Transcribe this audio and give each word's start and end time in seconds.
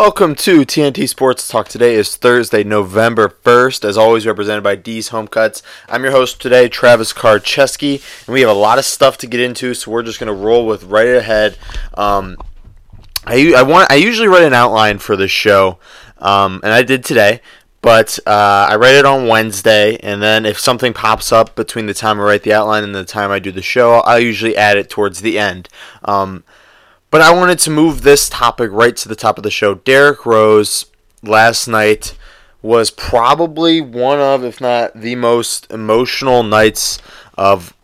Welcome 0.00 0.34
to 0.36 0.62
TNT 0.62 1.06
Sports 1.06 1.46
Talk. 1.46 1.68
Today 1.68 1.92
is 1.92 2.16
Thursday, 2.16 2.64
November 2.64 3.28
1st, 3.28 3.84
as 3.84 3.98
always 3.98 4.26
represented 4.26 4.64
by 4.64 4.74
D's 4.74 5.08
Home 5.08 5.28
Cuts. 5.28 5.62
I'm 5.90 6.02
your 6.04 6.12
host 6.12 6.40
today, 6.40 6.70
Travis 6.70 7.12
Karcheski, 7.12 8.02
and 8.26 8.32
we 8.32 8.40
have 8.40 8.48
a 8.48 8.54
lot 8.54 8.78
of 8.78 8.86
stuff 8.86 9.18
to 9.18 9.26
get 9.26 9.40
into, 9.40 9.74
so 9.74 9.90
we're 9.90 10.02
just 10.02 10.18
going 10.18 10.28
to 10.28 10.32
roll 10.32 10.66
with 10.66 10.84
right 10.84 11.06
ahead. 11.06 11.58
Um, 11.98 12.38
I, 13.26 13.52
I, 13.54 13.62
want, 13.62 13.92
I 13.92 13.96
usually 13.96 14.26
write 14.26 14.44
an 14.44 14.54
outline 14.54 15.00
for 15.00 15.16
this 15.16 15.30
show, 15.30 15.78
um, 16.16 16.62
and 16.64 16.72
I 16.72 16.82
did 16.82 17.04
today, 17.04 17.42
but 17.82 18.18
uh, 18.26 18.68
I 18.70 18.76
write 18.76 18.94
it 18.94 19.04
on 19.04 19.28
Wednesday, 19.28 19.98
and 19.98 20.22
then 20.22 20.46
if 20.46 20.58
something 20.58 20.94
pops 20.94 21.30
up 21.30 21.54
between 21.54 21.84
the 21.84 21.94
time 21.94 22.18
I 22.18 22.22
write 22.22 22.42
the 22.42 22.54
outline 22.54 22.84
and 22.84 22.94
the 22.94 23.04
time 23.04 23.30
I 23.30 23.38
do 23.38 23.52
the 23.52 23.60
show, 23.60 23.96
I 23.96 24.16
usually 24.16 24.56
add 24.56 24.78
it 24.78 24.88
towards 24.88 25.20
the 25.20 25.38
end. 25.38 25.68
Um, 26.06 26.44
but 27.10 27.20
I 27.20 27.32
wanted 27.32 27.58
to 27.60 27.70
move 27.70 28.02
this 28.02 28.28
topic 28.28 28.70
right 28.72 28.96
to 28.96 29.08
the 29.08 29.16
top 29.16 29.36
of 29.38 29.44
the 29.44 29.50
show. 29.50 29.74
Derrick 29.74 30.24
Rose 30.24 30.86
last 31.22 31.66
night 31.66 32.16
was 32.62 32.90
probably 32.90 33.80
one 33.80 34.20
of, 34.20 34.44
if 34.44 34.60
not 34.60 35.00
the 35.00 35.16
most 35.16 35.70
emotional 35.70 36.42
nights 36.42 36.98
of 37.36 37.74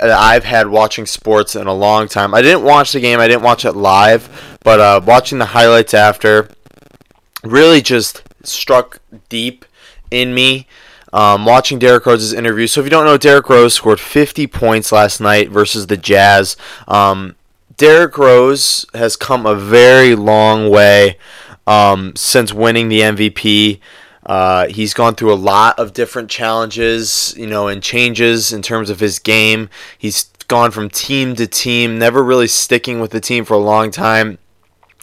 I've 0.00 0.44
had 0.44 0.68
watching 0.68 1.06
sports 1.06 1.54
in 1.54 1.66
a 1.66 1.74
long 1.74 2.08
time. 2.08 2.34
I 2.34 2.42
didn't 2.42 2.62
watch 2.62 2.92
the 2.92 3.00
game. 3.00 3.20
I 3.20 3.28
didn't 3.28 3.42
watch 3.42 3.64
it 3.64 3.72
live, 3.72 4.58
but 4.62 4.80
uh, 4.80 5.00
watching 5.04 5.38
the 5.38 5.46
highlights 5.46 5.92
after 5.92 6.48
really 7.42 7.82
just 7.82 8.22
struck 8.42 9.00
deep 9.28 9.64
in 10.10 10.34
me. 10.34 10.66
Um, 11.12 11.46
watching 11.46 11.78
Derrick 11.78 12.04
Rose's 12.04 12.32
interview. 12.32 12.66
So 12.66 12.80
if 12.80 12.86
you 12.86 12.90
don't 12.90 13.06
know, 13.06 13.16
Derrick 13.16 13.48
Rose 13.48 13.74
scored 13.74 14.00
50 14.00 14.46
points 14.48 14.92
last 14.92 15.20
night 15.20 15.50
versus 15.50 15.86
the 15.86 15.96
Jazz. 15.96 16.56
Um, 16.88 17.35
Derrick 17.76 18.16
Rose 18.16 18.86
has 18.94 19.16
come 19.16 19.44
a 19.44 19.54
very 19.54 20.14
long 20.14 20.70
way 20.70 21.18
um, 21.66 22.16
since 22.16 22.52
winning 22.52 22.88
the 22.88 23.00
MVP. 23.00 23.80
Uh, 24.24 24.66
he's 24.68 24.94
gone 24.94 25.14
through 25.14 25.32
a 25.32 25.36
lot 25.36 25.78
of 25.78 25.92
different 25.92 26.30
challenges, 26.30 27.34
you 27.36 27.46
know, 27.46 27.68
and 27.68 27.82
changes 27.82 28.52
in 28.52 28.62
terms 28.62 28.88
of 28.88 29.00
his 29.00 29.18
game. 29.18 29.68
He's 29.98 30.24
gone 30.48 30.70
from 30.70 30.88
team 30.88 31.36
to 31.36 31.46
team, 31.46 31.98
never 31.98 32.24
really 32.24 32.48
sticking 32.48 32.98
with 32.98 33.10
the 33.10 33.20
team 33.20 33.44
for 33.44 33.54
a 33.54 33.58
long 33.58 33.90
time. 33.90 34.38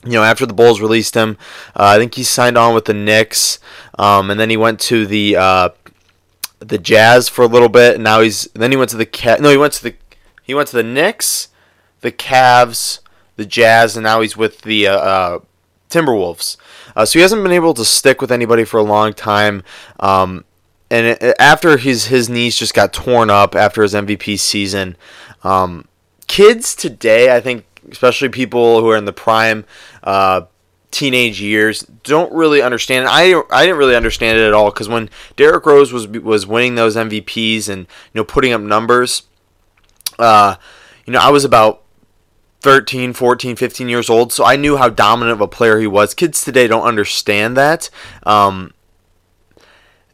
You 0.03 0.13
know, 0.13 0.23
after 0.23 0.45
the 0.45 0.53
Bulls 0.53 0.81
released 0.81 1.15
him, 1.15 1.37
uh, 1.75 1.95
I 1.95 1.97
think 1.97 2.15
he 2.15 2.23
signed 2.23 2.57
on 2.57 2.73
with 2.73 2.85
the 2.85 2.93
Knicks, 2.93 3.59
um, 3.97 4.29
and 4.29 4.37
then 4.39 4.49
he 4.49 4.57
went 4.57 4.81
to 4.81 5.05
the 5.05 5.37
uh, 5.37 5.69
the 6.59 6.77
Jazz 6.77 7.29
for 7.29 7.43
a 7.43 7.47
little 7.47 7.69
bit. 7.69 7.95
And 7.95 8.03
now 8.03 8.19
he's 8.19 8.45
then 8.53 8.71
he 8.71 8.77
went 8.77 8.89
to 8.89 8.97
the 8.97 9.05
cat. 9.05 9.39
No, 9.39 9.49
he 9.49 9.55
went 9.55 9.73
to 9.73 9.83
the 9.83 9.95
he 10.41 10.53
went 10.53 10.67
to 10.69 10.75
the 10.75 10.83
Knicks 10.83 11.47
the 12.03 12.11
Cavs, 12.11 12.99
the 13.37 13.45
Jazz, 13.45 13.97
and 13.97 14.03
now 14.03 14.21
he's 14.21 14.37
with 14.37 14.61
the 14.61 14.87
uh, 14.87 14.95
uh, 14.95 15.39
Timberwolves. 15.89 16.57
Uh, 16.95 17.05
so 17.05 17.17
he 17.17 17.21
hasn't 17.21 17.41
been 17.41 17.51
able 17.51 17.73
to 17.73 17.83
stick 17.83 18.21
with 18.21 18.31
anybody 18.31 18.63
for 18.63 18.77
a 18.77 18.83
long 18.83 19.13
time. 19.13 19.63
Um, 19.99 20.45
and 20.91 21.07
it, 21.07 21.35
after 21.39 21.77
his 21.77 22.05
his 22.05 22.29
knees 22.29 22.55
just 22.55 22.73
got 22.75 22.93
torn 22.93 23.29
up 23.31 23.55
after 23.55 23.81
his 23.81 23.93
MVP 23.93 24.37
season, 24.37 24.95
um, 25.43 25.87
kids 26.27 26.75
today, 26.75 27.35
I 27.35 27.39
think, 27.39 27.65
especially 27.89 28.29
people 28.29 28.81
who 28.81 28.89
are 28.89 28.97
in 28.97 29.05
the 29.05 29.13
prime 29.13 29.65
uh, 30.03 30.41
teenage 30.91 31.41
years, 31.41 31.81
don't 32.03 32.31
really 32.33 32.61
understand. 32.61 33.07
I 33.09 33.41
I 33.49 33.65
didn't 33.65 33.79
really 33.79 33.95
understand 33.95 34.37
it 34.37 34.45
at 34.45 34.53
all 34.53 34.69
because 34.71 34.89
when 34.89 35.09
Derrick 35.37 35.65
Rose 35.65 35.93
was 35.93 36.07
was 36.07 36.45
winning 36.45 36.75
those 36.75 36.97
MVPs 36.97 37.69
and 37.69 37.81
you 37.81 38.19
know 38.19 38.25
putting 38.25 38.51
up 38.51 38.61
numbers, 38.61 39.23
uh, 40.19 40.57
you 41.05 41.13
know 41.13 41.19
I 41.19 41.29
was 41.29 41.45
about 41.45 41.82
13, 42.63 43.11
14, 43.11 43.57
15 43.57 43.89
years 43.89 44.09
old, 44.09 44.31
so 44.31 44.45
I 44.45 44.55
knew 44.55 44.77
how 44.77 44.89
dominant 44.89 45.33
of 45.33 45.41
a 45.41 45.47
player 45.47 45.79
he 45.79 45.87
was. 45.87 46.13
Kids 46.13 46.43
today 46.43 46.65
don't 46.65 46.83
understand 46.83 47.57
that. 47.57 47.89
Um, 48.23 48.73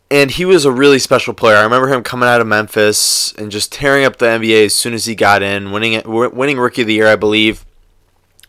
and 0.09 0.31
he 0.31 0.45
was 0.45 0.65
a 0.65 0.71
really 0.71 0.97
special 0.97 1.35
player. 1.35 1.57
I 1.57 1.63
remember 1.63 1.87
him 1.87 2.01
coming 2.01 2.27
out 2.27 2.41
of 2.41 2.47
Memphis 2.47 3.33
and 3.33 3.51
just 3.51 3.71
tearing 3.71 4.03
up 4.03 4.17
the 4.17 4.25
NBA 4.25 4.65
as 4.65 4.75
soon 4.75 4.95
as 4.95 5.05
he 5.05 5.13
got 5.13 5.43
in, 5.43 5.71
winning 5.71 6.01
winning 6.05 6.57
Rookie 6.57 6.81
of 6.81 6.87
the 6.87 6.95
Year, 6.95 7.07
I 7.07 7.15
believe. 7.15 7.65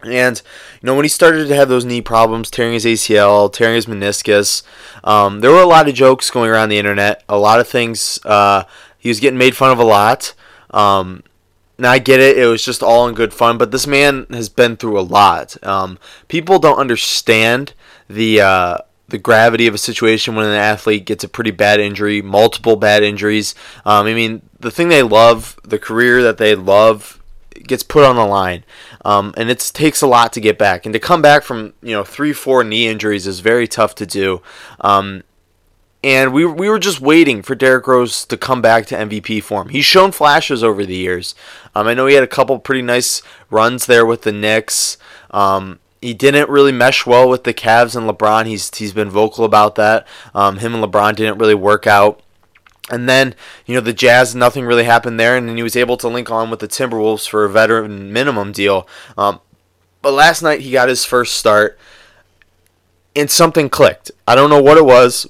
And 0.03 0.41
you 0.81 0.87
know 0.87 0.95
when 0.95 1.05
he 1.05 1.11
started 1.11 1.49
to 1.49 1.55
have 1.55 1.69
those 1.69 1.85
knee 1.85 2.01
problems, 2.01 2.51
tearing 2.51 2.73
his 2.73 2.87
ACL, 2.87 3.53
tearing 3.53 3.75
his 3.75 3.85
meniscus, 3.85 4.63
um, 5.05 5.41
there 5.41 5.51
were 5.51 5.61
a 5.61 5.67
lot 5.67 5.89
of 5.89 5.95
jokes 5.95 6.31
going 6.31 6.51
around 6.51 6.71
the 6.71 6.79
internet. 6.79 7.23
A 7.29 7.37
lot 7.37 7.61
of 7.61 7.69
things. 7.69 8.19
Uh, 8.25 8.65
he 8.97 9.11
was 9.11 9.21
getting 9.21 9.39
made 9.39 9.55
fun 9.55 9.71
of 9.71 9.79
a 9.79 9.85
lot. 9.85 10.33
Um, 10.71 11.23
now 11.81 11.91
I 11.91 11.99
get 11.99 12.21
it; 12.21 12.39
it 12.39 12.47
was 12.47 12.65
just 12.65 12.83
all 12.83 13.09
in 13.09 13.15
good 13.15 13.33
fun. 13.33 13.59
But 13.59 13.71
this 13.71 13.87
man 13.87 14.27
has 14.31 14.49
been 14.49 14.77
through 14.77 14.99
a 14.99 15.03
lot. 15.03 15.57
Um, 15.67 15.99
people 16.29 16.59
don't 16.59 16.79
understand 16.79 17.75
the 18.09 18.41
uh, 18.41 18.79
the 19.09 19.19
gravity 19.19 19.67
of 19.67 19.75
a 19.75 19.79
situation 19.79 20.35
when 20.35 20.47
an 20.47 20.55
athlete 20.55 21.05
gets 21.05 21.25
a 21.25 21.29
pretty 21.29 21.51
bad 21.51 21.81
injury, 21.81 22.23
multiple 22.23 22.77
bad 22.77 23.03
injuries. 23.03 23.55
Um, 23.85 24.07
I 24.07 24.15
mean, 24.15 24.43
the 24.59 24.71
thing 24.71 24.89
they 24.89 25.03
love, 25.03 25.59
the 25.65 25.79
career 25.79 26.23
that 26.23 26.39
they 26.39 26.55
love, 26.55 27.21
gets 27.67 27.83
put 27.83 28.05
on 28.05 28.17
the 28.17 28.25
line, 28.25 28.65
um, 29.05 29.35
and 29.37 29.51
it 29.51 29.59
takes 29.75 30.03
a 30.03 30.07
lot 30.07 30.33
to 30.33 30.41
get 30.41 30.59
back. 30.59 30.87
And 30.87 30.93
to 30.93 30.99
come 30.99 31.23
back 31.23 31.43
from 31.43 31.75
you 31.83 31.93
know 31.93 32.05
three, 32.05 32.33
four 32.33 32.65
knee 32.65 32.87
injuries 32.87 33.27
is 33.27 33.41
very 33.41 33.69
tough 33.69 33.95
to 33.97 34.07
do. 34.07 34.43
Um, 34.81 35.23
and 36.03 36.33
we, 36.33 36.47
we 36.47 36.69
were 36.69 36.79
just 36.79 37.01
waiting 37.01 37.43
for 37.43 37.55
Derrick 37.55 37.87
Rose 37.87 38.25
to 38.27 38.37
come 38.37 38.63
back 38.63 38.87
to 38.87 38.97
MVP 38.97 39.43
form. 39.43 39.69
He's 39.69 39.85
shown 39.85 40.13
flashes 40.13 40.65
over 40.65 40.87
the 40.87 40.97
years. 40.97 41.35
Um, 41.75 41.87
I 41.87 41.95
know 41.95 42.07
he 42.07 42.15
had 42.15 42.25
a 42.25 42.29
couple 42.29 42.59
pretty 42.59 42.83
nice 42.83 43.23
runs 43.51 43.87
there 43.87 44.07
with 44.07 44.23
the 44.23 44.33
Knicks. 44.33 44.97
Um, 45.31 45.79
he 46.01 46.15
didn't 46.15 46.49
really 46.49 46.73
mesh 46.73 47.05
well 47.05 47.29
with 47.29 47.45
the 47.45 47.53
Cavs 47.53 47.95
and 47.95 48.09
LeBron. 48.09 48.47
He's 48.47 48.75
he's 48.75 48.95
been 48.95 49.11
vocal 49.11 49.45
about 49.45 49.75
that. 49.75 50.07
Um, 50.35 50.57
him 50.59 50.75
and 50.75 50.83
LeBron 50.83 51.17
didn't 51.17 51.39
really 51.39 51.55
work 51.55 51.87
out. 51.87 52.23
And 52.91 53.09
then, 53.09 53.35
you 53.67 53.75
know, 53.75 53.81
the 53.81 53.93
Jazz, 53.93 54.35
nothing 54.35 54.65
really 54.65 54.83
happened 54.85 55.21
there, 55.21 55.37
and 55.37 55.49
then 55.49 55.57
he 55.57 55.63
was 55.63 55.77
able 55.77 55.97
to 55.99 56.09
link 56.09 56.29
on 56.31 56.51
with 56.51 56.59
the 56.59 56.67
Timberwolves 56.67 57.29
for 57.29 57.45
a 57.45 57.51
veteran 57.51 58.13
minimum 58.13 58.51
deal. 58.51 58.89
Um, 59.17 59.41
but 60.03 60.13
last 60.13 60.43
night 60.43 60.61
he 60.61 60.73
got 60.73 60.89
his 60.89 61.05
first 61.05 61.35
start, 61.35 61.79
and 63.15 63.31
something 63.31 63.69
clicked. 63.69 64.11
I 64.27 64.35
don't 64.35 64.51
know 64.51 64.63
what 64.63 64.79
it 64.79 64.85
was, 64.85 65.29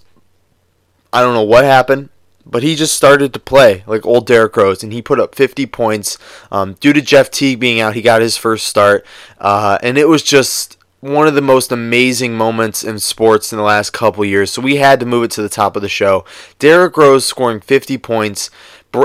I 1.12 1.22
don't 1.22 1.34
know 1.34 1.43
what 1.43 1.65
happened, 1.65 2.09
but 2.47 2.62
he 2.62 2.75
just 2.75 2.94
started 2.94 3.32
to 3.32 3.41
play 3.41 3.84
like 3.87 4.06
old 4.06 4.26
Derrick 4.26 4.56
Rose, 4.56 4.82
and 4.82 4.93
he 4.93 5.03
put 5.03 5.21
up 5.21 5.34
50 5.34 5.66
points. 5.66 6.19
Um, 6.50 6.75
due 6.75 6.93
to 6.93 7.03
Jeff 7.03 7.31
Teague 7.31 7.60
being 7.60 7.81
out, 7.81 7.94
he 7.94 8.03
got 8.03 8.22
his 8.22 8.37
first 8.37 8.66
start, 8.66 9.04
uh, 9.38 9.78
and 9.82 9.99
it 9.99 10.09
was 10.09 10.22
just 10.22 10.76
one 11.00 11.26
of 11.26 11.34
the 11.34 11.41
most 11.41 11.72
amazing 11.72 12.37
moments 12.37 12.84
in 12.84 12.99
sports 12.99 13.53
in 13.53 13.56
the 13.56 13.65
last 13.65 13.91
couple 13.91 14.25
years. 14.25 14.50
So 14.50 14.60
we 14.60 14.76
had 14.76 15.00
to 15.00 15.06
move 15.06 15.25
it 15.25 15.31
to 15.32 15.43
the 15.43 15.49
top 15.49 15.75
of 15.75 15.82
the 15.82 15.88
show. 15.88 16.25
Derrick 16.59 16.97
Rose 16.97 17.25
scoring 17.25 17.60
50 17.60 17.97
points, 17.99 18.50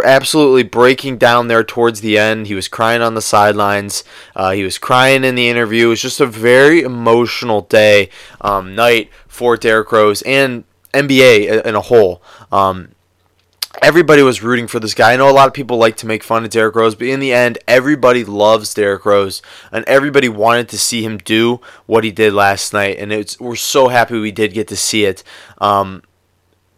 absolutely 0.04 0.64
breaking 0.64 1.18
down 1.18 1.48
there 1.48 1.64
towards 1.64 2.02
the 2.02 2.18
end. 2.18 2.48
He 2.48 2.54
was 2.54 2.68
crying 2.68 3.02
on 3.02 3.14
the 3.14 3.22
sidelines. 3.22 4.04
Uh, 4.36 4.52
he 4.52 4.64
was 4.64 4.78
crying 4.78 5.24
in 5.24 5.36
the 5.36 5.48
interview. 5.48 5.88
It 5.88 5.90
was 5.90 6.02
just 6.02 6.20
a 6.20 6.26
very 6.26 6.82
emotional 6.82 7.62
day, 7.62 8.10
um, 8.42 8.76
night 8.76 9.10
for 9.28 9.56
Derrick 9.56 9.92
Rose 9.92 10.22
and 10.24 10.66
NBA 11.04 11.66
in 11.66 11.76
a 11.76 11.82
whole. 11.82 12.22
Um, 12.52 12.90
everybody 13.82 14.22
was 14.22 14.42
rooting 14.42 14.68
for 14.68 14.80
this 14.80 14.94
guy. 14.94 15.14
I 15.14 15.16
know 15.16 15.30
a 15.30 15.32
lot 15.32 15.48
of 15.48 15.54
people 15.54 15.78
like 15.78 15.98
to 15.98 16.08
make 16.08 16.24
fun 16.24 16.44
of 16.44 16.50
Derrick 16.50 16.76
Rose, 16.76 16.96
but 16.96 17.08
in 17.08 17.20
the 17.20 17.34
end, 17.34 17.58
everybody 17.68 18.24
loves 18.24 18.74
Derrick 18.74 19.06
Rose, 19.06 19.42
and 19.72 19.86
everybody 19.86 20.30
wanted 20.30 20.70
to 20.70 20.78
see 20.78 21.04
him 21.04 21.18
do 21.18 21.62
what 21.86 22.04
he 22.04 22.12
did 22.12 22.34
last 22.34 22.74
night, 22.74 22.98
and 23.00 23.12
it's 23.12 23.40
we're 23.40 23.56
so 23.56 23.90
happy 23.90 24.20
we 24.20 24.32
did 24.32 24.54
get 24.54 24.68
to 24.70 24.76
see 24.76 25.06
it. 25.06 25.24
Um, 25.60 26.04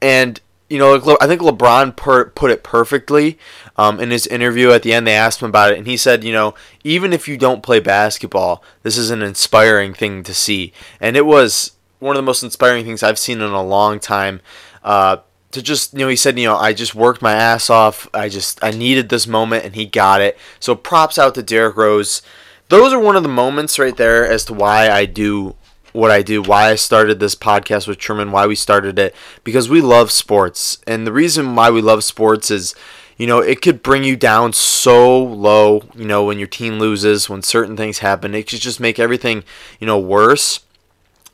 and 0.02 0.40
you 0.70 0.80
know, 0.80 0.96
I 1.22 1.28
think 1.28 1.42
LeBron 1.42 1.96
per, 1.96 2.26
put 2.32 2.52
it 2.52 2.62
perfectly 2.62 3.40
um, 3.78 4.02
in 4.02 4.12
his 4.12 4.28
interview 4.28 4.72
at 4.72 4.84
the 4.84 4.94
end. 4.94 5.08
They 5.08 5.16
asked 5.16 5.42
him 5.42 5.50
about 5.50 5.72
it, 5.72 5.78
and 5.78 5.88
he 5.88 5.96
said, 5.96 6.26
you 6.26 6.34
know, 6.34 6.56
even 6.84 7.14
if 7.14 7.28
you 7.28 7.38
don't 7.38 7.64
play 7.64 7.80
basketball, 7.80 8.62
this 8.84 8.98
is 8.98 9.10
an 9.10 9.22
inspiring 9.22 9.94
thing 9.94 10.24
to 10.24 10.34
see, 10.34 10.74
and 11.00 11.16
it 11.16 11.26
was 11.26 11.77
one 12.00 12.16
of 12.16 12.20
the 12.20 12.26
most 12.26 12.44
inspiring 12.44 12.86
things 12.86 13.04
I've 13.04 13.20
seen 13.20 13.42
in 13.42 13.52
a 13.52 13.64
long 13.64 14.00
time. 14.00 14.42
Uh, 14.84 15.18
to 15.52 15.62
just 15.62 15.94
you 15.94 16.00
know, 16.00 16.08
he 16.08 16.16
said, 16.16 16.38
you 16.38 16.48
know, 16.48 16.58
I 16.58 16.74
just 16.74 16.96
worked 16.96 17.22
my 17.22 17.34
ass 17.34 17.70
off. 17.70 18.08
I 18.14 18.30
just 18.30 18.64
I 18.64 18.72
needed 18.72 19.10
this 19.10 19.28
moment, 19.28 19.66
and 19.66 19.76
he 19.76 19.86
got 19.86 20.22
it. 20.22 20.38
So 20.60 20.76
props 20.76 21.18
out 21.18 21.36
to 21.36 21.44
Derrick 21.44 21.78
Rose. 21.78 22.22
Those 22.70 22.92
are 22.92 23.00
one 23.00 23.16
of 23.16 23.24
the 23.24 23.30
moments 23.30 23.80
right 23.80 23.96
there 23.96 24.30
as 24.30 24.44
to 24.46 24.54
why 24.54 24.90
I 24.90 25.06
do 25.06 25.56
what 25.94 26.12
I 26.12 26.22
do, 26.22 26.42
why 26.42 26.70
I 26.70 26.76
started 26.76 27.20
this 27.20 27.34
podcast 27.34 27.88
with 27.88 27.98
Truman, 27.98 28.32
why 28.32 28.46
we 28.46 28.56
started 28.56 29.00
it, 29.00 29.16
because 29.44 29.68
we 29.68 29.82
love 29.82 30.12
sports. 30.12 30.78
And 30.86 31.08
the 31.08 31.12
reason 31.12 31.56
why 31.56 31.72
we 31.72 31.82
love 31.82 32.04
sports 32.04 32.52
is, 32.52 32.76
you 33.18 33.26
know, 33.26 33.40
it 33.40 33.62
could 33.62 33.82
bring 33.82 34.04
you 34.04 34.16
down 34.16 34.54
so 34.54 35.18
low, 35.24 35.84
you 35.96 36.06
know, 36.06 36.24
when 36.24 36.38
your 36.38 36.48
team 36.48 36.78
loses, 36.78 37.30
when 37.30 37.42
certain 37.42 37.76
things 37.76 38.00
happen. 38.00 38.36
It 38.36 38.48
could 38.48 38.60
just 38.60 38.80
make 38.80 39.00
everything, 39.00 39.44
you 39.80 39.88
know, 39.88 39.98
worse. 39.98 40.60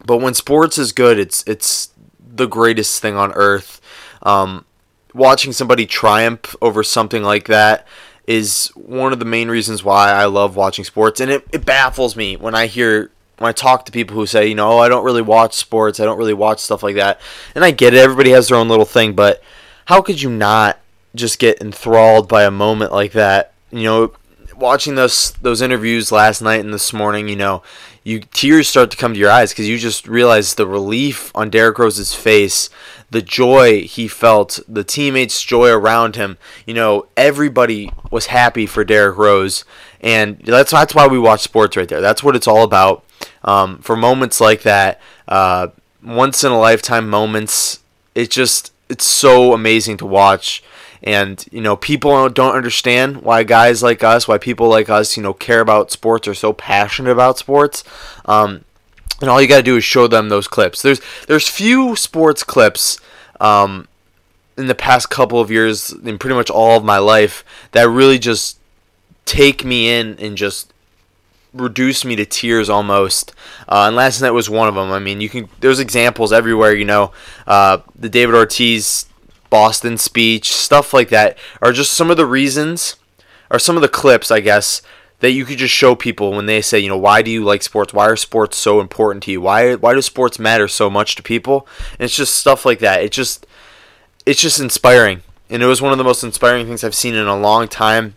But 0.06 0.18
when 0.18 0.34
sports 0.34 0.78
is 0.78 0.92
good, 0.92 1.20
it's 1.20 1.44
it's 1.48 1.92
the 2.20 2.48
greatest 2.48 3.02
thing 3.02 3.16
on 3.16 3.32
earth. 3.34 3.80
Um, 4.22 4.66
watching 5.14 5.52
somebody 5.52 5.86
triumph 5.86 6.56
over 6.62 6.84
something 6.84 7.24
like 7.24 7.48
that 7.48 7.88
is 8.26 8.68
one 8.76 9.14
of 9.14 9.20
the 9.20 9.26
main 9.26 9.50
reasons 9.50 9.84
why 9.84 10.12
I 10.12 10.26
love 10.26 10.56
watching 10.56 10.86
sports, 10.86 11.20
and 11.20 11.30
it, 11.30 11.46
it 11.52 11.66
baffles 11.66 12.16
me 12.16 12.38
when 12.38 12.56
I 12.56 12.68
hear 12.68 13.12
when 13.38 13.50
I 13.50 13.52
talk 13.52 13.86
to 13.86 13.92
people 13.92 14.16
who 14.16 14.26
say, 14.26 14.48
you 14.48 14.56
know, 14.56 14.74
oh, 14.74 14.78
I 14.78 14.90
don't 14.90 15.04
really 15.04 15.22
watch 15.22 15.54
sports, 15.56 16.00
I 16.00 16.06
don't 16.06 16.18
really 16.18 16.34
watch 16.34 16.60
stuff 16.60 16.84
like 16.84 16.96
that, 16.96 17.20
and 17.56 17.64
I 17.64 17.72
get 17.72 17.94
it, 17.94 18.00
everybody 18.00 18.32
has 18.32 18.48
their 18.48 18.58
own 18.58 18.70
little 18.70 18.86
thing, 18.86 19.14
but 19.14 19.44
how 19.86 20.02
could 20.02 20.22
you 20.22 20.30
not 20.30 20.80
just 21.16 21.40
get 21.40 21.62
enthralled 21.62 22.28
by 22.28 22.44
a 22.44 22.52
moment 22.52 22.92
like 22.92 23.12
that? 23.14 23.54
You 23.72 23.84
know, 23.84 24.14
watching 24.56 24.96
those 24.96 25.32
those 25.34 25.62
interviews 25.62 26.12
last 26.12 26.42
night 26.42 26.62
and 26.62 26.74
this 26.74 26.94
morning, 26.94 27.28
you 27.28 27.36
know, 27.36 27.64
you 28.04 28.20
tears 28.20 28.68
start 28.68 28.92
to 28.92 28.98
come 28.98 29.14
to 29.14 29.20
your 29.20 29.32
eyes 29.32 29.52
because 29.52 29.70
you 29.70 29.78
just 29.78 30.08
realize 30.08 30.56
the 30.56 30.68
relief 30.68 31.32
on 31.34 31.50
Derrick 31.50 31.80
Rose's 31.80 32.14
face, 32.14 32.70
the 33.10 33.22
joy 33.22 33.82
he 33.84 34.08
felt, 34.08 34.60
the 34.68 34.84
teammates' 34.84 35.42
joy 35.42 35.70
around 35.70 36.16
him. 36.16 36.38
You 36.66 36.74
know, 36.74 37.08
everybody 37.16 37.92
was 38.12 38.28
happy 38.28 38.66
for 38.66 38.84
Derrick 38.84 39.18
Rose, 39.18 39.64
and 40.02 40.40
that's 40.40 40.72
that's 40.72 40.94
why 40.94 41.08
we 41.08 41.18
watch 41.18 41.42
sports 41.42 41.78
right 41.78 41.88
there. 41.88 42.02
That's 42.02 42.24
what 42.24 42.36
it's 42.36 42.48
all 42.48 42.64
about. 42.64 43.06
Um, 43.46 43.80
for 43.80 43.96
moments 43.96 44.42
like 44.42 44.64
that, 44.64 45.00
uh, 45.28 45.68
once 46.04 46.44
in 46.44 46.52
a 46.52 46.60
lifetime 46.60 47.10
moments, 47.10 47.80
it 48.16 48.30
just 48.30 48.74
it's 48.90 49.06
so 49.06 49.54
amazing 49.54 49.98
to 49.98 50.06
watch 50.06 50.62
and 51.04 51.46
you 51.52 51.62
know 51.62 51.76
people 51.76 52.30
don't 52.30 52.56
understand 52.56 53.22
why 53.22 53.44
guys 53.44 53.84
like 53.84 54.04
us 54.04 54.28
why 54.28 54.38
people 54.38 54.70
like 54.70 54.90
us 54.90 55.18
you 55.18 55.24
know 55.24 55.34
care 55.34 55.60
about 55.60 55.92
sports 55.92 56.28
or 56.28 56.34
so 56.34 56.54
passionate 56.54 57.12
about 57.12 57.38
sports 57.38 57.84
um, 58.26 58.64
and 59.22 59.30
all 59.30 59.42
you 59.42 59.48
got 59.48 59.58
to 59.58 59.64
do 59.64 59.78
is 59.78 59.84
show 59.84 60.08
them 60.08 60.30
those 60.30 60.48
clips 60.48 60.82
there's 60.82 61.02
there's 61.28 61.48
few 61.48 61.96
sports 61.96 62.44
clips 62.44 63.00
um, 63.40 63.88
in 64.58 64.68
the 64.68 64.76
past 64.76 65.10
couple 65.10 65.40
of 65.40 65.52
years 65.52 65.92
in 65.92 66.18
pretty 66.18 66.36
much 66.36 66.50
all 66.50 66.78
of 66.78 66.84
my 66.84 66.98
life 66.98 67.44
that 67.72 67.88
really 67.90 68.18
just 68.18 68.58
take 69.26 69.66
me 69.66 69.90
in 69.90 70.18
and 70.20 70.38
just 70.38 70.74
reduce 71.54 72.04
me 72.04 72.16
to 72.16 72.26
tears 72.26 72.70
almost. 72.70 73.34
Uh, 73.68 73.86
and 73.88 73.96
last 73.96 74.22
night 74.22 74.32
was 74.32 74.50
one 74.50 74.68
of 74.68 74.76
them. 74.76 74.92
I 74.92 75.00
mean, 75.00 75.22
you 75.22 75.30
can 75.30 75.50
there's 75.60 75.80
examples 75.80 76.34
everywhere. 76.34 76.74
You 76.74 76.86
know, 76.86 77.12
uh, 77.48 77.80
the 77.96 78.10
David 78.10 78.36
Ortiz 78.36 79.06
Boston 79.54 80.00
speech, 80.00 80.52
stuff 80.52 80.96
like 80.96 81.10
that, 81.10 81.38
are 81.62 81.72
just 81.72 81.94
some 81.94 82.10
of 82.10 82.18
the 82.18 82.26
reasons, 82.26 82.96
or 83.52 83.60
some 83.60 83.76
of 83.76 83.84
the 83.84 83.88
clips, 83.88 84.32
I 84.32 84.40
guess, 84.40 84.82
that 85.20 85.30
you 85.30 85.46
could 85.46 85.60
just 85.60 85.76
show 85.76 85.94
people 85.94 86.32
when 86.32 86.48
they 86.48 86.60
say, 86.60 86.80
you 86.80 86.90
know, 86.90 86.98
why 86.98 87.22
do 87.22 87.30
you 87.30 87.44
like 87.44 87.62
sports? 87.62 87.94
Why 87.94 88.08
are 88.08 88.16
sports 88.16 88.58
so 88.58 88.82
important 88.82 89.22
to 89.26 89.32
you? 89.32 89.42
Why 89.42 89.76
why 89.76 89.94
do 89.94 90.02
sports 90.02 90.40
matter 90.40 90.68
so 90.68 90.90
much 90.90 91.14
to 91.16 91.22
people? 91.22 91.68
And 91.92 92.02
it's 92.02 92.16
just 92.16 92.34
stuff 92.34 92.66
like 92.66 92.80
that. 92.80 93.04
It 93.04 93.12
just 93.12 93.46
it's 94.26 94.42
just 94.42 94.60
inspiring. 94.60 95.22
And 95.52 95.62
it 95.62 95.68
was 95.68 95.84
one 95.84 95.92
of 95.92 96.00
the 96.00 96.04
most 96.04 96.24
inspiring 96.24 96.66
things 96.66 96.84
I've 96.84 96.96
seen 96.96 97.14
in 97.14 97.28
a 97.28 97.38
long 97.38 97.68
time. 97.68 98.16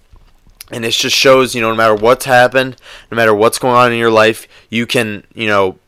And 0.70 0.86
it 0.86 0.92
just 0.92 1.14
shows, 1.14 1.54
you 1.54 1.60
know, 1.60 1.68
no 1.68 1.76
matter 1.76 1.94
what's 1.94 2.24
happened, 2.24 2.76
no 3.10 3.16
matter 3.16 3.34
what's 3.34 3.58
going 3.58 3.76
on 3.76 3.92
in 3.92 3.98
your 3.98 4.10
life, 4.10 4.48
you 4.70 4.86
can, 4.86 5.24
you 5.34 5.48
know, 5.48 5.78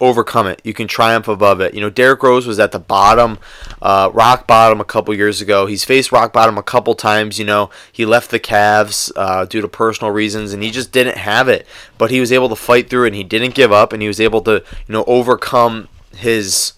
overcome 0.00 0.46
it. 0.46 0.60
You 0.64 0.72
can 0.72 0.88
triumph 0.88 1.28
above 1.28 1.60
it. 1.60 1.74
You 1.74 1.80
know, 1.80 1.90
Derrick 1.90 2.22
Rose 2.22 2.46
was 2.46 2.58
at 2.58 2.72
the 2.72 2.78
bottom, 2.78 3.38
uh, 3.82 4.10
rock 4.12 4.46
bottom 4.46 4.80
a 4.80 4.84
couple 4.84 5.14
years 5.14 5.40
ago. 5.40 5.66
He's 5.66 5.84
faced 5.84 6.10
rock 6.10 6.32
bottom 6.32 6.56
a 6.56 6.62
couple 6.62 6.94
times. 6.94 7.38
You 7.38 7.44
know, 7.44 7.70
he 7.92 8.06
left 8.06 8.30
the 8.30 8.40
Cavs 8.40 9.12
uh, 9.14 9.44
due 9.44 9.60
to 9.60 9.68
personal 9.68 10.10
reasons, 10.10 10.52
and 10.52 10.62
he 10.62 10.70
just 10.70 10.90
didn't 10.90 11.18
have 11.18 11.48
it. 11.48 11.66
But 11.98 12.10
he 12.10 12.20
was 12.20 12.32
able 12.32 12.48
to 12.48 12.56
fight 12.56 12.88
through, 12.88 13.06
and 13.06 13.14
he 13.14 13.22
didn't 13.22 13.54
give 13.54 13.72
up, 13.72 13.92
and 13.92 14.00
he 14.00 14.08
was 14.08 14.20
able 14.20 14.40
to, 14.42 14.52
you 14.86 14.92
know, 14.92 15.04
overcome 15.06 15.88
his 16.16 16.72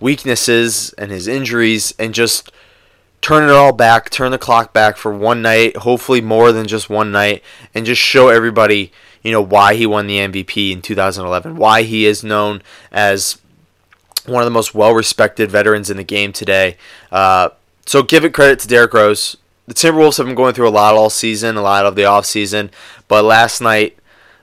weaknesses 0.00 0.92
and 0.94 1.10
his 1.10 1.28
injuries, 1.28 1.94
and 1.98 2.12
just 2.12 2.50
turn 3.20 3.48
it 3.48 3.52
all 3.52 3.72
back, 3.72 4.10
turn 4.10 4.32
the 4.32 4.38
clock 4.38 4.74
back 4.74 4.98
for 4.98 5.10
one 5.10 5.40
night, 5.40 5.76
hopefully 5.78 6.20
more 6.20 6.52
than 6.52 6.66
just 6.66 6.90
one 6.90 7.10
night, 7.10 7.42
and 7.74 7.86
just 7.86 8.02
show 8.02 8.28
everybody 8.28 8.92
you 9.24 9.32
know 9.32 9.40
why 9.40 9.74
he 9.74 9.86
won 9.86 10.06
the 10.06 10.18
MVP 10.18 10.70
in 10.70 10.82
2011, 10.82 11.56
why 11.56 11.82
he 11.82 12.06
is 12.06 12.22
known 12.22 12.62
as 12.92 13.38
one 14.26 14.42
of 14.42 14.46
the 14.46 14.50
most 14.50 14.74
well-respected 14.74 15.50
veterans 15.50 15.90
in 15.90 15.96
the 15.96 16.04
game 16.04 16.32
today. 16.32 16.76
Uh, 17.10 17.48
so 17.86 18.02
give 18.02 18.24
it 18.24 18.32
credit 18.32 18.60
to 18.60 18.68
Derrick 18.68 18.94
Rose. 18.94 19.36
The 19.66 19.74
Timberwolves 19.74 20.18
have 20.18 20.26
been 20.26 20.34
going 20.34 20.54
through 20.54 20.68
a 20.68 20.70
lot 20.70 20.94
all 20.94 21.10
season, 21.10 21.56
a 21.56 21.62
lot 21.62 21.86
of 21.86 21.96
the 21.96 22.02
offseason, 22.02 22.70
but 23.08 23.24
last 23.24 23.60
night 23.60 23.98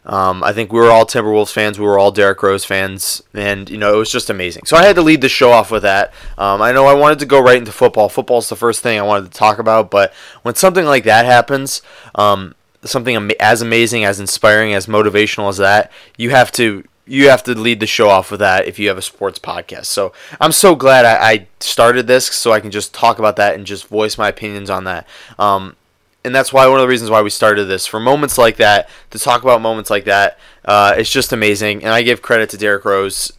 um, 0.06 0.44
I 0.44 0.52
think 0.52 0.74
we 0.74 0.80
were 0.80 0.90
all 0.90 1.06
Timberwolves 1.06 1.52
fans. 1.52 1.78
We 1.78 1.86
were 1.86 2.00
all 2.00 2.12
Derrick 2.12 2.42
Rose 2.42 2.66
fans, 2.66 3.22
and 3.34 3.70
you 3.70 3.78
know 3.78 3.94
it 3.94 3.98
was 3.98 4.12
just 4.12 4.30
amazing. 4.30 4.66
So 4.66 4.76
I 4.76 4.84
had 4.84 4.96
to 4.96 5.02
lead 5.02 5.22
the 5.22 5.30
show 5.30 5.52
off 5.52 5.70
with 5.70 5.84
that. 5.84 6.14
Um, 6.38 6.62
I 6.62 6.72
know 6.72 6.88
I 6.88 6.96
wanted 6.96 7.20
to 7.20 7.28
go 7.28 7.40
right 7.40 7.58
into 7.58 7.72
football. 7.72 8.10
Football's 8.10 8.50
the 8.50 8.56
first 8.56 8.82
thing 8.82 8.98
I 8.98 9.04
wanted 9.04 9.32
to 9.32 9.38
talk 9.38 9.60
about, 9.60 9.92
but 9.92 10.12
when 10.42 10.56
something 10.56 10.86
like 10.86 11.04
that 11.04 11.26
happens, 11.26 11.84
um, 12.16 12.56
something 12.84 13.32
as 13.40 13.62
amazing, 13.62 14.04
as 14.06 14.20
inspiring, 14.20 14.74
as 14.74 14.88
motivational 14.88 15.50
as 15.50 15.58
that, 15.58 15.92
you 16.18 16.32
have 16.32 16.52
to 16.54 16.84
you 17.06 17.30
have 17.30 17.44
to 17.44 17.58
lead 17.58 17.80
the 17.80 17.88
show 17.88 18.10
off 18.10 18.32
with 18.32 18.40
that 18.40 18.68
if 18.68 18.80
you 18.80 18.88
have 18.88 18.98
a 18.98 19.02
sports 19.02 19.38
podcast. 19.38 19.86
So 19.86 20.14
I'm 20.40 20.52
so 20.52 20.76
glad 20.76 21.04
I, 21.04 21.32
I 21.32 21.48
started 21.60 22.08
this 22.08 22.28
so 22.28 22.52
I 22.52 22.60
can 22.60 22.72
just 22.72 22.94
talk 22.94 23.20
about 23.20 23.36
that 23.36 23.56
and 23.56 23.66
just 23.66 23.88
voice 23.88 24.18
my 24.18 24.30
opinions 24.30 24.70
on 24.70 24.86
that. 24.86 25.08
Um, 25.38 25.76
and 26.24 26.34
that's 26.34 26.54
why 26.54 26.68
one 26.68 26.78
of 26.78 26.84
the 26.84 26.88
reasons 26.88 27.10
why 27.10 27.22
we 27.22 27.30
started 27.32 27.66
this 27.66 27.88
for 27.88 28.00
moments 28.00 28.38
like 28.38 28.58
that 28.58 28.90
to 29.10 29.20
talk 29.20 29.42
about 29.42 29.62
moments 29.62 29.90
like 29.90 30.06
that. 30.06 30.38
Uh, 30.64 30.94
it's 30.96 31.10
just 31.10 31.34
amazing, 31.34 31.84
and 31.84 31.92
I 31.92 32.04
give 32.04 32.22
credit 32.22 32.50
to 32.52 32.58
Derrick 32.58 32.86
Rose 32.86 33.34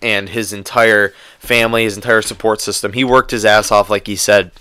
and 0.00 0.28
his 0.28 0.52
entire 0.52 1.12
family, 1.40 1.82
his 1.82 1.96
entire 1.96 2.22
support 2.22 2.60
system. 2.60 2.92
He 2.92 3.02
worked 3.02 3.32
his 3.32 3.44
ass 3.44 3.72
off, 3.72 3.90
like 3.90 4.06
he 4.06 4.14
said 4.14 4.52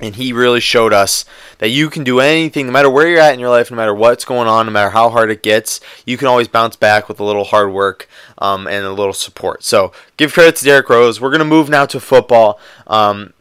and 0.00 0.16
he 0.16 0.32
really 0.32 0.60
showed 0.60 0.92
us 0.92 1.24
that 1.58 1.68
you 1.68 1.90
can 1.90 2.04
do 2.04 2.20
anything, 2.20 2.66
no 2.66 2.72
matter 2.72 2.90
where 2.90 3.08
you're 3.08 3.20
at 3.20 3.34
in 3.34 3.40
your 3.40 3.50
life, 3.50 3.70
no 3.70 3.76
matter 3.76 3.94
what's 3.94 4.24
going 4.24 4.48
on, 4.48 4.66
no 4.66 4.72
matter 4.72 4.90
how 4.90 5.10
hard 5.10 5.30
it 5.30 5.42
gets, 5.42 5.80
you 6.06 6.16
can 6.16 6.26
always 6.26 6.48
bounce 6.48 6.76
back 6.76 7.08
with 7.08 7.20
a 7.20 7.24
little 7.24 7.44
hard 7.44 7.72
work 7.72 8.08
um, 8.38 8.66
and 8.66 8.84
a 8.84 8.92
little 8.92 9.12
support. 9.12 9.62
So 9.62 9.92
give 10.16 10.32
credit 10.32 10.56
to 10.56 10.64
Derrick 10.64 10.88
Rose. 10.88 11.20
We're 11.20 11.30
going 11.30 11.40
to 11.40 11.44
move 11.44 11.68
now 11.68 11.86
to 11.86 12.00
football. 12.00 12.58
Um, 12.86 13.34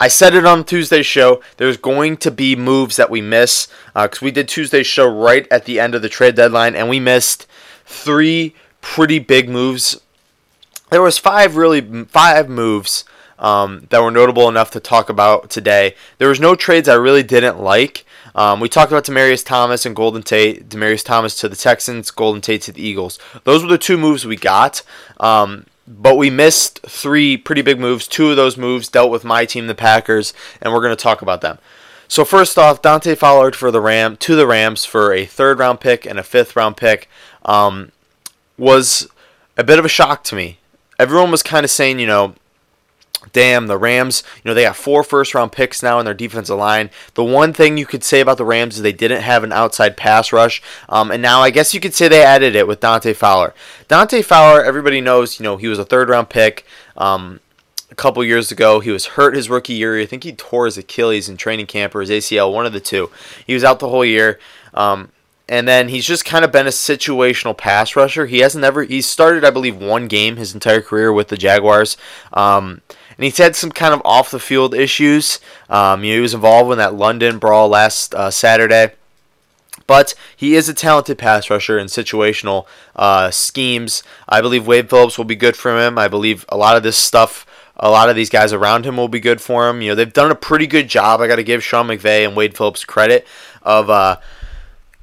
I 0.00 0.08
said 0.08 0.34
it 0.34 0.46
on 0.46 0.64
Tuesday's 0.64 1.06
show. 1.06 1.42
There's 1.56 1.76
going 1.76 2.18
to 2.18 2.30
be 2.30 2.54
moves 2.54 2.96
that 2.96 3.10
we 3.10 3.20
miss 3.20 3.66
because 3.94 4.22
uh, 4.22 4.24
we 4.24 4.30
did 4.30 4.48
Tuesday's 4.48 4.86
show 4.86 5.08
right 5.08 5.46
at 5.50 5.64
the 5.64 5.80
end 5.80 5.94
of 5.94 6.02
the 6.02 6.08
trade 6.08 6.36
deadline, 6.36 6.76
and 6.76 6.88
we 6.88 7.00
missed 7.00 7.48
three 7.84 8.54
pretty 8.80 9.18
big 9.18 9.48
moves. 9.48 10.00
There 10.90 11.02
was 11.02 11.18
five 11.18 11.56
really 11.56 12.04
five 12.04 12.48
moves 12.48 13.04
um, 13.38 13.86
that 13.90 14.02
were 14.02 14.10
notable 14.10 14.48
enough 14.48 14.70
to 14.72 14.80
talk 14.80 15.08
about 15.08 15.50
today. 15.50 15.94
There 16.18 16.28
was 16.28 16.40
no 16.40 16.54
trades 16.54 16.88
I 16.88 16.94
really 16.94 17.22
didn't 17.22 17.60
like. 17.60 18.04
Um, 18.34 18.60
we 18.60 18.68
talked 18.68 18.92
about 18.92 19.04
Demaryius 19.04 19.44
Thomas 19.44 19.86
and 19.86 19.96
Golden 19.96 20.22
Tate. 20.22 20.68
Demaryius 20.68 21.04
Thomas 21.04 21.34
to 21.40 21.48
the 21.48 21.56
Texans, 21.56 22.10
Golden 22.10 22.40
Tate 22.40 22.62
to 22.62 22.72
the 22.72 22.82
Eagles. 22.82 23.18
Those 23.44 23.62
were 23.62 23.70
the 23.70 23.78
two 23.78 23.98
moves 23.98 24.26
we 24.26 24.36
got. 24.36 24.82
Um, 25.18 25.66
but 25.88 26.16
we 26.16 26.28
missed 26.28 26.80
three 26.86 27.36
pretty 27.36 27.62
big 27.62 27.80
moves. 27.80 28.06
Two 28.06 28.30
of 28.30 28.36
those 28.36 28.56
moves 28.56 28.88
dealt 28.88 29.10
with 29.10 29.24
my 29.24 29.44
team, 29.44 29.66
the 29.66 29.74
Packers, 29.74 30.34
and 30.60 30.72
we're 30.72 30.82
going 30.82 30.96
to 30.96 31.02
talk 31.02 31.22
about 31.22 31.40
them. 31.40 31.58
So 32.08 32.24
first 32.24 32.58
off, 32.58 32.82
Dante 32.82 33.14
Fowler 33.14 33.52
for 33.52 33.70
the 33.70 33.80
Ram 33.80 34.16
to 34.18 34.36
the 34.36 34.46
Rams 34.46 34.84
for 34.84 35.12
a 35.12 35.26
third 35.26 35.58
round 35.58 35.80
pick 35.80 36.06
and 36.06 36.18
a 36.18 36.22
fifth 36.22 36.56
round 36.56 36.76
pick 36.76 37.08
um, 37.44 37.92
was 38.56 39.08
a 39.56 39.64
bit 39.64 39.78
of 39.78 39.84
a 39.84 39.90
shock 39.90 40.24
to 40.24 40.34
me. 40.34 40.58
Everyone 40.98 41.30
was 41.30 41.42
kind 41.42 41.64
of 41.64 41.70
saying, 41.70 41.98
you 41.98 42.06
know, 42.06 42.34
damn, 43.32 43.66
the 43.66 43.78
Rams, 43.78 44.22
you 44.36 44.48
know, 44.48 44.54
they 44.54 44.62
got 44.62 44.76
four 44.76 45.02
first 45.02 45.34
round 45.34 45.52
picks 45.52 45.82
now 45.82 45.98
in 45.98 46.04
their 46.04 46.14
defensive 46.14 46.58
line. 46.58 46.90
The 47.14 47.24
one 47.24 47.52
thing 47.52 47.76
you 47.76 47.86
could 47.86 48.04
say 48.04 48.20
about 48.20 48.38
the 48.38 48.44
Rams 48.44 48.76
is 48.76 48.82
they 48.82 48.92
didn't 48.92 49.22
have 49.22 49.44
an 49.44 49.52
outside 49.52 49.96
pass 49.96 50.32
rush. 50.32 50.62
Um, 50.88 51.10
and 51.10 51.22
now 51.22 51.40
I 51.40 51.50
guess 51.50 51.74
you 51.74 51.80
could 51.80 51.94
say 51.94 52.08
they 52.08 52.22
added 52.22 52.54
it 52.54 52.66
with 52.66 52.80
Dante 52.80 53.12
Fowler. 53.12 53.54
Dante 53.88 54.22
Fowler, 54.22 54.64
everybody 54.64 55.00
knows, 55.00 55.38
you 55.38 55.44
know, 55.44 55.56
he 55.56 55.68
was 55.68 55.78
a 55.78 55.84
third 55.84 56.08
round 56.08 56.30
pick. 56.30 56.66
Um, 56.96 57.40
a 57.90 57.94
couple 57.94 58.22
years 58.22 58.52
ago, 58.52 58.80
he 58.80 58.90
was 58.90 59.06
hurt 59.06 59.34
his 59.34 59.48
rookie 59.48 59.72
year. 59.72 59.98
I 59.98 60.06
think 60.06 60.24
he 60.24 60.32
tore 60.32 60.66
his 60.66 60.76
Achilles 60.76 61.28
in 61.28 61.36
training 61.36 61.66
camp 61.66 61.94
or 61.94 62.00
his 62.00 62.10
ACL, 62.10 62.52
one 62.52 62.66
of 62.66 62.72
the 62.72 62.80
two. 62.80 63.10
He 63.46 63.54
was 63.54 63.64
out 63.64 63.78
the 63.78 63.88
whole 63.88 64.04
year. 64.04 64.38
Um, 64.74 65.10
and 65.48 65.66
then 65.66 65.88
he's 65.88 66.04
just 66.04 66.24
kind 66.24 66.44
of 66.44 66.52
been 66.52 66.66
a 66.66 66.70
situational 66.70 67.56
pass 67.56 67.96
rusher. 67.96 68.26
He 68.26 68.40
hasn't 68.40 68.64
ever 68.64 68.82
he 68.82 69.00
started, 69.00 69.44
I 69.44 69.50
believe, 69.50 69.76
one 69.76 70.06
game 70.06 70.36
his 70.36 70.52
entire 70.52 70.82
career 70.82 71.12
with 71.12 71.28
the 71.28 71.38
Jaguars. 71.38 71.96
Um, 72.32 72.82
and 73.18 73.24
he's 73.24 73.36
had 73.36 73.56
some 73.56 73.72
kind 73.72 73.92
of 73.92 74.00
off 74.04 74.30
the 74.30 74.38
field 74.38 74.74
issues. 74.74 75.40
Um, 75.68 76.04
you 76.04 76.12
know, 76.12 76.16
he 76.16 76.22
was 76.22 76.34
involved 76.34 76.70
in 76.70 76.78
that 76.78 76.94
London 76.94 77.38
brawl 77.38 77.68
last 77.68 78.14
uh, 78.14 78.30
Saturday. 78.30 78.92
But 79.88 80.14
he 80.36 80.54
is 80.54 80.68
a 80.68 80.74
talented 80.74 81.18
pass 81.18 81.50
rusher 81.50 81.78
in 81.78 81.86
situational 81.86 82.66
uh, 82.94 83.30
schemes. 83.30 84.04
I 84.28 84.40
believe 84.40 84.66
Wade 84.66 84.88
Phillips 84.88 85.18
will 85.18 85.24
be 85.24 85.34
good 85.34 85.56
for 85.56 85.76
him. 85.80 85.98
I 85.98 86.06
believe 86.06 86.44
a 86.48 86.56
lot 86.56 86.76
of 86.76 86.82
this 86.82 86.96
stuff, 86.96 87.46
a 87.76 87.90
lot 87.90 88.08
of 88.08 88.14
these 88.14 88.30
guys 88.30 88.52
around 88.52 88.84
him 88.84 88.96
will 88.96 89.08
be 89.08 89.18
good 89.18 89.40
for 89.40 89.68
him. 89.68 89.80
You 89.82 89.90
know, 89.90 89.94
they've 89.94 90.12
done 90.12 90.30
a 90.30 90.36
pretty 90.36 90.66
good 90.66 90.88
job. 90.88 91.20
I 91.20 91.26
got 91.26 91.36
to 91.36 91.42
give 91.42 91.64
Sean 91.64 91.88
McVay 91.88 92.24
and 92.26 92.36
Wade 92.36 92.56
Phillips 92.56 92.84
credit 92.84 93.26
of 93.62 93.90
uh, 93.90 94.18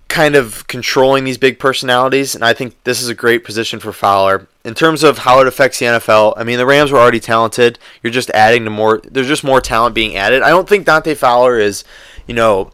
kind 0.07 0.35
of 0.35 0.67
controlling 0.67 1.23
these 1.23 1.37
big 1.37 1.59
personalities, 1.59 2.35
and 2.35 2.45
I 2.45 2.53
think 2.53 2.75
this 2.83 3.01
is 3.01 3.09
a 3.09 3.15
great 3.15 3.43
position 3.43 3.79
for 3.79 3.91
Fowler. 3.91 4.47
In 4.63 4.73
terms 4.73 5.03
of 5.03 5.19
how 5.19 5.41
it 5.41 5.47
affects 5.47 5.79
the 5.79 5.85
NFL, 5.85 6.33
I 6.37 6.43
mean, 6.43 6.57
the 6.57 6.65
Rams 6.65 6.91
were 6.91 6.99
already 6.99 7.19
talented. 7.19 7.79
You're 8.01 8.13
just 8.13 8.29
adding 8.31 8.63
to 8.65 8.69
more, 8.69 9.01
there's 9.03 9.27
just 9.27 9.43
more 9.43 9.61
talent 9.61 9.95
being 9.95 10.15
added. 10.15 10.41
I 10.41 10.49
don't 10.49 10.69
think 10.69 10.85
Dante 10.85 11.15
Fowler 11.15 11.59
is, 11.59 11.83
you 12.27 12.33
know, 12.33 12.71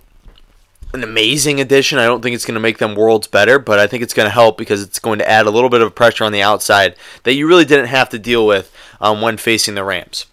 an 0.94 1.04
amazing 1.04 1.60
addition. 1.62 2.00
I 2.00 2.06
don't 2.06 2.22
think 2.22 2.36
it's 2.36 2.46
going 2.46 2.56
to 2.56 2.62
make 2.62 2.80
them 2.80 2.96
worlds 2.96 3.28
better, 3.28 3.60
but 3.60 3.80
I 3.80 3.88
think 3.88 4.04
it's 4.04 4.14
going 4.14 4.28
to 4.28 4.32
help 4.32 4.58
because 4.58 4.82
it's 4.82 5.00
going 5.00 5.20
to 5.20 5.30
add 5.30 5.46
a 5.46 5.52
little 5.52 5.70
bit 5.70 5.82
of 5.82 5.96
pressure 5.96 6.24
on 6.24 6.34
the 6.34 6.42
outside 6.42 6.96
that 7.24 7.34
you 7.34 7.48
really 7.48 7.66
didn't 7.66 7.88
have 7.88 8.10
to 8.10 8.20
deal 8.20 8.46
with 8.46 8.76
um, 9.00 9.22
when 9.22 9.38
facing 9.38 9.76
the 9.76 9.84
Rams. 9.84 10.26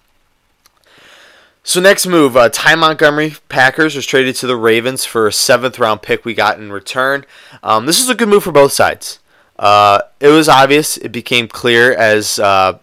So 1.63 1.81
next 1.81 2.07
move, 2.07 2.37
uh, 2.37 2.49
Ty 2.49 2.77
Montgomery 2.77 3.35
Packers 3.49 3.95
was 3.95 4.07
traded 4.07 4.37
to 4.37 4.47
the 4.47 4.57
Ravens 4.57 5.05
for 5.05 5.27
a 5.27 5.33
seventh 5.33 5.79
round 5.79 6.01
pick 6.01 6.25
we 6.25 6.33
got 6.33 6.59
in 6.59 6.73
return. 6.73 7.27
Um, 7.63 7.85
this 7.85 8.01
is 8.01 8.09
a 8.09 8.15
good 8.15 8.29
move 8.29 8.45
for 8.45 8.53
both 8.53 8.73
sides. 8.73 9.19
Uh, 9.59 10.01
it 10.21 10.29
was 10.29 10.49
obvious. 10.49 10.97
It 10.97 11.11
became 11.11 11.49
clear 11.49 11.93
as 11.93 12.39
uh, 12.39 12.79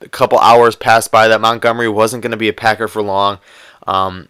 a 0.00 0.08
couple 0.08 0.38
hours 0.38 0.76
passed 0.76 1.10
by 1.10 1.28
that 1.28 1.40
Montgomery 1.40 1.88
wasn't 1.88 2.22
going 2.22 2.30
to 2.30 2.36
be 2.36 2.48
a 2.48 2.52
Packer 2.52 2.88
for 2.88 3.02
long. 3.02 3.38
Um, 3.86 4.28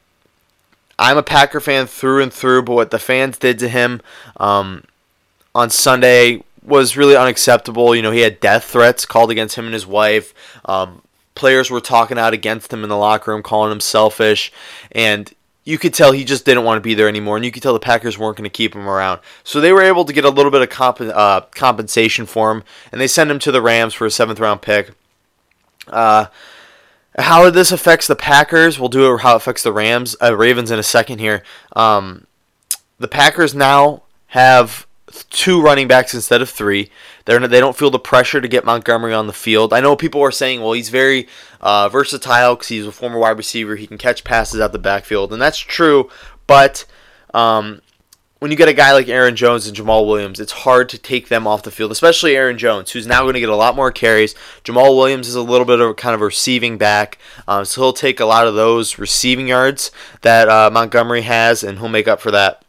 I'm 0.98 1.18
a 1.18 1.22
Packer 1.22 1.60
fan 1.60 1.86
through 1.86 2.22
and 2.22 2.32
through, 2.32 2.62
but 2.62 2.74
what 2.74 2.90
the 2.90 2.98
fans 2.98 3.38
did 3.38 3.58
to 3.60 3.68
him 3.68 4.00
um, 4.36 4.84
on 5.54 5.70
Sunday 5.70 6.42
was 6.62 6.96
really 6.96 7.16
unacceptable. 7.16 7.94
You 7.94 8.02
know, 8.02 8.10
he 8.10 8.20
had 8.20 8.40
death 8.40 8.64
threats 8.64 9.06
called 9.06 9.30
against 9.30 9.56
him 9.56 9.64
and 9.64 9.74
his 9.74 9.86
wife. 9.86 10.34
Um, 10.64 11.02
players 11.34 11.70
were 11.70 11.80
talking 11.80 12.18
out 12.18 12.34
against 12.34 12.72
him 12.72 12.82
in 12.82 12.88
the 12.88 12.96
locker 12.96 13.30
room, 13.30 13.42
calling 13.42 13.72
him 13.72 13.80
selfish, 13.80 14.52
and 14.92 15.32
you 15.64 15.78
could 15.78 15.94
tell 15.94 16.12
he 16.12 16.24
just 16.24 16.44
didn't 16.44 16.64
want 16.64 16.78
to 16.78 16.80
be 16.80 16.94
there 16.94 17.08
anymore, 17.08 17.36
and 17.36 17.44
you 17.44 17.52
could 17.52 17.62
tell 17.62 17.72
the 17.72 17.80
Packers 17.80 18.18
weren't 18.18 18.36
going 18.36 18.48
to 18.48 18.50
keep 18.50 18.74
him 18.74 18.88
around. 18.88 19.20
So 19.44 19.60
they 19.60 19.72
were 19.72 19.82
able 19.82 20.04
to 20.04 20.12
get 20.12 20.24
a 20.24 20.30
little 20.30 20.50
bit 20.50 20.62
of 20.62 20.70
comp- 20.70 21.00
uh, 21.00 21.42
compensation 21.52 22.26
for 22.26 22.50
him, 22.50 22.64
and 22.90 23.00
they 23.00 23.06
sent 23.06 23.30
him 23.30 23.38
to 23.40 23.52
the 23.52 23.62
Rams 23.62 23.94
for 23.94 24.06
a 24.06 24.10
seventh 24.10 24.40
round 24.40 24.62
pick. 24.62 24.92
Uh, 25.86 26.26
how 27.18 27.50
this 27.50 27.72
affects 27.72 28.06
the 28.06 28.16
Packers, 28.16 28.78
we'll 28.78 28.88
do 28.88 29.12
it 29.12 29.20
how 29.20 29.34
it 29.34 29.36
affects 29.36 29.62
the 29.62 29.72
Rams, 29.72 30.16
uh, 30.22 30.36
Ravens 30.36 30.70
in 30.70 30.78
a 30.78 30.82
second 30.82 31.18
here. 31.18 31.42
Um, 31.74 32.26
the 32.98 33.08
Packers 33.08 33.54
now 33.54 34.02
have 34.28 34.86
two 35.30 35.60
running 35.60 35.88
backs 35.88 36.14
instead 36.14 36.40
of 36.40 36.48
three. 36.48 36.90
They're 37.30 37.46
they 37.46 37.60
don't 37.60 37.76
feel 37.76 37.90
the 37.90 38.00
pressure 38.00 38.40
to 38.40 38.48
get 38.48 38.64
Montgomery 38.64 39.14
on 39.14 39.28
the 39.28 39.32
field. 39.32 39.72
I 39.72 39.78
know 39.78 39.94
people 39.94 40.20
are 40.20 40.32
saying, 40.32 40.60
well, 40.60 40.72
he's 40.72 40.88
very 40.88 41.28
uh, 41.60 41.88
versatile 41.88 42.56
because 42.56 42.66
he's 42.66 42.84
a 42.84 42.90
former 42.90 43.20
wide 43.20 43.38
receiver. 43.38 43.76
He 43.76 43.86
can 43.86 43.98
catch 43.98 44.24
passes 44.24 44.60
out 44.60 44.72
the 44.72 44.80
backfield, 44.80 45.32
and 45.32 45.40
that's 45.40 45.56
true. 45.56 46.10
But 46.48 46.86
um, 47.32 47.82
when 48.40 48.50
you 48.50 48.56
get 48.56 48.68
a 48.68 48.72
guy 48.72 48.92
like 48.94 49.06
Aaron 49.06 49.36
Jones 49.36 49.68
and 49.68 49.76
Jamaal 49.76 50.08
Williams, 50.08 50.40
it's 50.40 50.50
hard 50.50 50.88
to 50.88 50.98
take 50.98 51.28
them 51.28 51.46
off 51.46 51.62
the 51.62 51.70
field, 51.70 51.92
especially 51.92 52.34
Aaron 52.34 52.58
Jones, 52.58 52.90
who's 52.90 53.06
now 53.06 53.22
going 53.22 53.34
to 53.34 53.40
get 53.40 53.48
a 53.48 53.54
lot 53.54 53.76
more 53.76 53.92
carries. 53.92 54.34
Jamaal 54.64 54.96
Williams 54.96 55.28
is 55.28 55.36
a 55.36 55.42
little 55.42 55.64
bit 55.64 55.78
of 55.78 55.94
kind 55.94 56.16
of 56.16 56.22
receiving 56.22 56.78
back, 56.78 57.18
um, 57.46 57.64
so 57.64 57.80
he'll 57.80 57.92
take 57.92 58.18
a 58.18 58.24
lot 58.24 58.48
of 58.48 58.56
those 58.56 58.98
receiving 58.98 59.46
yards 59.46 59.92
that 60.22 60.48
uh, 60.48 60.68
Montgomery 60.72 61.22
has, 61.22 61.62
and 61.62 61.78
he'll 61.78 61.88
make 61.88 62.08
up 62.08 62.20
for 62.20 62.32
that. 62.32 62.64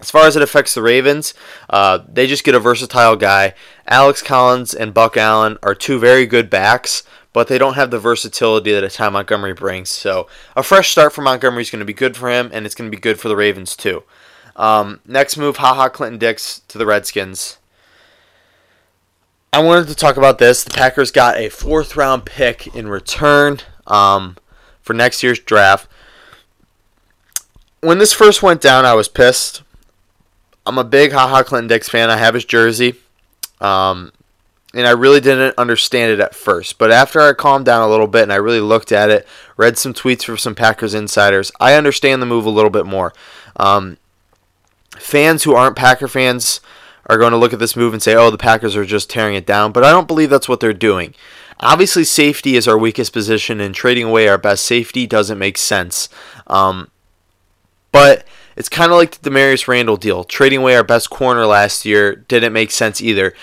As 0.00 0.10
far 0.10 0.26
as 0.26 0.36
it 0.36 0.42
affects 0.42 0.74
the 0.74 0.82
Ravens, 0.82 1.34
uh, 1.70 2.00
they 2.08 2.26
just 2.26 2.44
get 2.44 2.54
a 2.54 2.60
versatile 2.60 3.16
guy. 3.16 3.54
Alex 3.86 4.22
Collins 4.22 4.74
and 4.74 4.92
Buck 4.92 5.16
Allen 5.16 5.56
are 5.62 5.74
two 5.74 5.98
very 5.98 6.26
good 6.26 6.50
backs, 6.50 7.04
but 7.32 7.48
they 7.48 7.58
don't 7.58 7.74
have 7.74 7.90
the 7.90 7.98
versatility 7.98 8.72
that 8.72 8.84
a 8.84 8.90
Ty 8.90 9.10
Montgomery 9.10 9.54
brings. 9.54 9.90
So 9.90 10.28
a 10.56 10.62
fresh 10.62 10.90
start 10.90 11.12
for 11.12 11.22
Montgomery 11.22 11.62
is 11.62 11.70
going 11.70 11.80
to 11.80 11.84
be 11.84 11.92
good 11.92 12.16
for 12.16 12.30
him, 12.30 12.50
and 12.52 12.66
it's 12.66 12.74
going 12.74 12.90
to 12.90 12.96
be 12.96 13.00
good 13.00 13.18
for 13.18 13.28
the 13.28 13.36
Ravens 13.36 13.76
too. 13.76 14.04
Um, 14.56 15.00
next 15.06 15.36
move, 15.36 15.56
Ha 15.56 15.74
Ha 15.74 15.88
Clinton-Dix 15.88 16.62
to 16.68 16.78
the 16.78 16.86
Redskins. 16.86 17.58
I 19.52 19.60
wanted 19.60 19.88
to 19.88 19.94
talk 19.94 20.16
about 20.16 20.38
this. 20.38 20.64
The 20.64 20.70
Packers 20.70 21.10
got 21.10 21.36
a 21.36 21.48
fourth 21.48 21.96
round 21.96 22.24
pick 22.24 22.74
in 22.74 22.88
return 22.88 23.58
um, 23.86 24.36
for 24.80 24.94
next 24.94 25.22
year's 25.22 25.38
draft. 25.38 25.88
When 27.80 27.98
this 27.98 28.12
first 28.12 28.42
went 28.42 28.60
down, 28.60 28.84
I 28.84 28.94
was 28.94 29.08
pissed. 29.08 29.62
I'm 30.66 30.78
a 30.78 30.84
big 30.84 31.12
Ha 31.12 31.28
Ha 31.28 31.42
Clinton-Dix 31.42 31.88
fan. 31.88 32.10
I 32.10 32.16
have 32.16 32.34
his 32.34 32.44
jersey. 32.44 32.94
Um, 33.60 34.12
and 34.74 34.86
I 34.86 34.90
really 34.90 35.20
didn't 35.20 35.56
understand 35.56 36.12
it 36.12 36.20
at 36.20 36.34
first. 36.34 36.78
But 36.78 36.90
after 36.90 37.20
I 37.20 37.32
calmed 37.32 37.64
down 37.64 37.82
a 37.82 37.90
little 37.90 38.08
bit 38.08 38.24
and 38.24 38.32
I 38.32 38.36
really 38.36 38.60
looked 38.60 38.90
at 38.90 39.08
it, 39.08 39.26
read 39.56 39.78
some 39.78 39.94
tweets 39.94 40.24
from 40.24 40.36
some 40.36 40.54
Packers 40.54 40.94
insiders, 40.94 41.52
I 41.60 41.74
understand 41.74 42.20
the 42.20 42.26
move 42.26 42.44
a 42.44 42.50
little 42.50 42.70
bit 42.70 42.86
more. 42.86 43.12
Um, 43.56 43.98
fans 44.96 45.44
who 45.44 45.54
aren't 45.54 45.76
Packer 45.76 46.08
fans 46.08 46.60
are 47.06 47.18
going 47.18 47.30
to 47.30 47.36
look 47.36 47.52
at 47.52 47.58
this 47.58 47.76
move 47.76 47.92
and 47.92 48.02
say, 48.02 48.16
oh, 48.16 48.30
the 48.30 48.38
Packers 48.38 48.74
are 48.74 48.84
just 48.84 49.10
tearing 49.10 49.36
it 49.36 49.46
down. 49.46 49.70
But 49.70 49.84
I 49.84 49.90
don't 49.90 50.08
believe 50.08 50.30
that's 50.30 50.48
what 50.48 50.58
they're 50.58 50.72
doing. 50.72 51.14
Obviously, 51.60 52.02
safety 52.02 52.56
is 52.56 52.66
our 52.66 52.76
weakest 52.76 53.12
position, 53.12 53.60
and 53.60 53.74
trading 53.74 54.04
away 54.04 54.26
our 54.26 54.38
best 54.38 54.64
safety 54.64 55.06
doesn't 55.06 55.38
make 55.38 55.56
sense. 55.56 56.08
Um, 56.48 56.90
but 57.92 58.26
it's 58.56 58.68
kind 58.68 58.90
of 58.90 58.98
like 58.98 59.20
the 59.20 59.30
Damarious 59.30 59.68
Randall 59.68 59.96
deal. 59.96 60.24
Trading 60.24 60.60
away 60.60 60.76
our 60.76 60.84
best 60.84 61.10
corner 61.10 61.46
last 61.46 61.84
year 61.84 62.14
didn't 62.14 62.52
make 62.52 62.70
sense 62.70 63.00
either. 63.00 63.34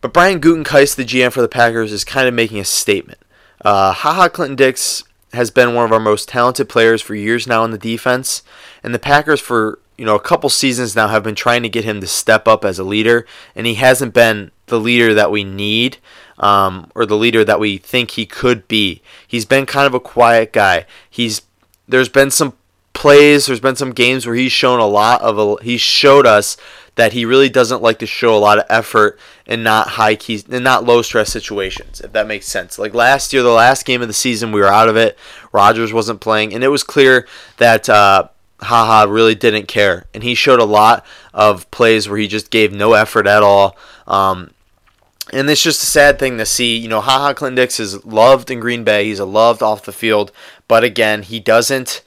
But 0.00 0.12
Brian 0.12 0.40
Gutekunst, 0.40 0.96
the 0.96 1.04
GM 1.04 1.32
for 1.32 1.42
the 1.42 1.48
Packers, 1.48 1.92
is 1.92 2.04
kind 2.04 2.28
of 2.28 2.34
making 2.34 2.58
a 2.58 2.64
statement. 2.64 3.18
Uh, 3.64 3.92
Ha 3.92 4.12
Ha 4.14 4.28
Clinton-Dix 4.28 5.04
has 5.32 5.50
been 5.50 5.74
one 5.74 5.84
of 5.84 5.92
our 5.92 6.00
most 6.00 6.28
talented 6.28 6.68
players 6.68 7.00
for 7.00 7.14
years 7.14 7.46
now 7.46 7.64
in 7.64 7.70
the 7.70 7.78
defense, 7.78 8.42
and 8.82 8.94
the 8.94 8.98
Packers 8.98 9.40
for 9.40 9.78
you 9.96 10.04
know 10.04 10.16
a 10.16 10.20
couple 10.20 10.50
seasons 10.50 10.96
now 10.96 11.08
have 11.08 11.22
been 11.22 11.34
trying 11.34 11.62
to 11.62 11.68
get 11.68 11.84
him 11.84 12.00
to 12.00 12.06
step 12.06 12.48
up 12.48 12.64
as 12.64 12.78
a 12.78 12.84
leader, 12.84 13.26
and 13.54 13.66
he 13.66 13.74
hasn't 13.74 14.12
been 14.12 14.50
the 14.66 14.80
leader 14.80 15.14
that 15.14 15.30
we 15.30 15.44
need 15.44 15.98
um, 16.38 16.90
or 16.94 17.06
the 17.06 17.16
leader 17.16 17.44
that 17.44 17.60
we 17.60 17.78
think 17.78 18.12
he 18.12 18.26
could 18.26 18.66
be. 18.68 19.02
He's 19.26 19.46
been 19.46 19.66
kind 19.66 19.86
of 19.86 19.94
a 19.94 20.00
quiet 20.00 20.52
guy. 20.52 20.86
He's 21.08 21.42
there's 21.88 22.08
been 22.08 22.30
some 22.30 22.54
plays. 22.92 23.46
There's 23.46 23.60
been 23.60 23.76
some 23.76 23.92
games 23.92 24.26
where 24.26 24.34
he's 24.34 24.52
shown 24.52 24.80
a 24.80 24.86
lot 24.86 25.20
of 25.22 25.60
he 25.62 25.76
showed 25.76 26.26
us 26.26 26.56
that 26.94 27.12
he 27.12 27.24
really 27.24 27.48
doesn't 27.48 27.82
like 27.82 27.98
to 28.00 28.06
show 28.06 28.36
a 28.36 28.38
lot 28.38 28.58
of 28.58 28.64
effort 28.68 29.18
in 29.46 29.62
not 29.62 29.88
high 29.88 30.14
keys 30.14 30.46
and 30.48 30.62
not 30.62 30.84
low 30.84 31.02
stress 31.02 31.32
situations. 31.32 32.00
If 32.00 32.12
that 32.12 32.26
makes 32.26 32.46
sense. 32.46 32.78
Like 32.78 32.94
last 32.94 33.32
year, 33.32 33.42
the 33.42 33.50
last 33.50 33.86
game 33.86 34.02
of 34.02 34.08
the 34.08 34.14
season, 34.14 34.52
we 34.52 34.60
were 34.60 34.66
out 34.66 34.88
of 34.88 34.96
it. 34.96 35.18
Rodgers 35.52 35.92
wasn't 35.92 36.20
playing, 36.20 36.52
and 36.54 36.62
it 36.62 36.68
was 36.68 36.82
clear 36.82 37.26
that. 37.58 37.88
Uh, 37.88 38.28
Ha 38.64 38.86
Ha 38.86 39.10
really 39.10 39.34
didn't 39.34 39.66
care, 39.66 40.06
and 40.14 40.22
he 40.22 40.36
showed 40.36 40.60
a 40.60 40.64
lot 40.64 41.04
of 41.34 41.68
plays 41.72 42.08
where 42.08 42.18
he 42.18 42.28
just 42.28 42.48
gave 42.48 42.72
no 42.72 42.92
effort 42.92 43.26
at 43.26 43.42
all. 43.42 43.76
Um, 44.06 44.52
and 45.32 45.50
it's 45.50 45.64
just 45.64 45.82
a 45.82 45.86
sad 45.86 46.20
thing 46.20 46.38
to 46.38 46.46
see. 46.46 46.76
You 46.76 46.86
know, 46.86 47.00
Ha 47.00 47.18
Ha 47.18 47.34
Clinton-Dix 47.34 47.80
is 47.80 48.04
loved 48.04 48.52
in 48.52 48.60
Green 48.60 48.84
Bay. 48.84 49.06
He's 49.06 49.18
a 49.18 49.24
loved 49.24 49.64
off 49.64 49.84
the 49.84 49.90
field, 49.90 50.30
but 50.68 50.84
again, 50.84 51.24
he 51.24 51.40
doesn't 51.40 52.02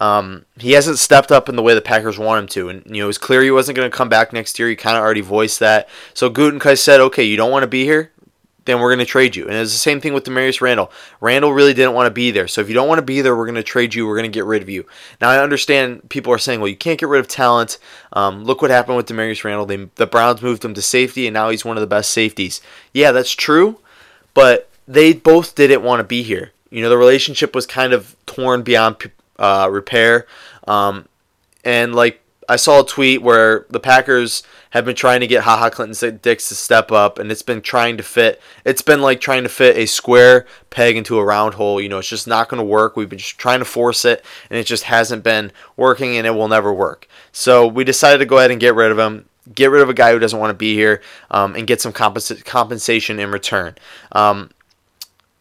um, 0.00 0.46
he 0.58 0.72
hasn't 0.72 0.98
stepped 0.98 1.30
up 1.30 1.48
in 1.48 1.56
the 1.56 1.62
way 1.62 1.74
the 1.74 1.82
Packers 1.82 2.18
want 2.18 2.40
him 2.42 2.48
to, 2.48 2.68
and 2.70 2.82
you 2.86 3.00
know 3.00 3.04
it 3.04 3.06
was 3.06 3.18
clear 3.18 3.42
he 3.42 3.50
wasn't 3.50 3.76
going 3.76 3.90
to 3.90 3.96
come 3.96 4.08
back 4.08 4.32
next 4.32 4.58
year. 4.58 4.68
He 4.68 4.74
kind 4.74 4.96
of 4.96 5.02
already 5.02 5.20
voiced 5.20 5.60
that. 5.60 5.88
So 6.14 6.30
Gutekunst 6.30 6.78
said, 6.78 7.00
"Okay, 7.00 7.22
you 7.22 7.36
don't 7.36 7.50
want 7.50 7.64
to 7.64 7.68
be 7.68 7.84
here, 7.84 8.10
then 8.64 8.80
we're 8.80 8.88
going 8.88 9.04
to 9.04 9.04
trade 9.04 9.36
you." 9.36 9.44
And 9.44 9.52
it's 9.52 9.72
the 9.72 9.78
same 9.78 10.00
thing 10.00 10.14
with 10.14 10.24
Damarious 10.24 10.62
Randall. 10.62 10.90
Randall 11.20 11.52
really 11.52 11.74
didn't 11.74 11.92
want 11.92 12.06
to 12.06 12.10
be 12.10 12.30
there, 12.30 12.48
so 12.48 12.62
if 12.62 12.68
you 12.68 12.74
don't 12.74 12.88
want 12.88 12.98
to 12.98 13.04
be 13.04 13.20
there, 13.20 13.36
we're 13.36 13.44
going 13.44 13.56
to 13.56 13.62
trade 13.62 13.94
you. 13.94 14.06
We're 14.06 14.16
going 14.16 14.30
to 14.30 14.34
get 14.34 14.46
rid 14.46 14.62
of 14.62 14.70
you. 14.70 14.86
Now 15.20 15.28
I 15.28 15.42
understand 15.42 16.08
people 16.08 16.32
are 16.32 16.38
saying, 16.38 16.60
"Well, 16.60 16.68
you 16.68 16.76
can't 16.76 16.98
get 16.98 17.10
rid 17.10 17.20
of 17.20 17.28
talent." 17.28 17.76
Um, 18.14 18.44
look 18.44 18.62
what 18.62 18.70
happened 18.70 18.96
with 18.96 19.06
Damarious 19.06 19.44
Randall. 19.44 19.66
They, 19.66 19.86
the 19.96 20.06
Browns 20.06 20.40
moved 20.40 20.64
him 20.64 20.72
to 20.72 20.82
safety, 20.82 21.26
and 21.26 21.34
now 21.34 21.50
he's 21.50 21.64
one 21.64 21.76
of 21.76 21.82
the 21.82 21.86
best 21.86 22.10
safeties. 22.10 22.62
Yeah, 22.94 23.12
that's 23.12 23.32
true, 23.32 23.80
but 24.32 24.70
they 24.88 25.12
both 25.12 25.54
didn't 25.54 25.82
want 25.82 26.00
to 26.00 26.04
be 26.04 26.22
here. 26.22 26.52
You 26.70 26.82
know, 26.82 26.88
the 26.88 26.96
relationship 26.96 27.54
was 27.54 27.66
kind 27.66 27.92
of 27.92 28.16
torn 28.24 28.62
beyond 28.62 29.10
uh, 29.40 29.68
repair. 29.70 30.26
Um, 30.68 31.08
and 31.64 31.94
like 31.94 32.20
I 32.48 32.56
saw 32.56 32.82
a 32.82 32.86
tweet 32.86 33.22
where 33.22 33.66
the 33.70 33.78
Packers 33.78 34.42
have 34.70 34.84
been 34.84 34.96
trying 34.96 35.20
to 35.20 35.26
get 35.28 35.44
Ha 35.44 35.56
Ha 35.56 35.70
Clinton-Dix 35.70 36.48
to 36.48 36.54
step 36.56 36.90
up, 36.90 37.18
and 37.18 37.30
it's 37.30 37.42
been 37.42 37.60
trying 37.60 37.96
to 37.96 38.02
fit. 38.02 38.40
It's 38.64 38.82
been 38.82 39.00
like 39.00 39.20
trying 39.20 39.44
to 39.44 39.48
fit 39.48 39.76
a 39.76 39.86
square 39.86 40.46
peg 40.68 40.96
into 40.96 41.18
a 41.18 41.24
round 41.24 41.54
hole. 41.54 41.80
You 41.80 41.88
know, 41.88 41.98
it's 41.98 42.08
just 42.08 42.26
not 42.26 42.48
going 42.48 42.58
to 42.58 42.64
work. 42.64 42.96
We've 42.96 43.08
been 43.08 43.20
just 43.20 43.38
trying 43.38 43.60
to 43.60 43.64
force 43.64 44.04
it, 44.04 44.24
and 44.50 44.58
it 44.58 44.66
just 44.66 44.84
hasn't 44.84 45.22
been 45.22 45.52
working, 45.76 46.16
and 46.16 46.26
it 46.26 46.30
will 46.30 46.48
never 46.48 46.72
work. 46.72 47.06
So 47.30 47.66
we 47.66 47.84
decided 47.84 48.18
to 48.18 48.26
go 48.26 48.38
ahead 48.38 48.50
and 48.50 48.60
get 48.60 48.74
rid 48.74 48.90
of 48.90 48.98
him. 48.98 49.26
Get 49.54 49.70
rid 49.70 49.82
of 49.82 49.88
a 49.88 49.94
guy 49.94 50.12
who 50.12 50.18
doesn't 50.18 50.38
want 50.38 50.50
to 50.50 50.54
be 50.54 50.74
here, 50.74 51.02
um, 51.30 51.54
and 51.54 51.68
get 51.68 51.80
some 51.80 51.92
compens- 51.92 52.44
compensation 52.44 53.20
in 53.20 53.30
return. 53.30 53.76
Um, 54.12 54.50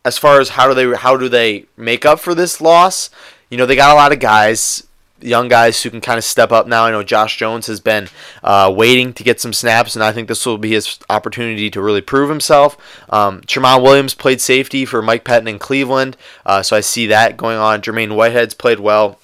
as 0.06 0.18
far 0.18 0.40
as 0.40 0.50
how 0.50 0.68
do 0.68 0.74
they 0.74 0.96
how 0.96 1.18
do 1.18 1.28
they 1.28 1.66
make 1.76 2.06
up 2.06 2.20
for 2.20 2.36
this 2.36 2.62
loss? 2.62 3.10
You 3.50 3.58
know, 3.58 3.66
they 3.66 3.76
got 3.76 3.92
a 3.92 3.96
lot 3.96 4.12
of 4.12 4.20
guys, 4.20 4.86
young 5.22 5.48
guys 5.48 5.82
who 5.82 5.90
can 5.90 6.02
kind 6.02 6.18
of 6.18 6.24
step 6.24 6.52
up 6.52 6.68
now. 6.68 6.86
I 6.86 6.92
know 6.92 7.04
Josh 7.04 7.38
Jones 7.38 7.68
has 7.68 7.80
been 7.80 8.08
uh, 8.44 8.72
waiting 8.76 9.14
to 9.14 9.24
get 9.24 9.42
some 9.42 9.54
snaps, 9.54 9.96
and 9.96 10.04
I 10.04 10.12
think 10.12 10.28
this 10.28 10.46
will 10.46 10.58
be 10.58 10.72
his 10.72 11.00
opportunity 11.10 11.70
to 11.72 11.82
really 11.82 12.02
prove 12.02 12.30
himself. 12.30 12.78
Um, 13.10 13.42
Tramon 13.42 13.82
Williams 13.82 14.14
played 14.14 14.40
safety 14.40 14.86
for 14.86 15.02
Mike 15.02 15.24
Pettine 15.24 15.50
in 15.50 15.60
Cleveland, 15.60 16.16
uh, 16.46 16.62
so 16.62 16.76
I 16.76 16.82
see 16.82 17.08
that 17.08 17.38
going 17.38 17.58
on. 17.58 17.82
Jermaine 17.82 18.16
Whitehead's 18.16 18.54
played 18.54 18.80
well. 18.80 19.20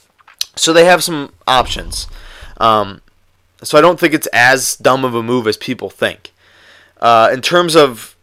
So 0.56 0.74
they 0.74 0.86
have 0.86 1.04
some 1.04 1.34
options. 1.48 2.08
Um, 2.58 3.02
so 3.62 3.78
I 3.78 3.82
don't 3.82 4.00
think 4.00 4.14
it's 4.14 4.28
as 4.28 4.76
dumb 4.76 5.04
of 5.04 5.16
a 5.16 5.24
move 5.24 5.48
as 5.48 5.58
people 5.58 5.90
think. 5.90 6.32
Uh, 7.00 7.30
in 7.32 7.42
terms 7.42 7.76
of 7.76 8.16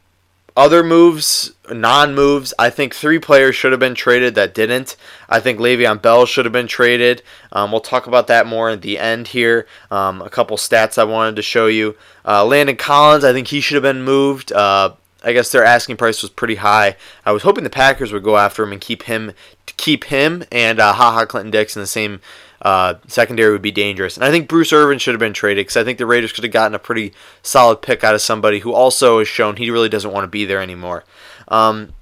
other 0.56 0.82
moves 0.82 1.52
non 1.75 2.14
moves. 2.14 2.55
I 2.59 2.71
think 2.71 2.95
three 2.95 3.19
players 3.19 3.55
should 3.55 3.73
have 3.73 3.81
been 3.81 3.95
traded 3.95 4.35
that 4.35 4.55
didn't. 4.55 4.97
I 5.29 5.41
think 5.41 5.59
Le'Veon 5.59 6.00
Bell 6.00 6.26
should 6.26 6.45
have 6.45 6.52
been 6.52 6.67
traded. 6.67 7.23
Um, 7.52 7.71
we'll 7.73 7.81
talk 7.81 8.07
about 8.07 8.26
that 8.26 8.47
more 8.47 8.71
at 8.71 8.83
the 8.83 8.99
end 8.99 9.29
here. 9.29 9.67
Um, 9.91 10.23
a 10.23 10.31
couple 10.31 10.57
stats 10.57 10.99
I 10.99 11.05
wanted 11.05 11.37
to 11.37 11.43
show 11.43 11.67
you. 11.67 11.97
Uh, 12.25 12.45
Landon 12.45 12.76
Collins, 12.76 13.25
I 13.25 13.33
think 13.33 13.49
he 13.49 13.61
should 13.61 13.75
have 13.75 13.83
been 13.83 14.02
moved. 14.02 14.52
Uh, 14.52 14.93
I 15.25 15.33
guess 15.33 15.52
their 15.52 15.64
asking 15.64 15.97
price 15.97 16.23
was 16.23 16.31
pretty 16.31 16.57
high. 16.57 16.97
I 17.25 17.33
was 17.33 17.43
hoping 17.43 17.64
the 17.64 17.71
Packers 17.71 18.12
would 18.12 18.25
go 18.25 18.37
after 18.37 18.62
him 18.62 18.73
and 18.73 18.81
keep 18.81 19.05
him, 19.05 19.33
keep 19.67 20.05
him 20.05 20.45
and 20.50 20.81
uh, 20.81 20.93
Ha 20.93 21.12
Ha 21.12 21.26
Clinton-Dix 21.26 21.76
in 21.76 21.81
the 21.81 21.87
same 21.87 22.21
uh, 22.62 22.95
secondary 23.09 23.52
would 23.52 23.62
be 23.62 23.73
dangerous. 23.73 24.17
And 24.17 24.25
I 24.25 24.31
think 24.31 24.49
Bruce 24.49 24.73
Irvin 24.73 24.99
should 24.99 25.14
have 25.14 25.21
been 25.21 25.33
traded 25.33 25.67
because 25.67 25.76
I 25.76 25.85
think 25.85 25.99
the 25.99 26.07
Raiders 26.07 26.33
could 26.33 26.45
have 26.45 26.52
gotten 26.52 26.75
a 26.75 26.79
pretty 26.79 27.12
solid 27.43 27.83
pick 27.83 28.05
out 28.05 28.14
of 28.14 28.23
somebody 28.23 28.61
who 28.61 28.73
also 28.73 29.19
has 29.19 29.29
shown 29.29 29.57
he 29.57 29.71
really 29.71 29.88
doesn't 29.88 30.12
want 30.12 30.25
to 30.25 30.29
be 30.29 30.45
there 30.45 30.62
anymore. 30.62 31.05
Um, 31.52 31.92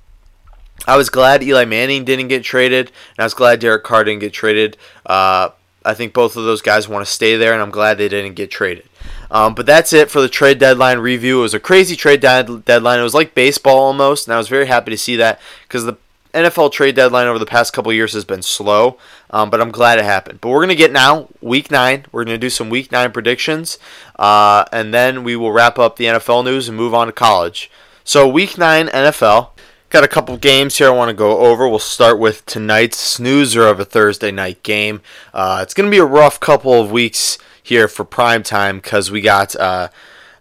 I 0.86 0.96
was 0.96 1.10
glad 1.10 1.42
Eli 1.42 1.66
Manning 1.66 2.04
didn't 2.04 2.28
get 2.28 2.42
traded, 2.42 2.86
and 2.88 3.18
I 3.18 3.24
was 3.24 3.34
glad 3.34 3.60
Derek 3.60 3.84
Carr 3.84 4.04
didn't 4.04 4.20
get 4.20 4.32
traded. 4.32 4.78
Uh, 5.04 5.50
I 5.84 5.94
think 5.94 6.12
both 6.12 6.36
of 6.36 6.44
those 6.44 6.62
guys 6.62 6.88
want 6.88 7.04
to 7.04 7.10
stay 7.10 7.36
there, 7.36 7.52
and 7.52 7.60
I'm 7.60 7.70
glad 7.70 7.98
they 7.98 8.08
didn't 8.08 8.34
get 8.34 8.50
traded. 8.50 8.84
Um, 9.30 9.54
but 9.54 9.66
that's 9.66 9.92
it 9.92 10.10
for 10.10 10.20
the 10.20 10.28
trade 10.28 10.58
deadline 10.58 10.98
review. 10.98 11.40
It 11.40 11.42
was 11.42 11.54
a 11.54 11.60
crazy 11.60 11.96
trade 11.96 12.20
deadline. 12.20 12.98
It 12.98 13.02
was 13.02 13.14
like 13.14 13.34
baseball 13.34 13.78
almost, 13.78 14.26
and 14.26 14.34
I 14.34 14.38
was 14.38 14.48
very 14.48 14.66
happy 14.66 14.90
to 14.90 14.98
see 14.98 15.16
that 15.16 15.40
because 15.62 15.84
the 15.84 15.96
NFL 16.34 16.72
trade 16.72 16.94
deadline 16.94 17.26
over 17.26 17.38
the 17.38 17.46
past 17.46 17.72
couple 17.72 17.92
years 17.92 18.12
has 18.12 18.24
been 18.24 18.42
slow, 18.42 18.98
um, 19.30 19.50
but 19.50 19.60
I'm 19.60 19.70
glad 19.70 19.98
it 19.98 20.04
happened. 20.04 20.40
But 20.40 20.50
we're 20.50 20.58
going 20.58 20.68
to 20.68 20.74
get 20.74 20.92
now 20.92 21.28
week 21.40 21.70
nine. 21.70 22.06
We're 22.12 22.24
going 22.24 22.34
to 22.34 22.38
do 22.38 22.50
some 22.50 22.70
week 22.70 22.92
nine 22.92 23.10
predictions, 23.12 23.78
uh, 24.18 24.64
and 24.72 24.94
then 24.94 25.24
we 25.24 25.34
will 25.34 25.52
wrap 25.52 25.78
up 25.78 25.96
the 25.96 26.06
NFL 26.06 26.44
news 26.44 26.68
and 26.68 26.76
move 26.76 26.94
on 26.94 27.06
to 27.06 27.12
college. 27.12 27.70
So, 28.10 28.26
week 28.26 28.58
nine 28.58 28.88
NFL. 28.88 29.50
Got 29.88 30.02
a 30.02 30.08
couple 30.08 30.36
games 30.36 30.78
here 30.78 30.88
I 30.88 30.90
want 30.90 31.10
to 31.10 31.14
go 31.14 31.38
over. 31.46 31.68
We'll 31.68 31.78
start 31.78 32.18
with 32.18 32.44
tonight's 32.44 32.98
snoozer 32.98 33.68
of 33.68 33.78
a 33.78 33.84
Thursday 33.84 34.32
night 34.32 34.64
game. 34.64 35.00
Uh, 35.32 35.60
it's 35.62 35.74
going 35.74 35.88
to 35.88 35.92
be 35.92 36.00
a 36.00 36.04
rough 36.04 36.40
couple 36.40 36.72
of 36.72 36.90
weeks 36.90 37.38
here 37.62 37.86
for 37.86 38.04
prime 38.04 38.42
time 38.42 38.78
because 38.78 39.12
we 39.12 39.20
got 39.20 39.54
uh, 39.54 39.90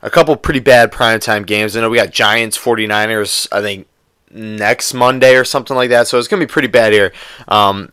a 0.02 0.10
couple 0.10 0.36
pretty 0.36 0.62
bad 0.62 0.92
prime 0.92 1.20
time 1.20 1.44
games. 1.44 1.78
I 1.78 1.82
know 1.82 1.92
we 1.92 1.98
got 1.98 2.10
Giants, 2.10 2.58
49ers, 2.58 3.48
I 3.52 3.62
think 3.62 3.86
next 4.32 4.96
Monday 4.96 5.36
or 5.36 5.44
something 5.44 5.78
like 5.78 5.92
that. 5.92 6.08
So 6.08 6.18
it's 6.18 6.28
going 6.28 6.42
to 6.42 6.48
be 6.48 6.52
pretty 6.52 6.70
bad 6.70 6.92
here. 6.92 7.14
Um, 7.48 7.92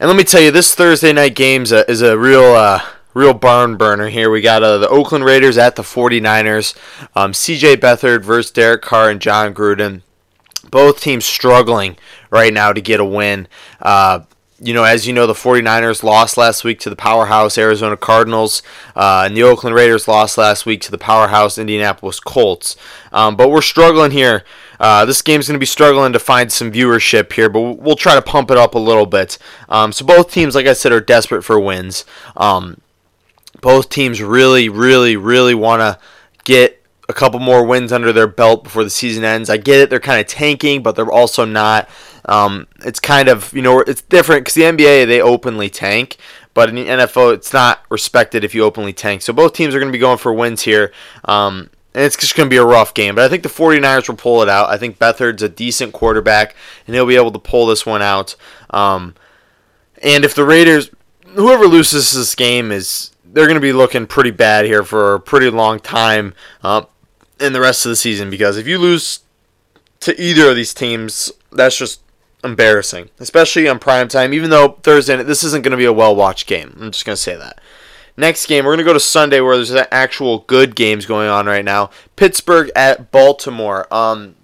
and 0.00 0.08
let 0.08 0.16
me 0.16 0.24
tell 0.24 0.40
you, 0.40 0.50
this 0.50 0.74
Thursday 0.74 1.12
night 1.12 1.36
game 1.36 1.62
is 1.62 1.70
a, 1.70 1.88
is 1.88 2.02
a 2.02 2.18
real 2.18 2.42
uh, 2.42 2.80
real 3.16 3.32
barn 3.32 3.76
burner 3.76 4.10
here. 4.10 4.30
We 4.30 4.42
got 4.42 4.62
uh, 4.62 4.76
the 4.76 4.88
Oakland 4.88 5.24
Raiders 5.24 5.56
at 5.56 5.74
the 5.74 5.82
49ers. 5.82 6.76
Um, 7.16 7.32
CJ 7.32 7.76
Beathard 7.76 8.22
versus 8.22 8.52
Derek 8.52 8.82
Carr 8.82 9.08
and 9.08 9.22
Jon 9.22 9.54
Gruden. 9.54 10.02
Both 10.70 11.00
teams 11.00 11.24
struggling 11.24 11.96
right 12.30 12.52
now 12.52 12.74
to 12.74 12.80
get 12.82 13.00
a 13.00 13.04
win. 13.06 13.48
Uh, 13.80 14.20
you 14.60 14.74
know, 14.74 14.84
as 14.84 15.06
you 15.06 15.14
know, 15.14 15.26
the 15.26 15.32
49ers 15.32 16.02
lost 16.02 16.36
last 16.36 16.62
week 16.62 16.78
to 16.80 16.90
the 16.90 16.96
powerhouse 16.96 17.56
Arizona 17.56 17.96
Cardinals, 17.96 18.62
uh, 18.94 19.24
and 19.26 19.34
the 19.34 19.42
Oakland 19.42 19.74
Raiders 19.74 20.06
lost 20.06 20.36
last 20.36 20.66
week 20.66 20.82
to 20.82 20.90
the 20.90 20.98
powerhouse 20.98 21.56
Indianapolis 21.56 22.20
Colts. 22.20 22.76
Um, 23.12 23.34
but 23.34 23.50
we're 23.50 23.62
struggling 23.62 24.10
here. 24.10 24.44
Uh, 24.78 25.06
this 25.06 25.22
game's 25.22 25.46
going 25.46 25.54
to 25.54 25.58
be 25.58 25.66
struggling 25.66 26.12
to 26.12 26.18
find 26.18 26.52
some 26.52 26.70
viewership 26.70 27.32
here, 27.32 27.48
but 27.48 27.78
we'll 27.78 27.96
try 27.96 28.14
to 28.14 28.22
pump 28.22 28.50
it 28.50 28.58
up 28.58 28.74
a 28.74 28.78
little 28.78 29.06
bit. 29.06 29.38
Um, 29.70 29.92
so 29.92 30.04
both 30.04 30.30
teams, 30.30 30.54
like 30.54 30.66
I 30.66 30.74
said, 30.74 30.92
are 30.92 31.00
desperate 31.00 31.42
for 31.42 31.58
wins. 31.58 32.04
Um, 32.36 32.80
both 33.66 33.88
teams 33.88 34.22
really, 34.22 34.68
really, 34.68 35.16
really 35.16 35.52
want 35.52 35.80
to 35.80 35.98
get 36.44 36.80
a 37.08 37.12
couple 37.12 37.40
more 37.40 37.66
wins 37.66 37.90
under 37.90 38.12
their 38.12 38.28
belt 38.28 38.62
before 38.62 38.84
the 38.84 38.90
season 38.90 39.24
ends. 39.24 39.50
I 39.50 39.56
get 39.56 39.80
it; 39.80 39.90
they're 39.90 39.98
kind 39.98 40.20
of 40.20 40.28
tanking, 40.28 40.84
but 40.84 40.94
they're 40.94 41.10
also 41.10 41.44
not. 41.44 41.88
Um, 42.26 42.68
it's 42.84 43.00
kind 43.00 43.28
of 43.28 43.52
you 43.52 43.62
know 43.62 43.80
it's 43.80 44.02
different 44.02 44.44
because 44.44 44.54
the 44.54 44.62
NBA 44.62 45.08
they 45.08 45.20
openly 45.20 45.68
tank, 45.68 46.16
but 46.54 46.68
in 46.68 46.76
the 46.76 46.84
NFL 46.84 47.34
it's 47.34 47.52
not 47.52 47.82
respected 47.90 48.44
if 48.44 48.54
you 48.54 48.62
openly 48.62 48.92
tank. 48.92 49.22
So 49.22 49.32
both 49.32 49.52
teams 49.52 49.74
are 49.74 49.80
going 49.80 49.90
to 49.90 49.96
be 49.96 49.98
going 49.98 50.18
for 50.18 50.32
wins 50.32 50.62
here. 50.62 50.92
Um, 51.24 51.68
and 51.92 52.04
it's 52.04 52.16
just 52.16 52.36
going 52.36 52.48
to 52.48 52.54
be 52.54 52.58
a 52.58 52.64
rough 52.64 52.94
game. 52.94 53.16
But 53.16 53.24
I 53.24 53.28
think 53.28 53.42
the 53.42 53.48
49ers 53.48 54.08
will 54.08 54.14
pull 54.14 54.42
it 54.42 54.48
out. 54.48 54.68
I 54.68 54.76
think 54.76 55.00
Beathard's 55.00 55.42
a 55.42 55.48
decent 55.48 55.92
quarterback, 55.92 56.54
and 56.86 56.94
he'll 56.94 57.04
be 57.04 57.16
able 57.16 57.32
to 57.32 57.40
pull 57.40 57.66
this 57.66 57.84
one 57.84 58.02
out. 58.02 58.36
Um, 58.70 59.16
and 60.04 60.24
if 60.24 60.36
the 60.36 60.44
Raiders, 60.44 60.90
whoever 61.34 61.66
loses 61.66 62.12
this 62.12 62.36
game, 62.36 62.70
is 62.70 63.10
they're 63.36 63.46
going 63.46 63.56
to 63.56 63.60
be 63.60 63.74
looking 63.74 64.06
pretty 64.06 64.30
bad 64.30 64.64
here 64.64 64.82
for 64.82 65.12
a 65.12 65.20
pretty 65.20 65.50
long 65.50 65.78
time 65.78 66.34
uh, 66.64 66.82
in 67.38 67.52
the 67.52 67.60
rest 67.60 67.84
of 67.84 67.90
the 67.90 67.96
season. 67.96 68.30
Because 68.30 68.56
if 68.56 68.66
you 68.66 68.78
lose 68.78 69.20
to 70.00 70.18
either 70.18 70.48
of 70.48 70.56
these 70.56 70.72
teams, 70.72 71.30
that's 71.52 71.76
just 71.76 72.00
embarrassing, 72.42 73.10
especially 73.20 73.68
on 73.68 73.78
prime 73.78 74.08
time. 74.08 74.32
Even 74.32 74.48
though 74.48 74.78
Thursday, 74.82 75.22
this 75.22 75.44
isn't 75.44 75.62
going 75.62 75.72
to 75.72 75.76
be 75.76 75.84
a 75.84 75.92
well 75.92 76.16
watched 76.16 76.46
game. 76.46 76.74
I'm 76.80 76.92
just 76.92 77.04
going 77.04 77.14
to 77.14 77.20
say 77.20 77.36
that. 77.36 77.60
Next 78.16 78.46
game, 78.46 78.64
we're 78.64 78.70
going 78.70 78.78
to 78.78 78.84
go 78.84 78.94
to 78.94 79.00
Sunday 79.00 79.40
where 79.40 79.56
there's 79.56 79.70
actual 79.92 80.38
good 80.46 80.74
games 80.74 81.04
going 81.04 81.28
on 81.28 81.44
right 81.44 81.64
now. 81.64 81.90
Pittsburgh 82.16 82.70
at 82.74 83.10
Baltimore. 83.10 83.86
Um, 83.92 84.34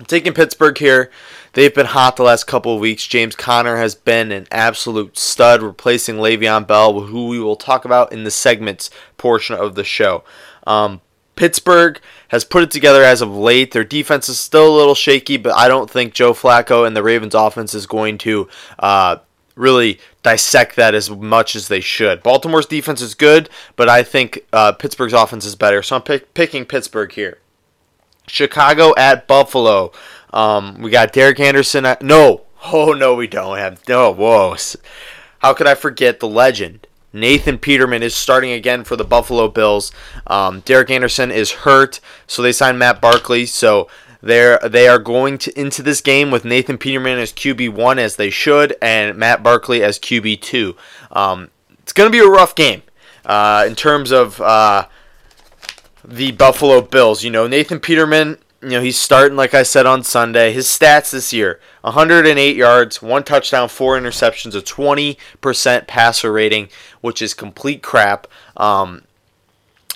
I'm 0.00 0.06
taking 0.06 0.32
Pittsburgh 0.32 0.78
here. 0.78 1.10
They've 1.54 1.74
been 1.74 1.86
hot 1.86 2.16
the 2.16 2.24
last 2.24 2.48
couple 2.48 2.74
of 2.74 2.80
weeks. 2.80 3.06
James 3.06 3.36
Conner 3.36 3.76
has 3.76 3.94
been 3.94 4.32
an 4.32 4.48
absolute 4.50 5.16
stud, 5.16 5.62
replacing 5.62 6.16
Le'Veon 6.16 6.66
Bell, 6.66 7.00
who 7.02 7.28
we 7.28 7.38
will 7.38 7.54
talk 7.54 7.84
about 7.84 8.12
in 8.12 8.24
the 8.24 8.30
segments 8.32 8.90
portion 9.16 9.54
of 9.54 9.76
the 9.76 9.84
show. 9.84 10.24
Um, 10.66 11.00
Pittsburgh 11.36 12.00
has 12.28 12.44
put 12.44 12.64
it 12.64 12.72
together 12.72 13.04
as 13.04 13.22
of 13.22 13.30
late. 13.34 13.70
Their 13.70 13.84
defense 13.84 14.28
is 14.28 14.38
still 14.38 14.74
a 14.74 14.76
little 14.76 14.96
shaky, 14.96 15.36
but 15.36 15.54
I 15.54 15.68
don't 15.68 15.88
think 15.88 16.12
Joe 16.12 16.32
Flacco 16.32 16.86
and 16.86 16.96
the 16.96 17.02
Ravens 17.04 17.34
offense 17.36 17.72
is 17.72 17.86
going 17.86 18.18
to 18.18 18.48
uh, 18.80 19.18
really 19.54 20.00
dissect 20.24 20.74
that 20.74 20.94
as 20.94 21.08
much 21.08 21.54
as 21.54 21.68
they 21.68 21.80
should. 21.80 22.22
Baltimore's 22.24 22.66
defense 22.66 23.00
is 23.00 23.14
good, 23.14 23.48
but 23.76 23.88
I 23.88 24.02
think 24.02 24.40
uh, 24.52 24.72
Pittsburgh's 24.72 25.12
offense 25.12 25.44
is 25.44 25.54
better, 25.54 25.84
so 25.84 25.96
I'm 25.96 26.02
pick, 26.02 26.34
picking 26.34 26.64
Pittsburgh 26.64 27.12
here. 27.12 27.38
Chicago 28.26 28.94
at 28.96 29.26
Buffalo. 29.26 29.92
Um, 30.34 30.82
we 30.82 30.90
got 30.90 31.12
Derek 31.12 31.40
Anderson. 31.40 31.84
No, 32.02 32.42
oh 32.72 32.92
no, 32.92 33.14
we 33.14 33.26
don't 33.26 33.56
have. 33.56 33.88
No, 33.88 34.10
whoa. 34.10 34.56
How 35.38 35.54
could 35.54 35.66
I 35.66 35.74
forget 35.74 36.20
the 36.20 36.28
legend? 36.28 36.86
Nathan 37.12 37.58
Peterman 37.58 38.02
is 38.02 38.14
starting 38.14 38.50
again 38.50 38.82
for 38.82 38.96
the 38.96 39.04
Buffalo 39.04 39.46
Bills. 39.46 39.92
Um, 40.26 40.60
Derek 40.60 40.90
Anderson 40.90 41.30
is 41.30 41.52
hurt, 41.52 42.00
so 42.26 42.42
they 42.42 42.50
signed 42.50 42.80
Matt 42.80 43.00
Barkley. 43.00 43.46
So 43.46 43.88
they're 44.20 44.58
they 44.58 44.88
are 44.88 44.98
going 44.98 45.38
to 45.38 45.58
into 45.58 45.80
this 45.82 46.00
game 46.00 46.32
with 46.32 46.44
Nathan 46.44 46.76
Peterman 46.76 47.20
as 47.20 47.32
QB 47.32 47.72
one 47.74 48.00
as 48.00 48.16
they 48.16 48.30
should, 48.30 48.76
and 48.82 49.16
Matt 49.16 49.44
Barkley 49.44 49.84
as 49.84 50.00
QB 50.00 50.40
two. 50.40 50.74
Um, 51.12 51.50
it's 51.80 51.92
going 51.92 52.10
to 52.10 52.12
be 52.12 52.24
a 52.24 52.28
rough 52.28 52.56
game 52.56 52.82
uh, 53.24 53.64
in 53.68 53.76
terms 53.76 54.10
of 54.10 54.40
uh, 54.40 54.88
the 56.04 56.32
Buffalo 56.32 56.80
Bills. 56.80 57.22
You 57.22 57.30
know, 57.30 57.46
Nathan 57.46 57.78
Peterman. 57.78 58.38
You 58.64 58.70
know, 58.70 58.80
he's 58.80 58.98
starting 58.98 59.36
like 59.36 59.54
I 59.54 59.62
said 59.62 59.86
on 59.86 60.02
Sunday. 60.02 60.52
His 60.52 60.66
stats 60.66 61.10
this 61.10 61.32
year: 61.32 61.60
108 61.82 62.56
yards, 62.56 63.02
one 63.02 63.22
touchdown, 63.22 63.68
four 63.68 63.98
interceptions, 63.98 64.54
a 64.54 64.62
20% 64.62 65.86
passer 65.86 66.32
rating, 66.32 66.68
which 67.00 67.20
is 67.20 67.34
complete 67.34 67.82
crap. 67.82 68.26
Um, 68.56 69.02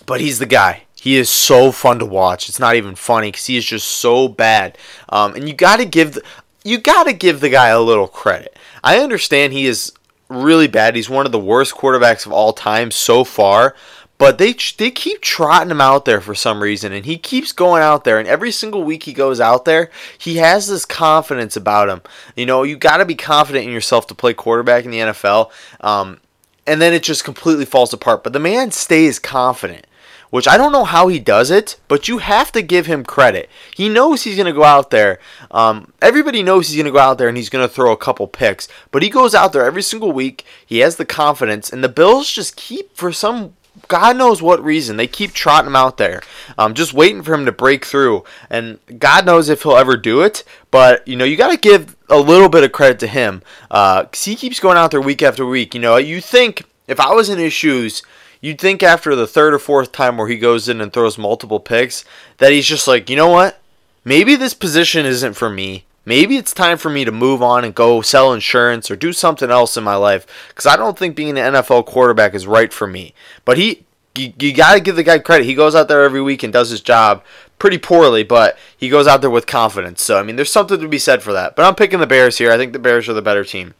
but 0.06 0.20
he's 0.20 0.38
the 0.38 0.46
guy. 0.46 0.84
He 1.00 1.16
is 1.16 1.30
so 1.30 1.72
fun 1.72 1.98
to 2.00 2.04
watch. 2.04 2.48
It's 2.48 2.58
not 2.58 2.74
even 2.74 2.94
funny 2.94 3.28
because 3.28 3.46
he 3.46 3.56
is 3.56 3.64
just 3.64 3.86
so 3.86 4.28
bad. 4.28 4.76
Um, 5.08 5.34
and 5.34 5.48
you 5.48 5.54
got 5.54 5.76
to 5.76 5.84
give 5.84 6.14
the, 6.14 6.22
you 6.64 6.78
got 6.78 7.04
to 7.04 7.12
give 7.12 7.40
the 7.40 7.48
guy 7.48 7.68
a 7.68 7.80
little 7.80 8.08
credit. 8.08 8.56
I 8.82 8.98
understand 8.98 9.52
he 9.52 9.66
is 9.66 9.92
really 10.28 10.68
bad. 10.68 10.96
He's 10.96 11.08
one 11.08 11.26
of 11.26 11.32
the 11.32 11.38
worst 11.38 11.74
quarterbacks 11.74 12.26
of 12.26 12.32
all 12.32 12.52
time 12.52 12.90
so 12.90 13.24
far. 13.24 13.74
But 14.18 14.38
they 14.38 14.52
they 14.76 14.90
keep 14.90 15.20
trotting 15.20 15.70
him 15.70 15.80
out 15.80 16.04
there 16.04 16.20
for 16.20 16.34
some 16.34 16.60
reason, 16.60 16.92
and 16.92 17.06
he 17.06 17.16
keeps 17.16 17.52
going 17.52 17.82
out 17.82 18.02
there. 18.02 18.18
And 18.18 18.26
every 18.26 18.50
single 18.50 18.82
week 18.82 19.04
he 19.04 19.12
goes 19.12 19.40
out 19.40 19.64
there, 19.64 19.90
he 20.18 20.36
has 20.36 20.66
this 20.66 20.84
confidence 20.84 21.56
about 21.56 21.88
him. 21.88 22.02
You 22.34 22.44
know, 22.44 22.64
you 22.64 22.76
got 22.76 22.96
to 22.96 23.04
be 23.04 23.14
confident 23.14 23.66
in 23.66 23.72
yourself 23.72 24.08
to 24.08 24.14
play 24.14 24.34
quarterback 24.34 24.84
in 24.84 24.90
the 24.90 24.98
NFL. 24.98 25.52
Um, 25.80 26.18
and 26.66 26.82
then 26.82 26.92
it 26.92 27.04
just 27.04 27.24
completely 27.24 27.64
falls 27.64 27.92
apart. 27.92 28.24
But 28.24 28.32
the 28.32 28.40
man 28.40 28.72
stays 28.72 29.20
confident 29.20 29.86
which 30.30 30.48
I 30.48 30.56
don't 30.56 30.72
know 30.72 30.84
how 30.84 31.08
he 31.08 31.18
does 31.18 31.50
it, 31.50 31.76
but 31.88 32.08
you 32.08 32.18
have 32.18 32.52
to 32.52 32.62
give 32.62 32.86
him 32.86 33.04
credit. 33.04 33.48
He 33.74 33.88
knows 33.88 34.22
he's 34.22 34.36
going 34.36 34.46
to 34.46 34.52
go 34.52 34.64
out 34.64 34.90
there. 34.90 35.18
Um, 35.50 35.92
everybody 36.02 36.42
knows 36.42 36.68
he's 36.68 36.76
going 36.76 36.86
to 36.86 36.92
go 36.92 36.98
out 36.98 37.18
there 37.18 37.28
and 37.28 37.36
he's 37.36 37.48
going 37.48 37.66
to 37.66 37.72
throw 37.72 37.92
a 37.92 37.96
couple 37.96 38.26
picks, 38.26 38.68
but 38.90 39.02
he 39.02 39.08
goes 39.08 39.34
out 39.34 39.52
there 39.52 39.64
every 39.64 39.82
single 39.82 40.12
week. 40.12 40.44
He 40.64 40.78
has 40.78 40.96
the 40.96 41.06
confidence, 41.06 41.72
and 41.72 41.82
the 41.82 41.88
Bills 41.88 42.30
just 42.30 42.56
keep, 42.56 42.94
for 42.96 43.12
some 43.12 43.54
God 43.86 44.16
knows 44.16 44.42
what 44.42 44.62
reason, 44.64 44.96
they 44.96 45.06
keep 45.06 45.32
trotting 45.32 45.68
him 45.68 45.76
out 45.76 45.96
there, 45.96 46.22
um, 46.56 46.74
just 46.74 46.92
waiting 46.92 47.22
for 47.22 47.34
him 47.34 47.44
to 47.46 47.52
break 47.52 47.84
through. 47.84 48.24
And 48.50 48.78
God 48.98 49.26
knows 49.26 49.48
if 49.48 49.62
he'll 49.62 49.76
ever 49.76 49.96
do 49.96 50.22
it, 50.22 50.42
but 50.70 51.06
you 51.06 51.16
know 51.16 51.24
you 51.24 51.36
got 51.36 51.50
to 51.50 51.56
give 51.56 51.96
a 52.08 52.18
little 52.18 52.48
bit 52.48 52.64
of 52.64 52.72
credit 52.72 52.98
to 53.00 53.06
him 53.06 53.42
uh, 53.70 54.06
he 54.14 54.34
keeps 54.34 54.60
going 54.60 54.78
out 54.78 54.90
there 54.90 55.00
week 55.00 55.22
after 55.22 55.46
week. 55.46 55.74
You 55.74 55.80
know, 55.80 55.96
you 55.96 56.20
think 56.20 56.64
if 56.86 56.98
I 56.98 57.12
was 57.12 57.28
in 57.28 57.38
his 57.38 57.52
shoes 57.52 58.02
You'd 58.40 58.60
think 58.60 58.84
after 58.84 59.16
the 59.16 59.26
third 59.26 59.52
or 59.52 59.58
fourth 59.58 59.90
time 59.90 60.16
where 60.16 60.28
he 60.28 60.38
goes 60.38 60.68
in 60.68 60.80
and 60.80 60.92
throws 60.92 61.18
multiple 61.18 61.58
picks 61.58 62.04
that 62.36 62.52
he's 62.52 62.66
just 62.66 62.86
like, 62.86 63.10
you 63.10 63.16
know 63.16 63.28
what? 63.28 63.60
maybe 64.08 64.34
this 64.36 64.54
position 64.54 65.04
isn't 65.04 65.34
for 65.34 65.50
me. 65.50 65.84
Maybe 66.08 66.38
it's 66.38 66.54
time 66.54 66.78
for 66.78 66.88
me 66.88 67.04
to 67.04 67.12
move 67.12 67.42
on 67.42 67.66
and 67.66 67.74
go 67.74 68.00
sell 68.00 68.32
insurance 68.32 68.90
or 68.90 68.96
do 68.96 69.12
something 69.12 69.50
else 69.50 69.76
in 69.76 69.84
my 69.84 69.94
life 69.94 70.26
because 70.48 70.64
I 70.64 70.74
don't 70.74 70.98
think 70.98 71.14
being 71.14 71.38
an 71.38 71.52
NFL 71.52 71.84
quarterback 71.84 72.32
is 72.32 72.46
right 72.46 72.72
for 72.72 72.86
me. 72.86 73.12
But 73.44 73.58
he, 73.58 73.84
you, 74.14 74.32
you 74.40 74.54
got 74.54 74.72
to 74.72 74.80
give 74.80 74.96
the 74.96 75.02
guy 75.02 75.18
credit. 75.18 75.44
He 75.44 75.54
goes 75.54 75.74
out 75.74 75.88
there 75.88 76.02
every 76.02 76.22
week 76.22 76.42
and 76.42 76.50
does 76.50 76.70
his 76.70 76.80
job 76.80 77.22
pretty 77.58 77.76
poorly, 77.76 78.22
but 78.22 78.56
he 78.74 78.88
goes 78.88 79.06
out 79.06 79.20
there 79.20 79.28
with 79.28 79.46
confidence. 79.46 80.00
So, 80.00 80.18
I 80.18 80.22
mean, 80.22 80.36
there's 80.36 80.50
something 80.50 80.80
to 80.80 80.88
be 80.88 80.98
said 80.98 81.22
for 81.22 81.34
that. 81.34 81.54
But 81.54 81.66
I'm 81.66 81.74
picking 81.74 82.00
the 82.00 82.06
Bears 82.06 82.38
here. 82.38 82.50
I 82.50 82.56
think 82.56 82.72
the 82.72 82.78
Bears 82.78 83.06
are 83.10 83.12
the 83.12 83.20
better 83.20 83.44
team. 83.44 83.74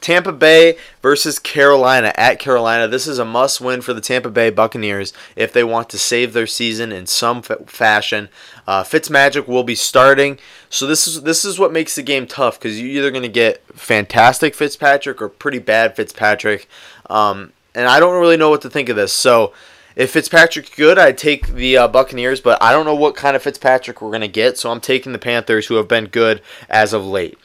Tampa 0.00 0.32
Bay 0.32 0.76
versus 1.02 1.38
Carolina 1.38 2.12
at 2.16 2.38
Carolina. 2.38 2.88
This 2.88 3.06
is 3.06 3.18
a 3.18 3.24
must 3.24 3.60
win 3.60 3.80
for 3.80 3.92
the 3.92 4.00
Tampa 4.00 4.30
Bay 4.30 4.50
Buccaneers 4.50 5.12
if 5.36 5.52
they 5.52 5.64
want 5.64 5.88
to 5.90 5.98
save 5.98 6.32
their 6.32 6.46
season 6.46 6.92
in 6.92 7.06
some 7.06 7.38
f- 7.38 7.68
fashion. 7.68 8.28
Uh, 8.66 8.82
Fitzmagic 8.82 9.46
will 9.46 9.64
be 9.64 9.74
starting, 9.74 10.38
so 10.68 10.86
this 10.86 11.06
is 11.06 11.22
this 11.22 11.44
is 11.44 11.58
what 11.58 11.72
makes 11.72 11.96
the 11.96 12.02
game 12.02 12.26
tough 12.26 12.58
because 12.58 12.80
you're 12.80 12.90
either 12.90 13.10
going 13.10 13.22
to 13.22 13.28
get 13.28 13.62
fantastic 13.74 14.54
Fitzpatrick 14.54 15.20
or 15.20 15.28
pretty 15.28 15.58
bad 15.58 15.96
Fitzpatrick, 15.96 16.68
um, 17.08 17.52
and 17.74 17.88
I 17.88 18.00
don't 18.00 18.20
really 18.20 18.36
know 18.36 18.50
what 18.50 18.62
to 18.62 18.70
think 18.70 18.88
of 18.88 18.96
this. 18.96 19.12
So 19.12 19.52
if 19.96 20.12
Fitzpatrick's 20.12 20.74
good, 20.74 20.98
I'd 20.98 21.18
take 21.18 21.48
the 21.48 21.76
uh, 21.76 21.88
Buccaneers, 21.88 22.40
but 22.40 22.62
I 22.62 22.72
don't 22.72 22.86
know 22.86 22.94
what 22.94 23.16
kind 23.16 23.34
of 23.34 23.42
Fitzpatrick 23.42 24.00
we're 24.00 24.10
going 24.10 24.20
to 24.20 24.28
get, 24.28 24.56
so 24.56 24.70
I'm 24.70 24.80
taking 24.80 25.12
the 25.12 25.18
Panthers, 25.18 25.66
who 25.66 25.74
have 25.74 25.88
been 25.88 26.06
good 26.06 26.40
as 26.68 26.92
of 26.92 27.04
late. 27.04 27.38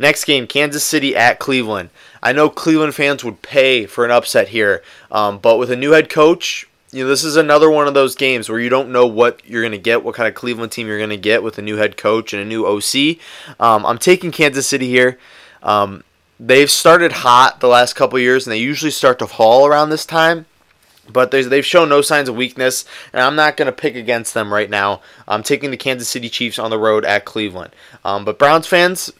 Next 0.00 0.24
game, 0.24 0.46
Kansas 0.46 0.82
City 0.82 1.14
at 1.14 1.38
Cleveland. 1.38 1.90
I 2.22 2.32
know 2.32 2.48
Cleveland 2.48 2.94
fans 2.94 3.22
would 3.22 3.42
pay 3.42 3.84
for 3.84 4.02
an 4.02 4.10
upset 4.10 4.48
here, 4.48 4.82
um, 5.12 5.36
but 5.36 5.58
with 5.58 5.70
a 5.70 5.76
new 5.76 5.90
head 5.90 6.08
coach, 6.08 6.66
you 6.90 7.04
know 7.04 7.08
this 7.10 7.22
is 7.22 7.36
another 7.36 7.70
one 7.70 7.86
of 7.86 7.92
those 7.92 8.14
games 8.14 8.48
where 8.48 8.58
you 8.58 8.70
don't 8.70 8.90
know 8.90 9.06
what 9.06 9.46
you're 9.46 9.60
going 9.60 9.72
to 9.72 9.78
get, 9.78 10.02
what 10.02 10.14
kind 10.14 10.26
of 10.26 10.34
Cleveland 10.34 10.72
team 10.72 10.86
you're 10.86 10.96
going 10.96 11.10
to 11.10 11.18
get 11.18 11.42
with 11.42 11.58
a 11.58 11.62
new 11.62 11.76
head 11.76 11.98
coach 11.98 12.32
and 12.32 12.40
a 12.40 12.46
new 12.46 12.64
OC. 12.64 13.18
Um, 13.60 13.84
I'm 13.84 13.98
taking 13.98 14.30
Kansas 14.30 14.66
City 14.66 14.88
here. 14.88 15.18
Um, 15.62 16.02
they've 16.40 16.70
started 16.70 17.12
hot 17.12 17.60
the 17.60 17.68
last 17.68 17.92
couple 17.92 18.18
years, 18.18 18.46
and 18.46 18.52
they 18.52 18.58
usually 18.58 18.90
start 18.90 19.18
to 19.18 19.26
fall 19.26 19.66
around 19.66 19.90
this 19.90 20.06
time. 20.06 20.46
But 21.12 21.30
they've 21.30 21.66
shown 21.66 21.90
no 21.90 22.00
signs 22.00 22.30
of 22.30 22.36
weakness, 22.36 22.86
and 23.12 23.20
I'm 23.20 23.36
not 23.36 23.58
going 23.58 23.66
to 23.66 23.72
pick 23.72 23.96
against 23.96 24.32
them 24.32 24.50
right 24.50 24.70
now. 24.70 25.02
I'm 25.28 25.42
taking 25.42 25.70
the 25.70 25.76
Kansas 25.76 26.08
City 26.08 26.30
Chiefs 26.30 26.58
on 26.58 26.70
the 26.70 26.78
road 26.78 27.04
at 27.04 27.26
Cleveland. 27.26 27.72
Um, 28.04 28.24
but 28.24 28.38
Browns 28.38 28.66
fans, 28.66 29.12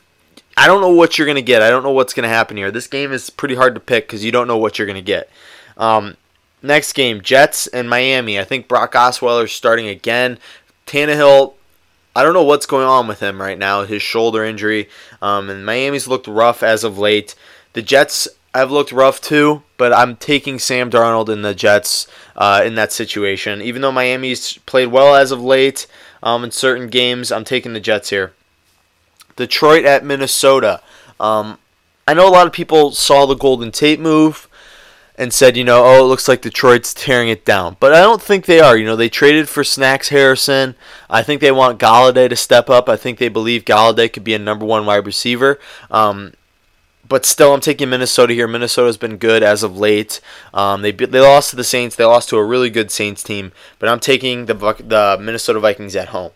I 0.56 0.66
don't 0.66 0.80
know 0.80 0.90
what 0.90 1.16
you're 1.16 1.26
going 1.26 1.36
to 1.36 1.42
get. 1.42 1.62
I 1.62 1.70
don't 1.70 1.82
know 1.82 1.92
what's 1.92 2.12
going 2.12 2.24
to 2.24 2.34
happen 2.34 2.56
here. 2.56 2.70
This 2.70 2.86
game 2.86 3.12
is 3.12 3.30
pretty 3.30 3.54
hard 3.54 3.74
to 3.74 3.80
pick 3.80 4.06
because 4.06 4.24
you 4.24 4.32
don't 4.32 4.46
know 4.46 4.58
what 4.58 4.78
you're 4.78 4.86
going 4.86 4.96
to 4.96 5.02
get. 5.02 5.30
Um, 5.76 6.16
next 6.62 6.92
game, 6.92 7.20
Jets 7.22 7.66
and 7.68 7.88
Miami. 7.88 8.38
I 8.38 8.44
think 8.44 8.68
Brock 8.68 8.92
Osweiler 8.92 9.44
is 9.44 9.52
starting 9.52 9.88
again. 9.88 10.38
Tannehill, 10.86 11.54
I 12.14 12.22
don't 12.22 12.34
know 12.34 12.44
what's 12.44 12.66
going 12.66 12.86
on 12.86 13.06
with 13.06 13.20
him 13.20 13.40
right 13.40 13.58
now, 13.58 13.84
his 13.84 14.02
shoulder 14.02 14.44
injury. 14.44 14.88
Um, 15.22 15.48
and 15.48 15.64
Miami's 15.64 16.08
looked 16.08 16.26
rough 16.26 16.62
as 16.62 16.84
of 16.84 16.98
late. 16.98 17.34
The 17.72 17.82
Jets 17.82 18.28
have 18.54 18.70
looked 18.70 18.92
rough 18.92 19.20
too, 19.20 19.62
but 19.76 19.92
I'm 19.92 20.16
taking 20.16 20.58
Sam 20.58 20.90
Darnold 20.90 21.28
and 21.28 21.44
the 21.44 21.54
Jets 21.54 22.06
uh, 22.36 22.62
in 22.64 22.74
that 22.74 22.92
situation. 22.92 23.62
Even 23.62 23.82
though 23.82 23.92
Miami's 23.92 24.58
played 24.58 24.88
well 24.88 25.14
as 25.14 25.30
of 25.30 25.40
late 25.40 25.86
um, 26.22 26.44
in 26.44 26.50
certain 26.50 26.88
games, 26.88 27.30
I'm 27.30 27.44
taking 27.44 27.72
the 27.72 27.80
Jets 27.80 28.10
here. 28.10 28.32
Detroit 29.36 29.84
at 29.84 30.04
Minnesota. 30.04 30.80
Um, 31.18 31.58
I 32.06 32.14
know 32.14 32.28
a 32.28 32.30
lot 32.30 32.46
of 32.46 32.52
people 32.52 32.92
saw 32.92 33.26
the 33.26 33.34
Golden 33.34 33.70
Tate 33.70 34.00
move 34.00 34.48
and 35.16 35.34
said, 35.34 35.54
you 35.54 35.64
know, 35.64 35.84
oh, 35.84 36.04
it 36.04 36.08
looks 36.08 36.28
like 36.28 36.40
Detroit's 36.40 36.94
tearing 36.94 37.28
it 37.28 37.44
down. 37.44 37.76
But 37.78 37.92
I 37.92 38.00
don't 38.00 38.22
think 38.22 38.46
they 38.46 38.58
are. 38.58 38.76
You 38.76 38.86
know, 38.86 38.96
they 38.96 39.10
traded 39.10 39.50
for 39.50 39.62
Snacks 39.62 40.08
Harrison. 40.08 40.74
I 41.10 41.22
think 41.22 41.42
they 41.42 41.52
want 41.52 41.78
Golladay 41.78 42.28
to 42.28 42.36
step 42.36 42.70
up. 42.70 42.88
I 42.88 42.96
think 42.96 43.18
they 43.18 43.28
believe 43.28 43.66
Golladay 43.66 44.10
could 44.10 44.24
be 44.24 44.32
a 44.34 44.38
number 44.38 44.64
one 44.64 44.86
wide 44.86 45.04
receiver. 45.04 45.60
Um, 45.90 46.32
but 47.06 47.26
still, 47.26 47.52
I'm 47.52 47.60
taking 47.60 47.90
Minnesota 47.90 48.32
here. 48.32 48.48
Minnesota's 48.48 48.96
been 48.96 49.18
good 49.18 49.42
as 49.42 49.62
of 49.62 49.76
late. 49.76 50.20
Um, 50.54 50.80
they 50.80 50.92
they 50.92 51.20
lost 51.20 51.50
to 51.50 51.56
the 51.56 51.64
Saints. 51.64 51.96
They 51.96 52.04
lost 52.04 52.28
to 52.30 52.36
a 52.36 52.44
really 52.44 52.70
good 52.70 52.90
Saints 52.90 53.22
team. 53.22 53.52
But 53.78 53.88
I'm 53.88 54.00
taking 54.00 54.46
the 54.46 54.54
the 54.54 55.18
Minnesota 55.20 55.60
Vikings 55.60 55.96
at 55.96 56.08
home. 56.08 56.30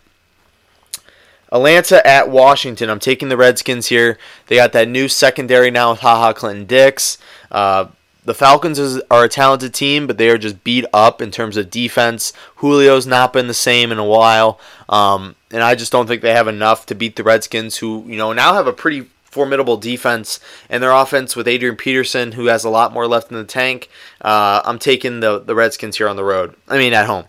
Atlanta 1.55 2.05
at 2.05 2.29
Washington. 2.29 2.91
I'm 2.91 2.99
taking 2.99 3.29
the 3.29 3.37
Redskins 3.37 3.87
here. 3.87 4.19
They 4.49 4.57
got 4.57 4.73
that 4.73 4.89
new 4.89 5.09
secondary 5.09 5.71
now 5.71 5.93
with 5.93 6.01
Ha 6.01 6.17
Ha 6.17 6.33
Clinton-Dix. 6.33 7.17
Uh, 7.51 7.87
the 8.25 8.35
Falcons 8.35 8.79
is, 8.79 9.01
are 9.09 9.25
a 9.25 9.29
talented 9.29 9.73
team, 9.73 10.09
but 10.09 10.19
they 10.19 10.31
are 10.31 10.39
just 10.39 10.65
beat 10.65 10.85
up 10.93 11.23
in 11.23 11.31
terms 11.31 11.57
of 11.57 11.71
defense. 11.71 12.33
Julio's 12.61 13.07
not 13.07 13.33
been 13.33 13.47
the 13.47 13.55
same 13.55 13.93
in 13.93 13.99
a 13.99 14.05
while, 14.05 14.59
um, 14.89 15.37
and 15.53 15.63
I 15.63 15.77
just 15.77 15.93
don't 15.93 16.09
think 16.09 16.23
they 16.23 16.33
have 16.33 16.49
enough 16.49 16.87
to 16.87 16.95
beat 16.95 17.15
the 17.15 17.23
Redskins, 17.23 17.77
who 17.77 18.03
you 18.07 18.17
know 18.17 18.33
now 18.33 18.55
have 18.55 18.67
a 18.67 18.73
pretty 18.73 19.07
formidable 19.25 19.77
defense 19.77 20.41
and 20.71 20.83
their 20.83 20.93
offense 20.93 21.37
with 21.37 21.47
Adrian 21.47 21.77
Peterson, 21.77 22.33
who 22.33 22.47
has 22.47 22.65
a 22.65 22.71
lot 22.71 22.93
more 22.93 23.07
left 23.07 23.31
in 23.31 23.37
the 23.37 23.45
tank. 23.45 23.89
Uh, 24.21 24.63
I'm 24.65 24.79
taking 24.79 25.21
the 25.21 25.39
the 25.39 25.55
Redskins 25.55 25.99
here 25.99 26.09
on 26.09 26.17
the 26.17 26.25
road. 26.25 26.57
I 26.67 26.79
mean 26.79 26.95
at 26.95 27.07
home. 27.07 27.27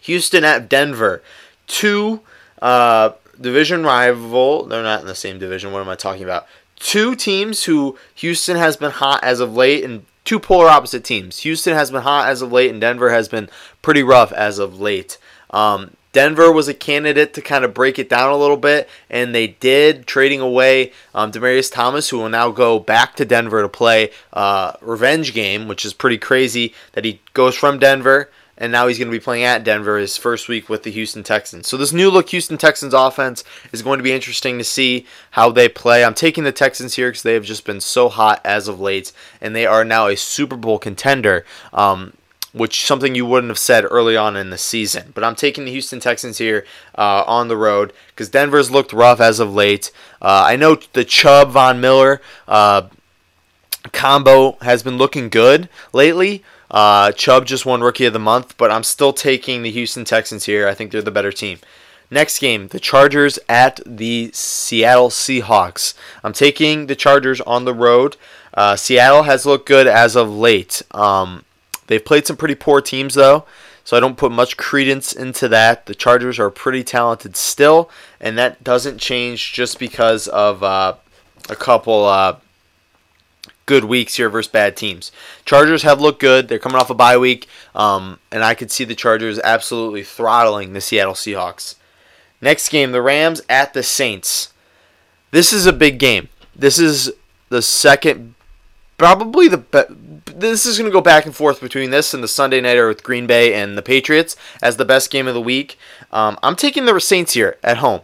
Houston 0.00 0.44
at 0.44 0.68
Denver. 0.68 1.22
Two 1.66 2.20
uh, 2.62 3.12
division 3.38 3.84
rival. 3.84 4.64
They're 4.64 4.82
not 4.82 5.00
in 5.00 5.06
the 5.06 5.14
same 5.14 5.38
division. 5.38 5.72
What 5.72 5.82
am 5.82 5.88
I 5.88 5.96
talking 5.96 6.24
about? 6.24 6.46
Two 6.76 7.14
teams 7.14 7.64
who 7.64 7.98
Houston 8.14 8.56
has 8.56 8.76
been 8.76 8.92
hot 8.92 9.22
as 9.22 9.40
of 9.40 9.54
late, 9.54 9.84
and 9.84 10.06
two 10.24 10.40
polar 10.40 10.68
opposite 10.68 11.04
teams. 11.04 11.40
Houston 11.40 11.74
has 11.74 11.90
been 11.90 12.02
hot 12.02 12.28
as 12.28 12.40
of 12.40 12.52
late, 12.52 12.70
and 12.70 12.80
Denver 12.80 13.10
has 13.10 13.28
been 13.28 13.50
pretty 13.82 14.02
rough 14.02 14.32
as 14.32 14.58
of 14.58 14.80
late. 14.80 15.18
Um, 15.50 15.96
Denver 16.12 16.52
was 16.52 16.68
a 16.68 16.74
candidate 16.74 17.32
to 17.34 17.40
kind 17.40 17.64
of 17.64 17.72
break 17.72 17.98
it 17.98 18.08
down 18.08 18.30
a 18.30 18.36
little 18.36 18.56
bit, 18.56 18.88
and 19.08 19.34
they 19.34 19.46
did, 19.46 20.06
trading 20.06 20.40
away 20.40 20.92
um, 21.14 21.32
Demaryius 21.32 21.72
Thomas, 21.72 22.10
who 22.10 22.18
will 22.18 22.28
now 22.28 22.50
go 22.50 22.78
back 22.78 23.16
to 23.16 23.24
Denver 23.24 23.62
to 23.62 23.68
play 23.68 24.10
uh, 24.32 24.74
revenge 24.82 25.32
game, 25.32 25.68
which 25.68 25.84
is 25.84 25.94
pretty 25.94 26.18
crazy 26.18 26.74
that 26.92 27.04
he 27.04 27.20
goes 27.32 27.54
from 27.54 27.78
Denver 27.78 28.30
and 28.58 28.70
now 28.70 28.86
he's 28.86 28.98
going 28.98 29.08
to 29.08 29.16
be 29.16 29.22
playing 29.22 29.44
at 29.44 29.64
Denver 29.64 29.98
his 29.98 30.16
first 30.16 30.48
week 30.48 30.68
with 30.68 30.82
the 30.82 30.90
Houston 30.90 31.22
Texans. 31.22 31.68
So 31.68 31.76
this 31.76 31.92
new 31.92 32.10
look 32.10 32.30
Houston 32.30 32.58
Texans 32.58 32.94
offense 32.94 33.44
is 33.72 33.82
going 33.82 33.98
to 33.98 34.04
be 34.04 34.12
interesting 34.12 34.58
to 34.58 34.64
see 34.64 35.06
how 35.32 35.50
they 35.50 35.68
play. 35.68 36.04
I'm 36.04 36.14
taking 36.14 36.44
the 36.44 36.52
Texans 36.52 36.94
here 36.94 37.10
because 37.10 37.22
they 37.22 37.34
have 37.34 37.44
just 37.44 37.64
been 37.64 37.80
so 37.80 38.08
hot 38.08 38.40
as 38.44 38.68
of 38.68 38.80
late, 38.80 39.12
and 39.40 39.56
they 39.56 39.66
are 39.66 39.84
now 39.84 40.06
a 40.06 40.16
Super 40.16 40.56
Bowl 40.56 40.78
contender. 40.78 41.44
Um, 41.72 42.14
which 42.52 42.84
something 42.84 43.14
you 43.14 43.24
wouldn't 43.24 43.50
have 43.50 43.58
said 43.58 43.84
early 43.90 44.14
on 44.14 44.36
in 44.36 44.50
the 44.50 44.58
season. 44.58 45.10
But 45.14 45.24
I'm 45.24 45.34
taking 45.34 45.64
the 45.64 45.70
Houston 45.70 46.00
Texans 46.00 46.36
here 46.36 46.66
uh, 46.96 47.24
on 47.26 47.48
the 47.48 47.56
road 47.56 47.94
because 48.08 48.28
Denver's 48.28 48.70
looked 48.70 48.92
rough 48.92 49.20
as 49.20 49.40
of 49.40 49.54
late. 49.54 49.90
Uh, 50.20 50.44
I 50.46 50.56
know 50.56 50.76
the 50.92 51.04
Chubb 51.04 51.52
Von 51.52 51.80
Miller 51.80 52.20
uh, 52.46 52.88
combo 53.92 54.58
has 54.60 54.82
been 54.82 54.98
looking 54.98 55.28
good 55.28 55.68
lately. 55.92 56.44
Uh, 56.72 57.12
Chubb 57.12 57.44
just 57.44 57.66
won 57.66 57.82
Rookie 57.82 58.06
of 58.06 58.14
the 58.14 58.18
Month, 58.18 58.56
but 58.56 58.70
I'm 58.70 58.82
still 58.82 59.12
taking 59.12 59.62
the 59.62 59.70
Houston 59.70 60.04
Texans 60.04 60.46
here. 60.46 60.66
I 60.66 60.74
think 60.74 60.90
they're 60.90 61.02
the 61.02 61.10
better 61.10 61.32
team. 61.32 61.58
Next 62.10 62.40
game, 62.40 62.68
the 62.68 62.80
Chargers 62.80 63.38
at 63.48 63.80
the 63.86 64.30
Seattle 64.34 65.08
Seahawks. 65.08 65.94
I'm 66.22 66.32
taking 66.32 66.86
the 66.86 66.96
Chargers 66.96 67.40
on 67.42 67.64
the 67.64 67.74
road. 67.74 68.16
Uh, 68.54 68.76
Seattle 68.76 69.22
has 69.22 69.46
looked 69.46 69.66
good 69.66 69.86
as 69.86 70.14
of 70.14 70.30
late. 70.30 70.82
Um, 70.90 71.44
they've 71.86 72.04
played 72.04 72.26
some 72.26 72.36
pretty 72.36 72.54
poor 72.54 72.82
teams, 72.82 73.14
though, 73.14 73.46
so 73.84 73.96
I 73.96 74.00
don't 74.00 74.18
put 74.18 74.30
much 74.30 74.58
credence 74.58 75.12
into 75.12 75.48
that. 75.48 75.86
The 75.86 75.94
Chargers 75.94 76.38
are 76.38 76.50
pretty 76.50 76.84
talented 76.84 77.36
still, 77.36 77.90
and 78.20 78.36
that 78.36 78.62
doesn't 78.62 78.98
change 78.98 79.54
just 79.54 79.78
because 79.78 80.28
of 80.28 80.62
uh, 80.62 80.94
a 81.48 81.56
couple 81.56 82.04
uh, 82.04 82.36
good 83.72 83.84
weeks 83.84 84.16
here 84.16 84.28
versus 84.28 84.52
bad 84.52 84.76
teams. 84.76 85.10
Chargers 85.46 85.82
have 85.82 85.98
looked 85.98 86.20
good. 86.20 86.46
They're 86.46 86.58
coming 86.58 86.78
off 86.78 86.90
a 86.90 86.94
bye 86.94 87.16
week, 87.16 87.48
um, 87.74 88.18
and 88.30 88.44
I 88.44 88.52
could 88.52 88.70
see 88.70 88.84
the 88.84 88.94
Chargers 88.94 89.38
absolutely 89.38 90.02
throttling 90.02 90.74
the 90.74 90.80
Seattle 90.82 91.14
Seahawks. 91.14 91.76
Next 92.42 92.68
game, 92.68 92.92
the 92.92 93.00
Rams 93.00 93.40
at 93.48 93.72
the 93.72 93.82
Saints. 93.82 94.52
This 95.30 95.54
is 95.54 95.64
a 95.64 95.72
big 95.72 95.98
game. 95.98 96.28
This 96.54 96.78
is 96.78 97.14
the 97.48 97.62
second, 97.62 98.34
probably 98.98 99.48
the 99.48 99.64
this 100.26 100.66
is 100.66 100.76
going 100.76 100.90
to 100.90 100.94
go 100.94 101.00
back 101.00 101.24
and 101.24 101.34
forth 101.34 101.62
between 101.62 101.88
this 101.88 102.12
and 102.12 102.22
the 102.22 102.28
Sunday 102.28 102.60
nighter 102.60 102.88
with 102.88 103.02
Green 103.02 103.26
Bay 103.26 103.54
and 103.54 103.78
the 103.78 103.80
Patriots 103.80 104.36
as 104.62 104.76
the 104.76 104.84
best 104.84 105.10
game 105.10 105.26
of 105.26 105.32
the 105.32 105.40
week. 105.40 105.78
Um, 106.12 106.38
I'm 106.42 106.56
taking 106.56 106.84
the 106.84 107.00
Saints 107.00 107.32
here 107.32 107.56
at 107.64 107.78
home. 107.78 108.02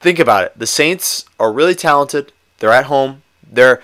Think 0.00 0.18
about 0.18 0.44
it. 0.44 0.58
The 0.58 0.66
Saints 0.66 1.24
are 1.38 1.50
really 1.50 1.74
talented. 1.74 2.34
They're 2.58 2.72
at 2.72 2.86
home. 2.86 3.22
They're 3.50 3.80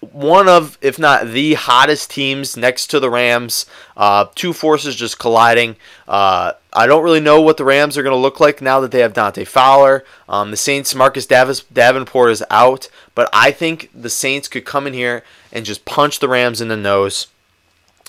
one 0.00 0.48
of, 0.48 0.78
if 0.80 0.98
not 0.98 1.28
the 1.28 1.54
hottest 1.54 2.10
teams 2.10 2.56
next 2.56 2.86
to 2.88 3.00
the 3.00 3.10
Rams. 3.10 3.66
Uh, 3.96 4.26
two 4.34 4.52
forces 4.52 4.96
just 4.96 5.18
colliding. 5.18 5.76
Uh, 6.08 6.52
I 6.72 6.86
don't 6.86 7.02
really 7.04 7.20
know 7.20 7.40
what 7.40 7.56
the 7.56 7.64
Rams 7.64 7.98
are 7.98 8.02
going 8.02 8.14
to 8.14 8.20
look 8.20 8.40
like 8.40 8.62
now 8.62 8.80
that 8.80 8.92
they 8.92 9.00
have 9.00 9.12
Dante 9.12 9.44
Fowler. 9.44 10.04
Um, 10.28 10.50
the 10.52 10.56
Saints, 10.56 10.94
Marcus 10.94 11.26
Davis, 11.26 11.60
Davenport 11.64 12.30
is 12.30 12.44
out, 12.48 12.88
but 13.14 13.28
I 13.32 13.50
think 13.50 13.90
the 13.94 14.08
Saints 14.08 14.48
could 14.48 14.64
come 14.64 14.86
in 14.86 14.94
here 14.94 15.22
and 15.52 15.66
just 15.66 15.84
punch 15.84 16.18
the 16.20 16.28
Rams 16.28 16.60
in 16.60 16.68
the 16.68 16.76
nose. 16.76 17.26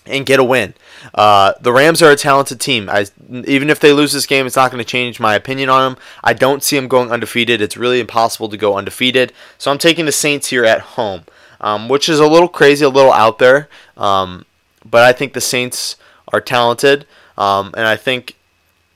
and 0.06 0.25
get 0.25 0.39
a 0.39 0.43
win. 0.43 0.73
Uh, 1.13 1.54
the 1.62 1.71
Rams 1.71 2.01
are 2.01 2.12
a 2.12 2.15
talented 2.15 2.60
team. 2.60 2.89
I, 2.89 3.06
even 3.30 3.69
if 3.69 3.80
they 3.80 3.93
lose 3.93 4.13
this 4.13 4.25
game, 4.25 4.47
it's 4.47 4.56
not 4.56 4.71
going 4.71 4.84
to 4.84 4.89
change 4.89 5.19
my 5.19 5.36
opinion 5.36 5.69
on 5.69 5.93
them. 5.93 6.04
I 6.23 6.34
don't 6.34 6.63
see 6.63 6.75
them 6.75 6.88
going 6.88 7.12
undefeated. 7.12 7.62
It's 7.62 7.77
really 7.77 7.99
impossible 7.99 8.49
to 8.49 8.58
go 8.58 8.77
undefeated. 8.77 9.32
So 9.58 9.71
I'm 9.71 9.77
taking 9.77 10.06
the 10.06 10.12
Saints 10.12 10.47
here 10.47 10.65
at 10.65 10.82
home, 10.82 11.23
um, 11.62 11.88
which 11.88 12.10
is 12.10 12.19
a 12.19 12.28
little 12.28 12.50
crazy, 12.50 12.84
a 12.84 12.89
little 12.89 13.13
out 13.13 13.39
there. 13.39 13.69
Um, 13.95 14.45
but 14.84 15.04
I 15.04 15.13
think 15.13 15.34
the 15.34 15.41
Saints 15.41 15.95
are 16.34 16.41
talented, 16.41 17.06
um, 17.38 17.74
and 17.78 17.88
I 17.88 17.95
think 17.95 18.36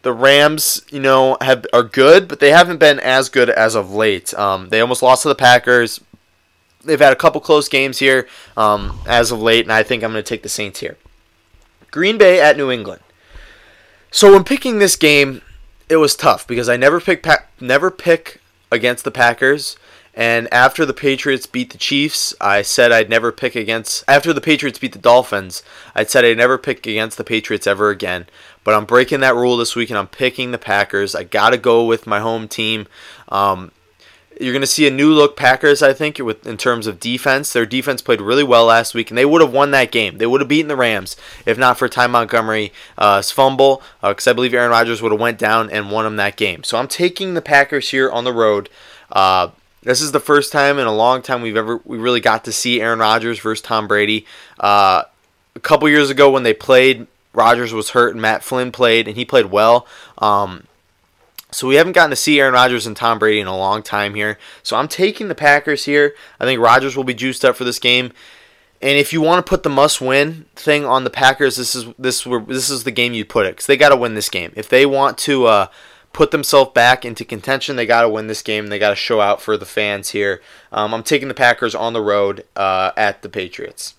the 0.02 0.12
Rams, 0.14 0.82
you 0.92 1.00
know, 1.00 1.38
have 1.42 1.66
are 1.72 1.84
good, 1.84 2.28
but 2.28 2.40
they 2.40 2.52
haven't 2.52 2.78
been 2.78 3.00
as 3.00 3.30
good 3.30 3.50
as 3.50 3.76
of 3.76 3.92
late. 3.92 4.34
Um, 4.34 4.70
they 4.70 4.82
almost 4.82 5.02
lost 5.02 5.24
to 5.24 5.30
the 5.30 5.36
Packers. 5.36 6.02
They've 6.84 7.00
had 7.00 7.14
a 7.14 7.16
couple 7.16 7.42
close 7.42 7.70
games 7.70 8.00
here 8.00 8.28
um, 8.56 9.00
as 9.08 9.32
of 9.32 9.42
late, 9.42 9.66
and 9.66 9.72
I 9.72 9.84
think 9.84 10.04
I'm 10.04 10.12
going 10.12 10.24
to 10.24 10.28
take 10.28 10.44
the 10.44 10.50
Saints 10.50 10.80
here. 10.80 10.98
Green 11.92 12.18
Bay 12.18 12.42
at 12.42 12.58
New 12.58 12.70
England. 12.70 13.02
So 14.12 14.32
when 14.34 14.44
picking 14.44 14.80
this 14.80 14.96
game, 14.96 15.42
it 15.90 15.98
was 15.98 16.16
tough 16.16 16.48
because 16.48 16.70
I 16.70 16.78
never 16.78 17.00
pick 17.00 17.24
pa- 17.24 17.46
never 17.60 17.90
pick 17.90 18.42
against 18.72 19.04
the 19.04 19.12
Packers. 19.12 19.78
And 20.16 20.52
after 20.54 20.86
the 20.86 20.94
Patriots 20.94 21.46
beat 21.46 21.72
the 21.72 21.78
Chiefs, 21.78 22.34
I 22.40 22.62
said 22.62 22.94
I'd 22.94 23.10
never 23.10 23.34
pick 23.34 23.56
against. 23.56 24.04
After 24.08 24.32
the 24.32 24.40
Patriots 24.40 24.80
beat 24.80 24.94
the 24.94 25.00
Dolphins, 25.00 25.62
I 25.94 26.06
said 26.06 26.24
I'd 26.24 26.38
never 26.38 26.58
pick 26.58 26.88
against 26.88 27.18
the 27.18 27.26
Patriots 27.26 27.68
ever 27.68 27.90
again. 27.90 28.28
But 28.64 28.76
I'm 28.76 28.86
breaking 28.86 29.20
that 29.20 29.36
rule 29.36 29.58
this 29.58 29.76
week 29.76 29.90
and 29.90 30.00
I'm 30.00 30.08
picking 30.08 30.52
the 30.52 30.58
Packers. 30.58 31.16
I 31.16 31.24
got 31.24 31.50
to 31.50 31.58
go 31.58 31.84
with 31.84 32.08
my 32.08 32.22
home 32.22 32.48
team. 32.48 32.88
Um, 33.28 33.72
you're 34.40 34.54
going 34.54 34.62
to 34.62 34.68
see 34.68 34.88
a 34.88 34.92
new 34.92 35.14
look 35.14 35.38
Packers, 35.38 35.82
I 35.82 35.94
think, 35.94 36.18
with 36.20 36.46
in 36.46 36.58
terms 36.58 36.88
of 36.88 37.00
defense. 37.00 37.54
Their 37.54 37.66
defense 37.66 38.02
played 38.02 38.20
really 38.20 38.44
well 38.44 38.66
last 38.66 38.94
week, 38.94 39.10
and 39.10 39.18
they 39.18 39.26
would 39.26 39.42
have 39.42 39.54
won 39.54 39.72
that 39.72 39.92
game. 39.92 40.18
They 40.18 40.26
would 40.26 40.42
have 40.42 40.48
beaten 40.48 40.68
the 40.68 40.76
Rams 40.76 41.16
if 41.46 41.58
not 41.58 41.78
for 41.78 41.88
Ty 41.88 42.08
Montgomery's 42.08 42.72
uh, 42.98 43.22
fumble, 43.22 43.82
because 44.02 44.28
uh, 44.28 44.32
I 44.32 44.34
believe 44.34 44.54
Aaron 44.54 44.72
Rodgers 44.72 45.02
would 45.02 45.12
have 45.12 45.22
went 45.22 45.40
down 45.40 45.70
and 45.70 45.92
won 45.92 46.04
them 46.04 46.18
that 46.18 46.36
game. 46.36 46.64
So 46.64 46.78
I'm 46.78 46.88
taking 46.88 47.34
the 47.34 47.42
Packers 47.42 47.92
here 47.92 48.10
on 48.10 48.24
the 48.24 48.34
road. 48.34 48.70
Uh, 49.12 49.50
this 49.86 50.02
is 50.02 50.12
the 50.12 50.20
first 50.20 50.52
time 50.52 50.78
in 50.80 50.88
a 50.88 50.94
long 50.94 51.22
time 51.22 51.42
we've 51.42 51.56
ever 51.56 51.80
we 51.86 51.98
really 51.98 52.20
got 52.20 52.44
to 52.46 52.52
see 52.52 52.82
Aaron 52.82 53.00
Rodgers 53.00 53.40
versus 53.40 53.62
Tom 53.62 53.88
Brady. 53.88 54.26
Uh, 54.60 55.04
a 55.56 55.60
couple 55.60 55.88
years 55.88 56.10
ago 56.10 56.30
when 56.30 56.44
they 56.44 56.54
played, 56.54 57.08
Rodgers 57.34 57.72
was 57.72 57.92
hurt 57.92 58.14
and 58.14 58.22
Matt 58.22 58.44
Flynn 58.44 58.72
played, 58.72 59.08
and 59.08 59.16
he 59.16 59.24
played 59.24 59.46
well. 59.46 59.88
Um, 60.18 60.66
so 61.52 61.68
we 61.68 61.76
haven't 61.76 61.94
gotten 61.94 62.10
to 62.10 62.16
see 62.16 62.40
Aaron 62.40 62.54
Rodgers 62.54 62.86
and 62.86 62.98
Tom 62.98 63.20
Brady 63.20 63.40
in 63.40 63.48
a 63.48 63.56
long 63.56 63.82
time 63.82 64.16
here. 64.16 64.38
So 64.64 64.76
I'm 64.76 64.90
taking 64.90 65.30
the 65.30 65.36
Packers 65.36 65.86
here. 65.86 66.14
I 66.40 66.46
think 66.46 66.60
Rodgers 66.60 66.98
will 66.98 67.06
be 67.06 67.14
juiced 67.14 67.46
up 67.46 67.56
for 67.56 67.64
this 67.64 67.80
game. 67.80 68.12
And 68.82 68.98
if 68.98 69.14
you 69.14 69.22
want 69.22 69.46
to 69.46 69.50
put 69.50 69.64
the 69.64 69.70
must-win 69.70 70.46
thing 70.56 70.84
on 70.84 71.06
the 71.06 71.10
Packers, 71.10 71.56
this 71.56 71.76
is 71.76 71.86
this 71.98 72.24
this 72.48 72.70
is 72.70 72.84
the 72.84 72.92
game 72.92 73.14
you 73.14 73.24
put 73.24 73.46
it 73.46 73.54
because 73.54 73.68
they 73.68 73.78
got 73.78 73.90
to 73.90 73.96
win 73.96 74.16
this 74.16 74.30
game. 74.30 74.52
If 74.56 74.68
they 74.68 74.86
want 74.86 75.18
to 75.20 75.46
uh, 75.46 75.68
put 76.16 76.32
themselves 76.32 76.72
back 76.72 77.04
into 77.04 77.26
contention, 77.26 77.76
they 77.76 77.86
got 77.86 78.04
to 78.04 78.10
win 78.10 78.28
this 78.28 78.42
game. 78.42 78.68
They 78.68 78.80
got 78.80 78.92
to 78.92 78.96
show 78.96 79.20
out 79.20 79.42
for 79.42 79.58
the 79.58 79.66
fans 79.66 80.12
here. 80.12 80.42
Um, 80.72 80.94
I'm 80.94 81.04
taking 81.04 81.28
the 81.28 81.34
Packers 81.34 81.76
on 81.76 81.92
the 81.92 82.02
road 82.02 82.46
uh, 82.56 82.92
at 82.96 83.22
the 83.22 83.28
Patriots. 83.28 83.96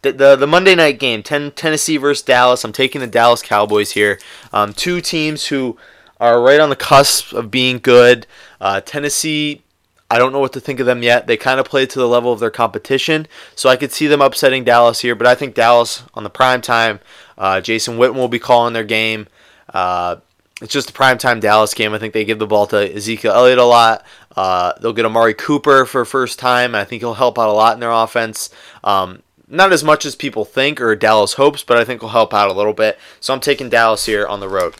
The, 0.00 0.12
the, 0.12 0.34
the 0.34 0.46
Monday 0.46 0.74
night 0.74 0.98
game, 0.98 1.22
ten, 1.22 1.50
Tennessee 1.50 1.98
versus 1.98 2.24
Dallas. 2.24 2.64
I'm 2.64 2.72
taking 2.72 3.02
the 3.02 3.06
Dallas 3.06 3.42
Cowboys 3.42 3.90
here. 3.90 4.18
Um, 4.50 4.72
two 4.72 5.02
teams 5.02 5.48
who 5.48 5.76
are 6.18 6.40
right 6.40 6.58
on 6.58 6.70
the 6.70 6.74
cusp 6.74 7.34
of 7.34 7.50
being 7.50 7.80
good. 7.80 8.26
Uh, 8.62 8.80
Tennessee, 8.80 9.62
I 10.10 10.18
don't 10.18 10.32
know 10.32 10.40
what 10.40 10.54
to 10.54 10.60
think 10.60 10.80
of 10.80 10.86
them 10.86 11.02
yet. 11.02 11.26
They 11.26 11.36
kind 11.36 11.60
of 11.60 11.66
play 11.66 11.84
to 11.84 11.98
the 11.98 12.08
level 12.08 12.32
of 12.32 12.40
their 12.40 12.50
competition, 12.50 13.26
so 13.54 13.68
I 13.68 13.76
could 13.76 13.92
see 13.92 14.06
them 14.06 14.22
upsetting 14.22 14.64
Dallas 14.64 15.00
here. 15.00 15.14
But 15.14 15.26
I 15.26 15.34
think 15.34 15.54
Dallas 15.54 16.04
on 16.14 16.24
the 16.24 16.30
prime 16.30 16.62
time, 16.62 17.00
uh, 17.36 17.60
Jason 17.60 17.98
Witten 17.98 18.14
will 18.14 18.28
be 18.28 18.38
calling 18.38 18.72
their 18.72 18.84
game. 18.84 19.28
Uh, 19.74 20.16
it's 20.60 20.72
just 20.72 20.90
a 20.90 20.92
prime 20.92 21.18
time 21.18 21.40
Dallas 21.40 21.74
game. 21.74 21.94
I 21.94 21.98
think 21.98 22.14
they 22.14 22.24
give 22.24 22.38
the 22.38 22.46
ball 22.46 22.66
to 22.68 22.94
Ezekiel 22.94 23.32
Elliott 23.32 23.58
a 23.58 23.64
lot. 23.64 24.04
Uh, 24.36 24.72
they'll 24.80 24.92
get 24.92 25.06
Amari 25.06 25.34
Cooper 25.34 25.84
for 25.84 26.04
first 26.04 26.38
time. 26.38 26.74
I 26.74 26.84
think 26.84 27.02
he'll 27.02 27.14
help 27.14 27.38
out 27.38 27.48
a 27.48 27.52
lot 27.52 27.74
in 27.74 27.80
their 27.80 27.90
offense. 27.90 28.50
Um, 28.82 29.22
not 29.48 29.72
as 29.72 29.82
much 29.82 30.04
as 30.04 30.14
people 30.14 30.44
think 30.44 30.80
or 30.80 30.94
Dallas 30.94 31.34
hopes, 31.34 31.62
but 31.62 31.78
I 31.78 31.84
think 31.84 32.02
will 32.02 32.10
help 32.10 32.34
out 32.34 32.50
a 32.50 32.52
little 32.52 32.72
bit. 32.72 32.98
So 33.20 33.32
I'm 33.32 33.40
taking 33.40 33.68
Dallas 33.68 34.06
here 34.06 34.26
on 34.26 34.40
the 34.40 34.48
road. 34.48 34.74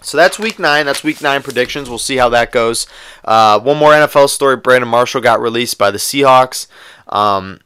So 0.00 0.18
that's 0.18 0.38
week 0.38 0.58
nine. 0.58 0.84
That's 0.84 1.02
week 1.02 1.22
nine 1.22 1.42
predictions. 1.42 1.88
We'll 1.88 1.98
see 1.98 2.18
how 2.18 2.28
that 2.28 2.52
goes. 2.52 2.86
Uh, 3.24 3.58
one 3.58 3.78
more 3.78 3.92
NFL 3.92 4.28
story: 4.28 4.56
Brandon 4.56 4.88
Marshall 4.88 5.22
got 5.22 5.40
released 5.40 5.78
by 5.78 5.90
the 5.90 5.98
Seahawks. 5.98 6.66
Um, 7.08 7.60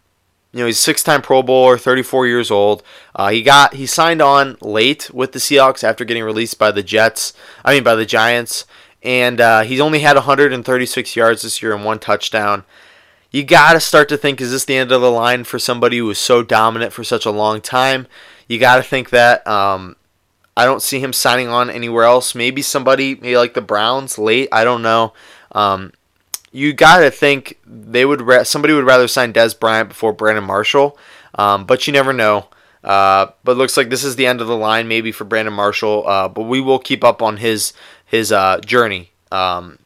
you 0.53 0.61
know, 0.61 0.67
he's 0.67 0.81
six-time 0.81 1.21
Pro 1.21 1.43
Bowler, 1.43 1.77
34 1.77 2.27
years 2.27 2.51
old. 2.51 2.83
Uh, 3.15 3.29
he 3.29 3.43
got 3.43 3.75
he 3.75 3.87
signed 3.87 4.23
on 4.23 4.57
late 4.61 5.11
with 5.13 5.33
the 5.33 5.39
Seahawks 5.39 5.85
after 5.85 6.05
getting 6.05 6.25
released 6.25 6.59
by 6.59 6.71
the 6.71 6.83
Jets. 6.83 7.35
I 7.65 7.75
mean, 7.75 7.85
by 7.85 7.95
the 7.95 8.07
Giants, 8.07 8.65
and 9.03 9.41
uh, 9.41 9.63
he's 9.63 9.81
only 9.81 10.01
had 10.01 10.17
136 10.17 11.17
yards 11.17 11.43
this 11.43 11.61
year 11.63 11.75
and 11.75 11.85
one 11.85 11.99
touchdown. 11.99 12.65
You 13.31 13.45
got 13.45 13.75
to 13.75 13.81
start 13.81 14.09
to 14.09 14.17
think: 14.17 14.41
Is 14.41 14.51
this 14.51 14.65
the 14.65 14.77
end 14.77 14.91
of 14.91 15.03
the 15.03 15.11
line 15.11 15.45
for 15.45 15.59
somebody 15.59 15.99
who 15.99 16.07
was 16.07 16.19
so 16.19 16.43
dominant 16.43 16.95
for 16.95 17.05
such 17.05 17.27
a 17.27 17.31
long 17.31 17.61
time? 17.61 18.07
You 18.49 18.59
got 18.59 18.77
to 18.77 18.83
think 18.83 19.11
that. 19.11 19.47
Um, 19.47 19.97
I 20.57 20.65
don't 20.65 20.83
see 20.83 20.99
him 20.99 21.13
signing 21.13 21.47
on 21.47 21.71
anywhere 21.71 22.03
else. 22.03 22.35
Maybe 22.35 22.63
somebody, 22.63 23.15
maybe 23.15 23.37
like 23.37 23.55
the 23.55 23.61
Browns 23.61 24.19
late. 24.19 24.49
I 24.51 24.65
don't 24.65 24.83
know. 24.83 25.13
Um, 25.53 25.93
you 26.53 26.73
got 26.73 26.99
to 26.99 27.11
think 27.11 27.59
they 27.67 28.05
would 28.05 28.23
ra- 28.23 28.43
somebody 28.43 28.75
would 28.75 28.85
rather 28.87 29.09
sign 29.09 29.33
Dez 29.33 29.59
Bryant 29.59 29.89
before 29.89 30.13
Brandon 30.13 30.45
Marshall, 30.45 30.99
um, 31.35 31.65
but 31.65 31.87
you 31.87 31.93
never 31.93 32.13
know. 32.13 32.49
Uh, 32.83 33.33
but 33.45 33.57
looks 33.57 33.77
like 33.77 33.91
this 33.91 34.05
is 34.05 34.17
the 34.17 34.27
end 34.27 34.41
of 34.41 34.47
the 34.47 34.57
line 34.57 34.87
maybe 34.89 35.13
for 35.13 35.25
Brandon 35.25 35.53
Marshall. 35.53 36.07
Uh, 36.07 36.29
but 36.29 36.43
we 36.43 36.61
will 36.61 36.79
keep 36.79 37.05
up 37.05 37.21
on 37.21 37.39
his 37.39 37.73
his 38.05 38.33
uh, 38.33 38.61
journey 38.61 39.11
um, 39.31 39.79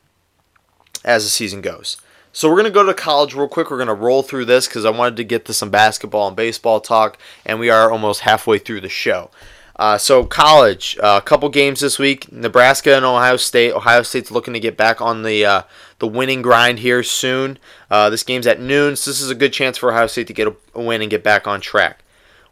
as 1.04 1.24
the 1.24 1.30
season 1.30 1.60
goes. 1.60 1.96
So 2.32 2.48
we're 2.48 2.56
gonna 2.56 2.70
go 2.70 2.84
to 2.84 2.94
college 2.94 3.34
real 3.34 3.48
quick. 3.48 3.70
We're 3.70 3.78
gonna 3.78 3.94
roll 3.94 4.22
through 4.22 4.44
this 4.46 4.66
because 4.66 4.84
I 4.84 4.90
wanted 4.90 5.16
to 5.16 5.24
get 5.24 5.44
to 5.46 5.54
some 5.54 5.70
basketball 5.70 6.28
and 6.28 6.36
baseball 6.36 6.80
talk, 6.80 7.18
and 7.44 7.58
we 7.58 7.70
are 7.70 7.90
almost 7.90 8.20
halfway 8.20 8.58
through 8.58 8.80
the 8.82 8.88
show. 8.88 9.30
Uh, 9.76 9.98
so 9.98 10.24
college, 10.24 10.96
uh, 11.02 11.18
a 11.20 11.24
couple 11.24 11.48
games 11.48 11.80
this 11.80 11.98
week. 11.98 12.30
Nebraska 12.30 12.94
and 12.94 13.04
Ohio 13.04 13.36
State. 13.36 13.72
Ohio 13.72 14.02
State's 14.02 14.30
looking 14.30 14.54
to 14.54 14.60
get 14.60 14.76
back 14.76 15.00
on 15.00 15.22
the 15.22 15.44
uh, 15.44 15.62
the 16.02 16.08
winning 16.08 16.42
grind 16.42 16.80
here 16.80 17.04
soon. 17.04 17.56
Uh, 17.88 18.10
this 18.10 18.24
game's 18.24 18.44
at 18.48 18.60
noon, 18.60 18.96
so 18.96 19.08
this 19.08 19.20
is 19.20 19.30
a 19.30 19.36
good 19.36 19.52
chance 19.52 19.78
for 19.78 19.92
Ohio 19.92 20.08
State 20.08 20.26
to 20.26 20.32
get 20.32 20.48
a, 20.48 20.54
win 20.78 21.00
and 21.00 21.08
get 21.08 21.22
back 21.22 21.46
on 21.46 21.60
track. 21.60 22.02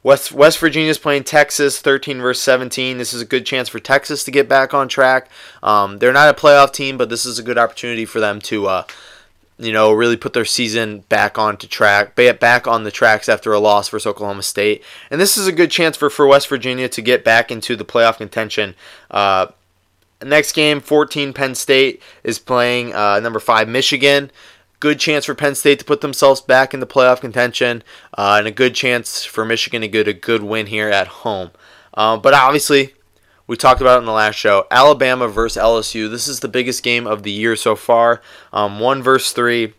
West 0.05 0.31
West 0.31 0.61
Virginia's 0.61 0.99
playing 0.99 1.25
Texas, 1.25 1.81
13 1.81 2.21
versus 2.21 2.43
17. 2.45 2.97
This 2.97 3.13
is 3.13 3.21
a 3.21 3.27
good 3.27 3.45
chance 3.45 3.69
for 3.69 3.81
Texas 3.81 4.23
to 4.23 4.31
get 4.31 4.49
back 4.49 4.73
on 4.73 4.87
track. 4.87 5.29
Um, 5.65 5.99
they're 5.99 6.13
not 6.13 6.29
a 6.29 6.41
playoff 6.41 6.73
team, 6.73 6.97
but 6.97 7.09
this 7.09 7.27
is 7.27 7.41
a 7.41 7.43
good 7.43 7.59
opportunity 7.59 8.05
for 8.05 8.21
them 8.21 8.41
to 8.43 8.69
uh, 8.69 8.85
you 9.59 9.73
know, 9.73 9.93
really 9.93 10.17
put 10.17 10.33
their 10.33 10.45
season 10.45 11.01
back 11.09 11.37
onto 11.37 11.67
track, 11.67 12.15
back 12.15 12.69
on 12.69 12.85
the 12.85 12.91
tracks 12.93 13.29
after 13.29 13.53
a 13.53 13.59
loss 13.59 13.89
versus 13.89 14.07
Oklahoma 14.07 14.45
State. 14.45 14.85
And 15.11 15.21
this 15.21 15.37
is 15.37 15.49
a 15.49 15.53
good 15.53 15.73
chance 15.73 15.97
for, 15.97 16.09
for 16.09 16.27
West 16.27 16.49
Virginia 16.49 16.89
to 16.89 17.03
get 17.03 17.25
back 17.25 17.51
into 17.51 17.75
the 17.75 17.85
playoff 17.85 18.17
contention. 18.17 18.77
Uh, 19.11 19.49
next 20.23 20.53
game, 20.53 20.81
14 20.81 21.33
Penn 21.33 21.55
State 21.55 22.03
is 22.25 22.39
playing 22.39 22.95
uh, 22.95 23.21
number 23.21 23.41
5 23.41 23.69
Michigan. 23.69 24.31
Good 24.79 24.99
chance 24.99 25.27
for 25.27 25.35
Penn 25.35 25.55
State 25.55 25.79
to 25.81 25.85
put 25.85 26.01
themselves 26.01 26.41
back 26.41 26.73
in 26.73 26.81
the 26.81 26.87
playoff 26.87 27.21
contention, 27.21 27.83
uh, 28.17 28.37
and 28.39 28.47
a 28.47 28.51
good 28.51 28.75
chance 28.75 29.25
for 29.25 29.45
Michigan 29.45 29.83
to 29.83 29.89
get 29.89 30.09
a 30.09 30.15
good 30.15 30.43
win 30.43 30.67
here 30.67 30.89
at 30.89 31.07
home. 31.07 31.51
Uh, 31.93 32.17
but 32.17 32.33
obviously, 32.33 32.95
we 33.47 33.57
talked 33.57 33.81
about 33.81 33.97
it 33.97 34.01
in 34.01 34.07
the 34.07 34.13
last 34.13 34.37
show. 34.37 34.67
Alabama 34.71 35.29
versus 35.29 35.61
LSU. 35.61 36.11
This 36.11 36.29
is 36.29 36.41
the 36.41 36.49
biggest 36.49 36.83
game 36.83 37.07
of 37.07 37.25
the 37.25 37.31
year 37.31 37.57
so 37.57 37.77
far. 37.77 38.23
Um, 38.53 38.81
one 38.81 39.03
versus 39.03 39.33
three. 39.33 39.75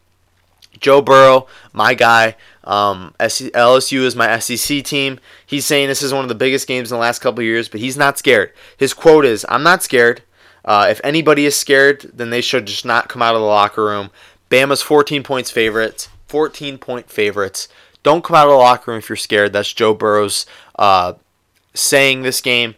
Joe 0.79 1.01
Burrow, 1.01 1.47
my 1.73 1.93
guy. 1.93 2.35
Um, 2.63 3.13
LSU 3.19 4.03
is 4.03 4.15
my 4.15 4.37
SEC 4.39 4.83
team. 4.83 5.19
He's 5.45 5.65
saying 5.65 5.87
this 5.87 6.03
is 6.03 6.13
one 6.13 6.23
of 6.23 6.29
the 6.29 6.35
biggest 6.35 6.67
games 6.67 6.91
in 6.91 6.95
the 6.95 7.01
last 7.01 7.19
couple 7.19 7.43
years, 7.43 7.69
but 7.69 7.79
he's 7.79 7.97
not 7.97 8.17
scared. 8.17 8.51
His 8.77 8.93
quote 8.93 9.25
is, 9.25 9.45
"I'm 9.49 9.63
not 9.63 9.83
scared. 9.83 10.21
Uh, 10.63 10.87
if 10.89 11.01
anybody 11.03 11.45
is 11.45 11.55
scared, 11.55 12.11
then 12.13 12.29
they 12.29 12.41
should 12.41 12.67
just 12.67 12.85
not 12.85 13.09
come 13.09 13.21
out 13.21 13.35
of 13.35 13.41
the 13.41 13.47
locker 13.47 13.85
room." 13.85 14.09
Bama's 14.49 14.81
14 14.81 15.23
points 15.23 15.49
favorites. 15.49 16.09
14 16.27 16.77
point 16.77 17.09
favorites. 17.09 17.67
Don't 18.03 18.23
come 18.23 18.35
out 18.35 18.47
of 18.47 18.51
the 18.51 18.57
locker 18.57 18.91
room 18.91 18.97
if 18.99 19.09
you're 19.09 19.15
scared. 19.15 19.53
That's 19.53 19.73
Joe 19.73 19.93
Burrow's 19.93 20.45
uh, 20.77 21.13
saying 21.73 22.21
this 22.21 22.41
game. 22.41 22.75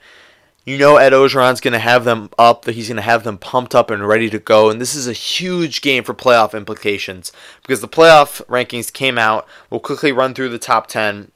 You 0.66 0.78
know 0.78 0.96
Ed 0.96 1.12
Orgeron's 1.12 1.60
going 1.60 1.74
to 1.74 1.80
have 1.80 2.06
them 2.06 2.30
up, 2.40 2.64
that 2.64 2.76
he's 2.76 2.88
going 2.88 2.96
to 2.96 3.02
have 3.02 3.24
them 3.24 3.38
pumped 3.38 3.76
up 3.76 3.92
and 3.92 4.08
ready 4.08 4.30
to 4.30 4.40
go. 4.40 4.70
And 4.70 4.80
this 4.80 4.96
is 4.96 5.08
a 5.08 5.14
huge 5.14 5.82
game 5.82 6.04
for 6.04 6.14
playoff 6.14 6.56
implications 6.56 7.34
because 7.62 7.82
the 7.82 7.88
playoff 7.88 8.44
rankings 8.46 8.92
came 8.92 9.18
out. 9.18 9.46
We'll 9.70 9.82
quickly 9.82 10.14
run 10.14 10.34
through 10.34 10.50
the 10.50 10.60
top 10.60 10.88
10. 10.88 11.32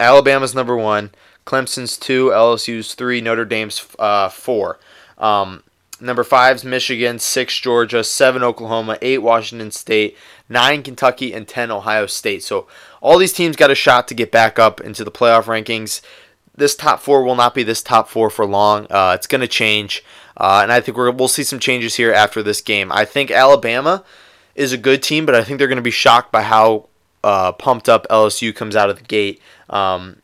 Alabama's 0.00 0.54
number 0.54 0.76
one, 0.76 1.10
Clemson's 1.46 1.96
two, 1.96 2.26
LSU's 2.28 2.94
three, 2.94 3.20
Notre 3.20 3.44
Dame's 3.44 3.86
uh, 3.98 4.28
four. 4.28 4.78
Um, 5.18 5.62
Number 6.00 6.22
five 6.22 6.56
is 6.56 6.64
Michigan, 6.64 7.18
six 7.18 7.58
Georgia, 7.58 8.04
seven 8.04 8.42
Oklahoma, 8.44 8.98
eight 9.02 9.18
Washington 9.18 9.70
State, 9.72 10.16
nine 10.48 10.82
Kentucky, 10.82 11.32
and 11.32 11.46
ten 11.46 11.70
Ohio 11.70 12.06
State. 12.06 12.42
So 12.44 12.68
all 13.00 13.18
these 13.18 13.32
teams 13.32 13.56
got 13.56 13.70
a 13.70 13.74
shot 13.74 14.06
to 14.08 14.14
get 14.14 14.30
back 14.30 14.58
up 14.58 14.80
into 14.80 15.02
the 15.02 15.10
playoff 15.10 15.44
rankings. 15.44 16.00
This 16.54 16.76
top 16.76 17.00
four 17.00 17.24
will 17.24 17.34
not 17.34 17.54
be 17.54 17.62
this 17.62 17.82
top 17.82 18.08
four 18.08 18.30
for 18.30 18.46
long. 18.46 18.86
Uh, 18.90 19.12
it's 19.14 19.26
going 19.26 19.40
to 19.40 19.48
change, 19.48 20.04
uh, 20.36 20.60
and 20.62 20.72
I 20.72 20.80
think 20.80 20.96
we 20.96 21.10
will 21.10 21.28
see 21.28 21.44
some 21.44 21.58
changes 21.58 21.96
here 21.96 22.12
after 22.12 22.42
this 22.42 22.60
game. 22.60 22.92
I 22.92 23.04
think 23.04 23.30
Alabama 23.30 24.04
is 24.54 24.72
a 24.72 24.78
good 24.78 25.02
team, 25.02 25.26
but 25.26 25.34
I 25.34 25.42
think 25.42 25.58
they're 25.58 25.68
going 25.68 25.76
to 25.76 25.82
be 25.82 25.90
shocked 25.90 26.32
by 26.32 26.42
how 26.42 26.88
uh, 27.24 27.52
pumped 27.52 27.88
up 27.88 28.06
LSU 28.08 28.54
comes 28.54 28.76
out 28.76 28.90
of 28.90 28.98
the 28.98 29.04
gate. 29.04 29.40
Um, 29.70 30.22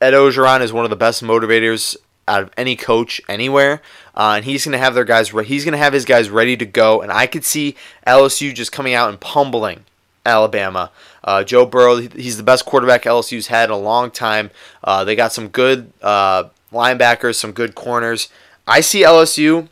Ed 0.00 0.12
Orgeron 0.12 0.60
is 0.60 0.72
one 0.72 0.84
of 0.84 0.90
the 0.90 0.96
best 0.96 1.22
motivators 1.22 1.96
out 2.28 2.42
of 2.42 2.50
any 2.56 2.76
coach 2.76 3.20
anywhere, 3.28 3.80
uh, 4.18 4.34
and 4.36 4.44
he's 4.44 4.64
going 4.64 4.72
to 4.72 4.78
have 4.78 4.94
their 4.94 5.04
guys. 5.04 5.32
Re- 5.32 5.44
he's 5.44 5.64
going 5.64 5.72
to 5.72 5.78
have 5.78 5.92
his 5.92 6.04
guys 6.04 6.28
ready 6.28 6.56
to 6.56 6.66
go, 6.66 7.00
and 7.00 7.12
I 7.12 7.26
could 7.28 7.44
see 7.44 7.76
LSU 8.06 8.52
just 8.52 8.72
coming 8.72 8.92
out 8.92 9.08
and 9.08 9.20
pummeling 9.20 9.84
Alabama. 10.26 10.90
Uh, 11.22 11.44
Joe 11.44 11.64
Burrow, 11.64 11.96
he's 11.96 12.36
the 12.36 12.42
best 12.42 12.66
quarterback 12.66 13.04
LSU's 13.04 13.46
had 13.46 13.70
in 13.70 13.70
a 13.70 13.78
long 13.78 14.10
time. 14.10 14.50
Uh, 14.82 15.04
they 15.04 15.14
got 15.14 15.32
some 15.32 15.48
good 15.48 15.92
uh, 16.02 16.48
linebackers, 16.72 17.36
some 17.36 17.52
good 17.52 17.76
corners. 17.76 18.28
I 18.66 18.80
see 18.80 19.02
LSU 19.02 19.68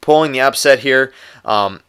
pulling 0.00 0.32
the 0.32 0.40
upset 0.40 0.80
here. 0.80 1.12
Um, 1.44 1.80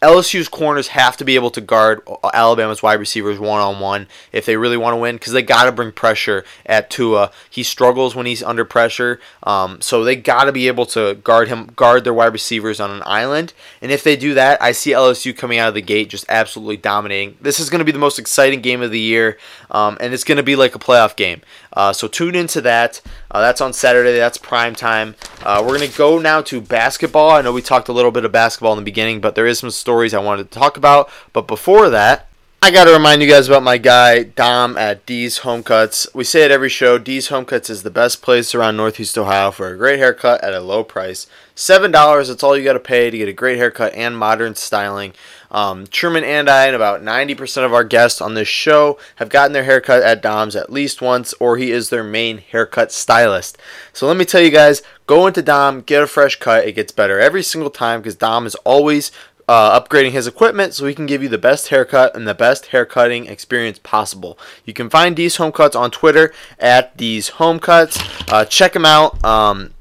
LSU's 0.00 0.48
corners 0.48 0.88
have 0.88 1.16
to 1.16 1.24
be 1.24 1.34
able 1.34 1.50
to 1.50 1.60
guard 1.60 2.02
Alabama's 2.32 2.82
wide 2.82 3.00
receivers 3.00 3.38
one 3.38 3.60
on 3.60 3.80
one 3.80 4.06
if 4.32 4.46
they 4.46 4.56
really 4.56 4.76
want 4.76 4.94
to 4.94 4.98
win 4.98 5.16
because 5.16 5.32
they 5.32 5.42
got 5.42 5.64
to 5.64 5.72
bring 5.72 5.92
pressure 5.92 6.44
at 6.64 6.88
Tua. 6.90 7.30
He 7.50 7.62
struggles 7.62 8.14
when 8.14 8.26
he's 8.26 8.42
under 8.42 8.64
pressure, 8.64 9.20
um, 9.42 9.80
so 9.80 10.04
they 10.04 10.16
got 10.16 10.44
to 10.44 10.52
be 10.52 10.68
able 10.68 10.86
to 10.86 11.14
guard 11.16 11.48
him, 11.48 11.66
guard 11.76 12.04
their 12.04 12.14
wide 12.14 12.32
receivers 12.32 12.80
on 12.80 12.90
an 12.90 13.02
island. 13.06 13.52
And 13.82 13.90
if 13.90 14.04
they 14.04 14.16
do 14.16 14.34
that, 14.34 14.62
I 14.62 14.72
see 14.72 14.92
LSU 14.92 15.36
coming 15.36 15.58
out 15.58 15.68
of 15.68 15.74
the 15.74 15.82
gate 15.82 16.10
just 16.10 16.26
absolutely 16.28 16.76
dominating. 16.76 17.36
This 17.40 17.58
is 17.58 17.70
going 17.70 17.80
to 17.80 17.84
be 17.84 17.92
the 17.92 17.98
most 17.98 18.18
exciting 18.18 18.60
game 18.60 18.82
of 18.82 18.90
the 18.90 19.00
year, 19.00 19.38
um, 19.70 19.96
and 20.00 20.14
it's 20.14 20.24
going 20.24 20.36
to 20.36 20.42
be 20.42 20.56
like 20.56 20.74
a 20.74 20.78
playoff 20.78 21.16
game. 21.16 21.42
Uh, 21.78 21.92
so 21.92 22.08
tune 22.08 22.34
into 22.34 22.60
that. 22.60 23.00
Uh, 23.30 23.40
that's 23.40 23.60
on 23.60 23.72
Saturday. 23.72 24.18
That's 24.18 24.36
prime 24.36 24.74
time. 24.74 25.14
Uh, 25.44 25.62
we're 25.64 25.78
going 25.78 25.88
to 25.88 25.96
go 25.96 26.18
now 26.18 26.42
to 26.42 26.60
basketball. 26.60 27.30
I 27.30 27.40
know 27.40 27.52
we 27.52 27.62
talked 27.62 27.88
a 27.88 27.92
little 27.92 28.10
bit 28.10 28.24
of 28.24 28.32
basketball 28.32 28.72
in 28.72 28.78
the 28.78 28.84
beginning, 28.84 29.20
but 29.20 29.36
there 29.36 29.46
is 29.46 29.60
some 29.60 29.70
stories 29.70 30.12
I 30.12 30.18
wanted 30.18 30.50
to 30.50 30.58
talk 30.58 30.76
about. 30.76 31.08
But 31.32 31.46
before 31.46 31.88
that, 31.88 32.27
I 32.60 32.72
got 32.72 32.84
to 32.84 32.92
remind 32.92 33.22
you 33.22 33.28
guys 33.28 33.46
about 33.46 33.62
my 33.62 33.78
guy, 33.78 34.24
Dom 34.24 34.76
at 34.76 35.06
D's 35.06 35.38
Home 35.38 35.62
Cuts. 35.62 36.08
We 36.12 36.24
say 36.24 36.44
it 36.44 36.50
every 36.50 36.68
show 36.68 36.98
D's 36.98 37.28
Home 37.28 37.44
Cuts 37.44 37.70
is 37.70 37.84
the 37.84 37.90
best 37.90 38.20
place 38.20 38.52
around 38.52 38.76
Northeast 38.76 39.16
Ohio 39.16 39.52
for 39.52 39.68
a 39.68 39.76
great 39.76 40.00
haircut 40.00 40.42
at 40.42 40.52
a 40.52 40.58
low 40.58 40.82
price. 40.82 41.28
$7, 41.54 41.92
that's 42.26 42.42
all 42.42 42.56
you 42.56 42.64
got 42.64 42.72
to 42.72 42.80
pay 42.80 43.10
to 43.10 43.16
get 43.16 43.28
a 43.28 43.32
great 43.32 43.58
haircut 43.58 43.94
and 43.94 44.18
modern 44.18 44.56
styling. 44.56 45.12
Um, 45.52 45.86
Truman 45.86 46.24
and 46.24 46.50
I, 46.50 46.66
and 46.66 46.74
about 46.74 47.00
90% 47.00 47.64
of 47.64 47.72
our 47.72 47.84
guests 47.84 48.20
on 48.20 48.34
this 48.34 48.48
show, 48.48 48.98
have 49.16 49.28
gotten 49.28 49.52
their 49.52 49.64
haircut 49.64 50.02
at 50.02 50.20
Dom's 50.20 50.56
at 50.56 50.72
least 50.72 51.00
once, 51.00 51.32
or 51.34 51.58
he 51.58 51.70
is 51.70 51.90
their 51.90 52.04
main 52.04 52.38
haircut 52.38 52.90
stylist. 52.90 53.56
So 53.92 54.08
let 54.08 54.16
me 54.16 54.24
tell 54.24 54.42
you 54.42 54.50
guys 54.50 54.82
go 55.06 55.28
into 55.28 55.42
Dom, 55.42 55.82
get 55.82 56.02
a 56.02 56.08
fresh 56.08 56.34
cut. 56.34 56.66
It 56.66 56.72
gets 56.72 56.90
better 56.90 57.20
every 57.20 57.44
single 57.44 57.70
time 57.70 58.00
because 58.00 58.16
Dom 58.16 58.46
is 58.46 58.56
always 58.56 59.12
uh, 59.48 59.80
upgrading 59.80 60.10
his 60.10 60.26
equipment 60.26 60.74
so 60.74 60.86
he 60.86 60.94
can 60.94 61.06
give 61.06 61.22
you 61.22 61.28
the 61.28 61.38
best 61.38 61.68
haircut 61.68 62.14
and 62.14 62.28
the 62.28 62.34
best 62.34 62.66
haircutting 62.66 63.26
experience 63.26 63.78
possible. 63.78 64.38
You 64.64 64.74
can 64.74 64.90
find 64.90 65.16
D's 65.16 65.36
Home 65.36 65.52
Cuts 65.52 65.74
on 65.74 65.90
Twitter 65.90 66.32
at 66.58 66.96
D's 66.96 67.30
Home 67.30 67.58
Cuts. 67.58 67.98
Uh, 68.30 68.44
check 68.44 68.74
them 68.74 68.84
out. 68.84 69.24
Um, 69.24 69.72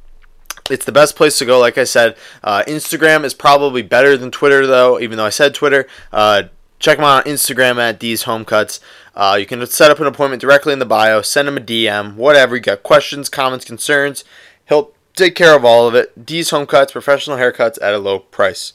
it's 0.69 0.85
the 0.85 0.91
best 0.91 1.15
place 1.15 1.37
to 1.39 1.45
go. 1.45 1.59
Like 1.59 1.77
I 1.77 1.83
said, 1.83 2.15
uh, 2.43 2.63
Instagram 2.67 3.23
is 3.23 3.33
probably 3.33 3.81
better 3.81 4.17
than 4.17 4.31
Twitter, 4.31 4.65
though. 4.65 4.99
Even 4.99 5.17
though 5.17 5.25
I 5.25 5.29
said 5.29 5.53
Twitter, 5.53 5.87
uh, 6.11 6.43
check 6.79 6.97
them 6.97 7.05
out 7.05 7.25
on 7.25 7.33
Instagram 7.33 7.77
at 7.77 7.99
D's 7.99 8.23
Home 8.23 8.45
Cuts. 8.45 8.79
Uh, 9.15 9.37
you 9.39 9.45
can 9.45 9.65
set 9.65 9.91
up 9.91 9.99
an 9.99 10.07
appointment 10.07 10.41
directly 10.41 10.73
in 10.73 10.79
the 10.79 10.85
bio. 10.85 11.21
Send 11.21 11.47
him 11.47 11.57
a 11.57 11.61
DM, 11.61 12.15
whatever. 12.15 12.55
You 12.55 12.61
got 12.61 12.83
questions, 12.83 13.29
comments, 13.29 13.65
concerns. 13.65 14.23
He'll 14.67 14.91
take 15.15 15.35
care 15.35 15.55
of 15.55 15.65
all 15.65 15.87
of 15.87 15.95
it. 15.95 16.25
D's 16.25 16.51
Home 16.51 16.67
Cuts, 16.67 16.91
professional 16.91 17.37
haircuts 17.37 17.77
at 17.81 17.93
a 17.93 17.97
low 17.97 18.19
price. 18.19 18.73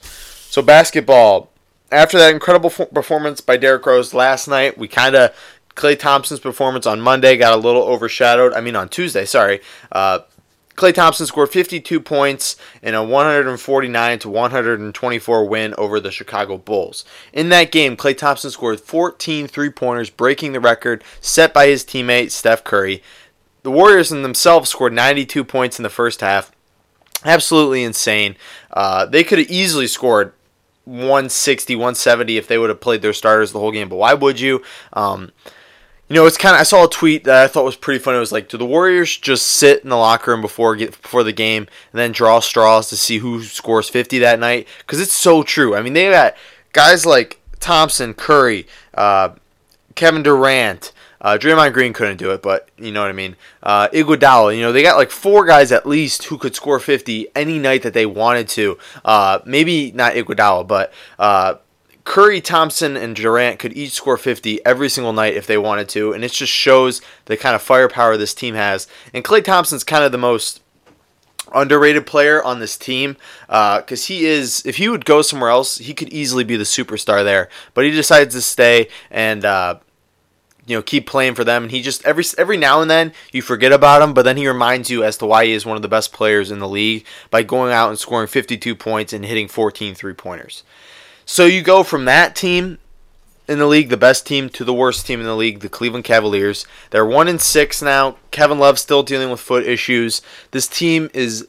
So 0.53 0.61
basketball. 0.61 1.49
After 1.91 2.19
that 2.19 2.35
incredible 2.35 2.69
performance 2.69 3.41
by 3.41 3.57
Derrick 3.57 3.87
Rose 3.87 4.13
last 4.13 4.49
night, 4.49 4.77
we 4.77 4.87
kind 4.87 5.15
of 5.15 5.35
Klay 5.77 5.99
Thompson's 5.99 6.41
performance 6.41 6.85
on 6.85 7.01
Monday 7.01 7.39
got 7.39 7.55
a 7.55 7.57
little 7.57 7.85
overshadowed. 7.85 8.53
I 8.53 8.61
mean, 8.61 8.77
on 8.77 8.91
Tuesday, 8.91 9.25
sorry. 9.25 9.63
Uh, 9.91 10.19
Klay 10.75 10.93
Thompson 10.93 11.25
scored 11.25 11.49
52 11.49 11.99
points 12.01 12.57
in 12.83 12.95
a 12.95 13.03
149 13.03 14.19
to 14.19 14.29
124 14.29 15.49
win 15.49 15.75
over 15.79 15.99
the 15.99 16.11
Chicago 16.11 16.59
Bulls. 16.59 17.07
In 17.33 17.49
that 17.49 17.73
game, 17.73 17.97
Clay 17.97 18.13
Thompson 18.13 18.51
scored 18.51 18.79
14 18.79 19.47
three-pointers, 19.49 20.11
breaking 20.11 20.53
the 20.53 20.61
record 20.61 21.03
set 21.23 21.55
by 21.55 21.69
his 21.69 21.83
teammate 21.83 22.31
Steph 22.31 22.63
Curry. 22.63 23.03
The 23.63 23.71
Warriors 23.71 24.13
in 24.13 24.21
themselves 24.21 24.69
scored 24.69 24.93
92 24.93 25.45
points 25.45 25.79
in 25.79 25.83
the 25.83 25.89
first 25.89 26.21
half. 26.21 26.53
Absolutely 27.25 27.83
insane. 27.85 28.37
Uh, 28.71 29.07
they 29.07 29.25
could 29.25 29.39
have 29.39 29.51
easily 29.51 29.87
scored 29.87 30.35
160, 30.85 31.77
170 31.77 32.37
if 32.37 32.49
they 32.49 32.59
would 32.59 32.71
have 32.71 32.81
played 32.81 33.03
their 33.03 33.13
starters 33.13 33.53
the 33.53 33.59
whole 33.59 33.73
game, 33.73 33.89
but 33.89 33.97
why 33.97 34.15
would 34.15 34.41
you? 34.41 34.63
Um, 34.93 35.33
you 36.09 36.17
know, 36.17 36.27
it's 36.27 36.37
kind 36.37 36.55
of. 36.55 36.61
I 36.61 36.65
saw 36.65 36.85
a 36.85 36.91
tweet 36.91 37.25
that 37.25 37.43
I 37.43 37.49
thought 37.49 37.65
was 37.65 37.77
pretty 37.77 37.99
funny. 37.99 38.19
It 38.19 38.21
was 38.21 38.33
like, 38.33 38.49
do 38.49 38.59
the 38.59 38.67
Warriors 38.67 39.17
just 39.17 39.47
sit 39.47 39.83
in 39.83 39.89
the 39.89 39.97
locker 39.97 40.31
room 40.31 40.43
before 40.43 40.77
get, 40.77 41.01
before 41.01 41.23
the 41.23 41.33
game 41.33 41.63
and 41.63 41.99
then 41.99 42.13
draw 42.13 42.41
straws 42.41 42.91
to 42.91 42.97
see 42.97 43.19
who 43.19 43.43
scores 43.43 43.89
50 43.89 44.19
that 44.19 44.39
night? 44.39 44.69
Because 44.81 45.01
it's 45.01 45.15
so 45.15 45.43
true. 45.43 45.75
I 45.75 45.81
mean, 45.81 45.95
they 45.95 46.11
got 46.11 46.35
guys 46.73 47.07
like 47.07 47.41
Thompson, 47.61 48.13
Curry, 48.13 48.67
uh, 48.93 49.31
Kevin 49.95 50.23
Durant. 50.23 50.93
Uh, 51.23 51.39
Draymond 51.39 51.73
Green 51.73 51.93
couldn't 51.93 52.17
do 52.17 52.33
it, 52.33 52.43
but 52.43 52.69
you 52.77 52.91
know 52.91 53.01
what 53.01 53.09
I 53.09 53.15
mean. 53.15 53.37
Uh, 53.63 53.89
Iguodala, 53.89 54.55
you 54.55 54.61
know, 54.61 54.73
they 54.73 54.83
got 54.83 54.97
like 54.97 55.13
four 55.13 55.47
guys 55.47 55.71
at 55.71 55.87
least 55.87 56.25
who 56.25 56.37
could 56.37 56.57
score 56.57 56.81
50 56.81 57.29
any 57.37 57.61
night 57.61 57.83
that 57.83 57.95
they 57.95 58.07
wanted 58.07 58.49
to. 58.51 58.77
Uh, 59.05 59.39
maybe 59.47 59.93
not 59.93 60.15
Iguodala, 60.15 60.67
but 60.67 60.93
uh, 61.21 61.55
Curry, 62.05 62.41
Thompson, 62.41 62.97
and 62.97 63.15
Durant 63.15 63.61
could 63.61 63.77
each 63.77 63.93
score 63.93 64.17
50 64.17 64.67
every 64.67 64.89
single 64.89 65.13
night 65.13 65.35
if 65.35 65.47
they 65.47 65.57
wanted 65.57 65.89
to, 65.91 66.13
and 66.13 66.25
it 66.25 66.33
just 66.33 66.53
shows 66.53 67.01
the 67.27 67.37
kind 67.37 67.55
of 67.55 67.63
firepower 67.63 68.17
this 68.17 68.35
team 68.35 68.57
has. 68.57 68.89
And 69.15 69.25
Klay 69.25 69.45
Thompson's 69.45 69.85
kind 69.85 70.03
of 70.03 70.11
the 70.11 70.19
most 70.19 70.61
underrated 71.55 72.07
player 72.07 72.43
on 72.43 72.59
this 72.61 72.77
team 72.77 73.17
because 73.47 74.05
uh, 74.05 74.07
he 74.07 74.25
is 74.25 74.65
if 74.65 74.77
he 74.77 74.89
would 74.89 75.05
go 75.05 75.21
somewhere 75.21 75.51
else 75.51 75.79
he 75.79 75.93
could 75.93 76.09
easily 76.11 76.45
be 76.45 76.57
the 76.57 76.65
superstar 76.65 77.23
there 77.23 77.49
but 77.75 77.85
he 77.85 77.91
decides 77.91 78.35
to 78.35 78.41
stay 78.41 78.89
and 79.11 79.45
uh, 79.45 79.75
you 80.67 80.77
know 80.77 80.83
keep 80.83 81.07
playing 81.07 81.35
for 81.35 81.45
them 81.45 81.65
and 81.65 81.73
he 81.73 81.83
just 81.83 82.05
every 82.05 82.25
every 82.39 82.57
now 82.57 82.81
and 82.81 82.91
then 82.91 83.13
you 83.33 83.43
forget 83.43 83.73
about 83.73 84.03
him 84.03 84.15
but 84.15 84.23
then 84.23 84.37
he 84.37 84.47
reminds 84.47 84.91
you 84.91 85.03
as 85.03 85.17
to 85.17 85.27
why 85.27 85.45
he 85.45 85.53
is 85.53 85.67
one 85.67 85.77
of 85.77 85.83
the 85.83 85.89
best 85.89 86.13
players 86.13 86.51
in 86.51 86.61
the 86.61 86.69
league 86.69 87.05
by 87.31 87.43
going 87.43 87.73
out 87.73 87.89
and 87.89 87.99
scoring 87.99 88.29
52 88.29 88.75
points 88.77 89.13
and 89.13 89.25
hitting 89.25 89.49
14 89.49 89.95
three 89.95 90.15
pointers 90.15 90.63
so 91.25 91.47
you 91.47 91.63
go 91.63 91.83
from 91.83 92.05
that 92.05 92.37
team 92.37 92.79
in 93.49 93.59
the 93.59 93.67
league, 93.67 93.89
the 93.89 93.97
best 93.97 94.27
team, 94.27 94.49
to 94.51 94.65
the 94.65 94.75
worst 94.75 95.07
team 95.07 95.21
in 95.21 95.27
the 95.27 95.37
league, 95.37 95.61
the 95.61 95.69
Cleveland 95.69 96.05
Cavaliers. 96.05 96.67
They're 96.91 97.05
one 97.05 97.29
in 97.29 97.39
six 97.39 97.83
now. 97.83 98.17
Kevin 98.31 98.59
Love 98.59 98.79
still 98.79 99.03
dealing 99.03 99.31
with 99.31 99.41
foot 99.41 99.67
issues. 99.67 100.23
This 100.53 100.69
team 100.69 101.11
is 101.13 101.49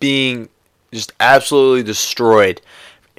being 0.00 0.48
just 0.92 1.12
absolutely 1.20 1.82
destroyed 1.82 2.60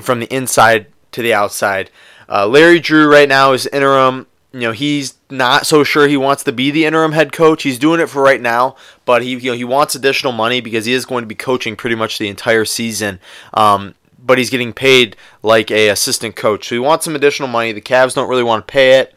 from 0.02 0.20
the 0.20 0.34
inside 0.34 0.88
to 1.12 1.22
the 1.22 1.34
outside. 1.34 1.92
Uh, 2.28 2.48
Larry 2.48 2.80
Drew 2.80 3.12
right 3.12 3.30
now 3.30 3.54
is 3.54 3.68
interim. 3.68 4.28
You 4.54 4.60
know 4.60 4.72
he's 4.72 5.16
not 5.32 5.66
so 5.66 5.84
sure 5.84 6.08
he 6.08 6.16
wants 6.16 6.44
to 6.44 6.52
be 6.52 6.70
the 6.70 6.86
interim 6.86 7.12
head 7.12 7.32
coach. 7.32 7.64
He's 7.64 7.80
doing 7.80 8.00
it 8.00 8.08
for 8.08 8.22
right 8.22 8.40
now, 8.40 8.76
but 9.04 9.24
he 9.24 9.32
you 9.32 9.52
know 9.52 9.58
he 9.58 9.64
wants 9.64 9.96
additional 9.96 10.32
money 10.32 10.62
because 10.62 10.86
he 10.86 10.94
is 10.94 11.06
going 11.06 11.24
to 11.24 11.28
be 11.28 11.36
coaching 11.36 11.76
pretty 11.76 11.96
much 11.96 12.20
the 12.20 12.30
entire 12.30 12.64
season. 12.64 13.20
Um, 13.54 13.96
but 14.24 14.38
he's 14.38 14.52
getting 14.52 14.72
paid 14.72 15.18
like 15.42 15.70
a 15.72 15.90
assistant 15.90 16.36
coach. 16.36 16.68
So 16.68 16.76
he 16.76 16.80
wants 16.80 17.04
some 17.04 17.16
additional 17.16 17.50
money. 17.50 17.72
The 17.72 17.82
Cavs 17.82 18.14
don't 18.14 18.30
really 18.30 18.44
want 18.44 18.66
to 18.66 18.72
pay 18.72 19.00
it. 19.00 19.16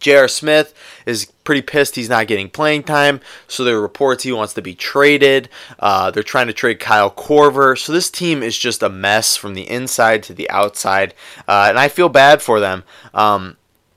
J.R. 0.00 0.28
Smith 0.28 0.74
is 1.06 1.26
pretty 1.44 1.62
pissed 1.62 1.94
he's 1.94 2.08
not 2.08 2.26
getting 2.26 2.50
playing 2.50 2.82
time, 2.82 3.20
so 3.46 3.62
there 3.62 3.76
are 3.76 3.80
reports 3.80 4.24
he 4.24 4.32
wants 4.32 4.54
to 4.54 4.62
be 4.62 4.74
traded. 4.74 5.48
Uh, 5.78 6.10
they're 6.10 6.22
trying 6.22 6.46
to 6.48 6.52
trade 6.52 6.80
Kyle 6.80 7.10
Korver. 7.10 7.78
So 7.78 7.92
this 7.92 8.10
team 8.10 8.42
is 8.42 8.58
just 8.58 8.82
a 8.82 8.88
mess 8.88 9.36
from 9.36 9.54
the 9.54 9.68
inside 9.68 10.22
to 10.24 10.34
the 10.34 10.50
outside, 10.50 11.14
uh, 11.46 11.66
and 11.68 11.78
I 11.78 11.88
feel 11.88 12.08
bad 12.08 12.42
for 12.42 12.60
them. 12.60 12.82
Um, 13.12 13.56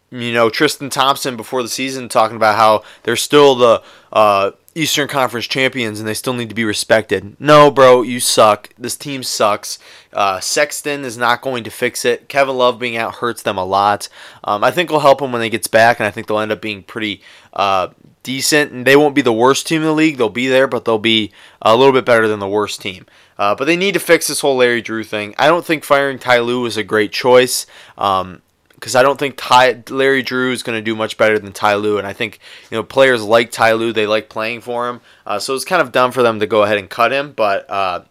you 0.10 0.32
know, 0.32 0.50
Tristan 0.50 0.90
Thompson 0.90 1.36
before 1.36 1.62
the 1.62 1.70
season 1.70 2.10
talking 2.10 2.38
about 2.38 2.56
how 2.56 2.84
they're 3.04 3.16
still 3.16 3.56
the 3.56 3.84
uh, 4.12 4.52
Eastern 4.74 5.08
Conference 5.08 5.48
champions 5.48 6.00
and 6.00 6.08
they 6.08 6.14
still 6.14 6.34
need 6.34 6.50
to 6.50 6.56
be 6.56 6.64
respected. 6.64 7.36
No, 7.40 7.70
bro, 7.72 8.04
you 8.04 8.20
suck. 8.20 8.70
This 8.78 8.96
team 8.96 9.24
sucks. 9.24 9.80
Uh, 10.14 10.40
Sexton 10.40 11.04
is 11.04 11.18
not 11.18 11.42
going 11.42 11.64
to 11.64 11.72
fix 11.72 12.06
it. 12.06 12.30
Kevin 12.30 12.56
Love 12.58 12.80
being 12.80 12.96
out 12.96 13.16
hurts 13.16 13.42
them 13.42 13.58
a 13.58 13.66
lot. 13.66 14.08
Um, 14.44 14.64
I 14.64 14.72
think 14.72 14.90
will 14.90 15.00
help 15.00 15.20
them 15.20 15.32
when 15.32 15.42
they 15.42 15.50
gets 15.50 15.68
back, 15.68 16.00
and 16.00 16.08
I 16.08 16.12
think 16.12 16.28
they'll 16.28 16.40
end 16.40 16.52
up 16.52 16.62
being 16.62 16.84
pretty 16.84 17.22
uh, 17.54 17.90
decent. 18.24 18.72
And 18.72 18.86
they 18.86 18.96
won't 18.96 19.16
be 19.16 19.22
the 19.22 19.34
worst 19.34 19.68
team 19.68 19.82
in 19.82 19.88
the 19.88 19.94
league. 19.94 20.18
They'll 20.18 20.30
be 20.30 20.48
there, 20.48 20.68
but 20.68 20.86
they'll 20.86 21.00
be 21.00 21.32
a 21.62 21.76
little 21.76 21.94
bit 21.94 22.06
better 22.06 22.28
than 22.28 22.40
the 22.40 22.48
worst 22.48 22.82
team. 22.82 23.06
Uh, 23.38 23.56
but 23.56 23.66
they 23.66 23.76
need 23.76 23.94
to 23.94 24.00
fix 24.00 24.28
this 24.28 24.42
whole 24.42 24.58
Larry 24.58 24.82
Drew 24.82 25.04
thing. 25.04 25.36
I 25.38 25.48
don't 25.48 25.66
think 25.66 25.84
firing 25.84 26.18
Ty 26.18 26.40
Lue 26.40 26.62
was 26.62 26.78
a 26.78 26.84
great 26.84 27.12
choice. 27.12 27.66
Um, 27.98 28.42
because 28.80 28.96
I 28.96 29.02
don't 29.02 29.18
think 29.18 29.36
Ty, 29.38 29.84
Larry 29.90 30.22
Drew 30.22 30.52
is 30.52 30.62
going 30.62 30.78
to 30.78 30.84
do 30.84 30.96
much 30.96 31.18
better 31.18 31.40
than 31.40 31.52
Ty 31.52 31.76
Lue, 31.76 31.98
and 31.98 32.06
I 32.06 32.14
think 32.14 32.40
you 32.70 32.78
know 32.78 32.84
players 32.84 33.24
like 33.24 33.52
Ty 33.52 33.74
Lue, 33.74 33.92
they 33.92 34.06
like 34.06 34.30
playing 34.30 34.62
for 34.62 34.88
him, 34.88 35.02
uh, 35.26 35.40
so 35.40 35.56
it's 35.56 35.66
kind 35.66 35.82
of 35.82 35.92
dumb 35.92 36.12
for 36.12 36.22
them 36.22 36.40
to 36.40 36.46
go 36.46 36.64
ahead 36.64 36.78
and 36.78 36.90
cut 36.90 37.12
him. 37.12 37.32
But 37.32 37.68
uh, 37.70 38.04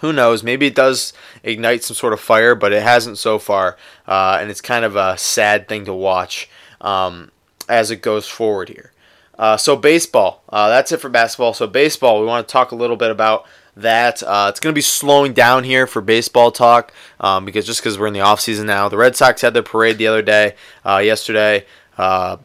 who 0.00 0.12
knows? 0.12 0.42
Maybe 0.42 0.66
it 0.66 0.74
does 0.74 1.12
ignite 1.42 1.82
some 1.82 1.96
sort 1.96 2.12
of 2.12 2.20
fire, 2.20 2.54
but 2.54 2.72
it 2.72 2.82
hasn't 2.82 3.18
so 3.18 3.38
far, 3.38 3.76
uh, 4.06 4.38
and 4.40 4.50
it's 4.50 4.60
kind 4.60 4.84
of 4.84 4.94
a 4.94 5.18
sad 5.18 5.68
thing 5.68 5.84
to 5.86 5.94
watch 5.94 6.48
um, 6.80 7.32
as 7.68 7.90
it 7.90 8.00
goes 8.00 8.28
forward 8.28 8.68
here. 8.68 8.92
Uh, 9.38 9.56
so 9.56 9.74
baseball, 9.74 10.44
uh, 10.50 10.68
that's 10.68 10.92
it 10.92 11.00
for 11.00 11.08
basketball. 11.08 11.54
So 11.54 11.66
baseball, 11.66 12.20
we 12.20 12.26
want 12.26 12.46
to 12.46 12.52
talk 12.52 12.72
a 12.72 12.76
little 12.76 12.96
bit 12.96 13.10
about 13.10 13.46
that. 13.76 14.22
Uh, 14.22 14.46
it's 14.48 14.60
going 14.60 14.72
to 14.72 14.78
be 14.78 14.82
slowing 14.82 15.32
down 15.32 15.64
here 15.64 15.86
for 15.86 16.00
baseball 16.00 16.50
talk 16.50 16.92
um, 17.18 17.44
because 17.44 17.66
just 17.66 17.80
because 17.80 17.98
we're 17.98 18.06
in 18.06 18.12
the 18.12 18.20
off 18.20 18.40
season 18.40 18.66
now. 18.66 18.88
The 18.88 18.96
Red 18.96 19.16
Sox 19.16 19.42
had 19.42 19.54
their 19.54 19.62
parade 19.62 19.98
the 19.98 20.06
other 20.06 20.22
day, 20.22 20.54
uh, 20.84 20.98
yesterday. 20.98 21.64
Uh, 21.96 22.38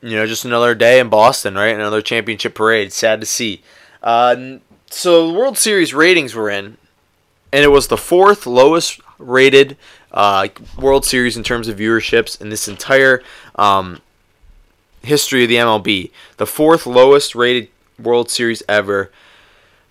you 0.00 0.16
know, 0.16 0.26
just 0.26 0.44
another 0.44 0.74
day 0.74 0.98
in 0.98 1.08
Boston, 1.08 1.54
right? 1.54 1.74
Another 1.74 2.02
championship 2.02 2.54
parade. 2.54 2.92
Sad 2.92 3.20
to 3.20 3.26
see. 3.26 3.62
Uh, 4.02 4.58
so 4.90 5.28
the 5.28 5.38
World 5.38 5.56
Series 5.56 5.94
ratings 5.94 6.34
were 6.34 6.50
in, 6.50 6.76
and 7.52 7.64
it 7.64 7.70
was 7.70 7.86
the 7.86 7.96
fourth 7.96 8.46
lowest 8.46 9.00
rated 9.18 9.76
uh, 10.10 10.48
World 10.76 11.04
Series 11.04 11.36
in 11.36 11.44
terms 11.44 11.68
of 11.68 11.78
viewerships 11.78 12.40
in 12.40 12.50
this 12.50 12.68
entire 12.68 13.22
um, 13.54 14.00
history 15.02 15.44
of 15.44 15.48
the 15.48 15.56
MLB. 15.56 16.10
The 16.36 16.46
fourth 16.46 16.86
lowest 16.86 17.34
rated 17.34 17.68
World 17.98 18.30
Series 18.30 18.62
ever. 18.68 19.10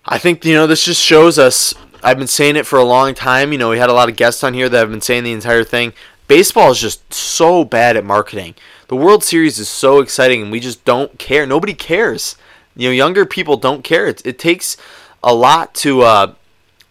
I 0.04 0.18
think 0.18 0.44
you 0.44 0.54
know 0.54 0.66
this 0.66 0.84
just 0.84 1.00
shows 1.00 1.38
us. 1.38 1.74
I've 2.02 2.18
been 2.18 2.26
saying 2.26 2.56
it 2.56 2.66
for 2.66 2.78
a 2.78 2.84
long 2.84 3.14
time. 3.14 3.52
You 3.52 3.58
know, 3.58 3.70
we 3.70 3.78
had 3.78 3.90
a 3.90 3.94
lot 3.94 4.08
of 4.08 4.16
guests 4.16 4.42
on 4.42 4.54
here 4.54 4.68
that 4.68 4.78
have 4.78 4.90
been 4.90 5.00
saying 5.00 5.24
the 5.24 5.32
entire 5.32 5.64
thing. 5.64 5.92
Baseball 6.26 6.70
is 6.70 6.80
just 6.80 7.12
so 7.12 7.64
bad 7.64 7.96
at 7.96 8.04
marketing. 8.04 8.54
The 8.88 8.96
World 8.96 9.22
Series 9.22 9.58
is 9.58 9.68
so 9.68 10.00
exciting, 10.00 10.42
and 10.42 10.52
we 10.52 10.60
just 10.60 10.84
don't 10.84 11.18
care. 11.18 11.46
Nobody 11.46 11.74
cares. 11.74 12.36
You 12.74 12.88
know, 12.88 12.92
younger 12.92 13.26
people 13.26 13.56
don't 13.56 13.84
care. 13.84 14.06
It, 14.06 14.24
it 14.26 14.38
takes 14.38 14.76
a 15.22 15.34
lot 15.34 15.74
to 15.76 16.02
uh, 16.02 16.34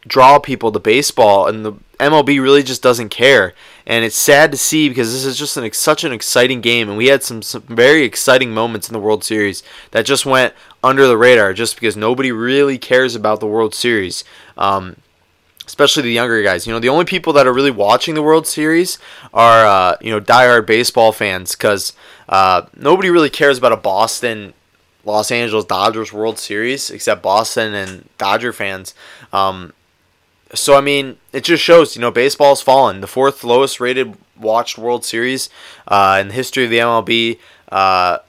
draw 0.08 0.40
people 0.40 0.72
to 0.72 0.80
baseball, 0.80 1.48
and 1.48 1.66
the 1.66 1.74
MLB 2.02 2.42
really 2.42 2.64
just 2.64 2.82
doesn't 2.82 3.10
care. 3.10 3.54
And 3.86 4.04
it's 4.04 4.16
sad 4.16 4.52
to 4.52 4.58
see 4.58 4.90
because 4.90 5.12
this 5.12 5.26
is 5.26 5.38
just 5.38 5.58
an, 5.58 5.72
such 5.74 6.04
an 6.04 6.12
exciting 6.12 6.62
game, 6.62 6.90
and 6.90 6.98
we 6.98 7.08
had 7.08 7.24
some, 7.24 7.42
some 7.42 7.62
very 7.64 8.04
exciting 8.04 8.52
moments 8.52 8.90
in 8.90 8.94
the 8.94 9.00
World 9.00 9.24
Series 9.24 9.64
that 9.92 10.06
just 10.06 10.26
went 10.26 10.54
under 10.84 11.08
the 11.08 11.18
radar 11.18 11.54
just 11.54 11.76
because 11.76 11.96
nobody 11.96 12.32
really 12.32 12.78
cares 12.78 13.16
about 13.16 13.40
the 13.40 13.48
World 13.48 13.76
Series. 13.76 14.24
Um, 14.58 14.98
especially 15.66 16.04
the 16.04 16.12
younger 16.12 16.44
guys. 16.44 16.68
You 16.68 16.74
know, 16.74 16.80
the 16.80 16.90
only 16.90 17.06
people 17.06 17.34
that 17.34 17.48
are 17.48 17.54
really 17.54 17.72
watching 17.72 18.14
the 18.14 18.22
World 18.22 18.46
Series 18.46 18.98
are 19.34 19.66
uh, 19.66 19.98
you 20.02 20.12
know 20.12 20.20
diehard 20.20 20.66
baseball 20.66 21.12
fans 21.12 21.56
because 21.56 21.94
uh, 22.28 22.64
nobody 22.76 23.10
really 23.10 23.30
cares 23.30 23.58
about 23.58 23.72
a 23.72 23.78
Boston. 23.78 24.54
Los 25.04 25.32
Angeles 25.32 25.66
Dodgers 25.66 26.14
World 26.14 26.38
Series, 26.38 26.92
except 26.92 27.24
Boston 27.24 27.74
and 27.74 28.08
Dodger 28.20 28.54
fans. 28.54 28.94
Um, 29.34 29.74
so 30.54 30.76
I 30.76 30.82
mean, 30.82 31.18
it 31.34 31.44
just 31.44 31.64
shows 31.64 31.96
you 31.96 32.02
know 32.02 32.12
baseball's 32.12 32.62
fallen. 32.62 33.02
The 33.02 33.08
fourth 33.08 33.44
lowest 33.44 33.80
rated 33.80 34.16
watched 34.40 34.78
World 34.78 35.06
Series 35.06 35.50
uh, 35.88 36.18
in 36.22 36.30
the 36.30 36.34
history 36.34 36.64
of 36.64 36.70
the 36.70 36.80
MLB. 36.80 37.40
Uh, 37.72 38.20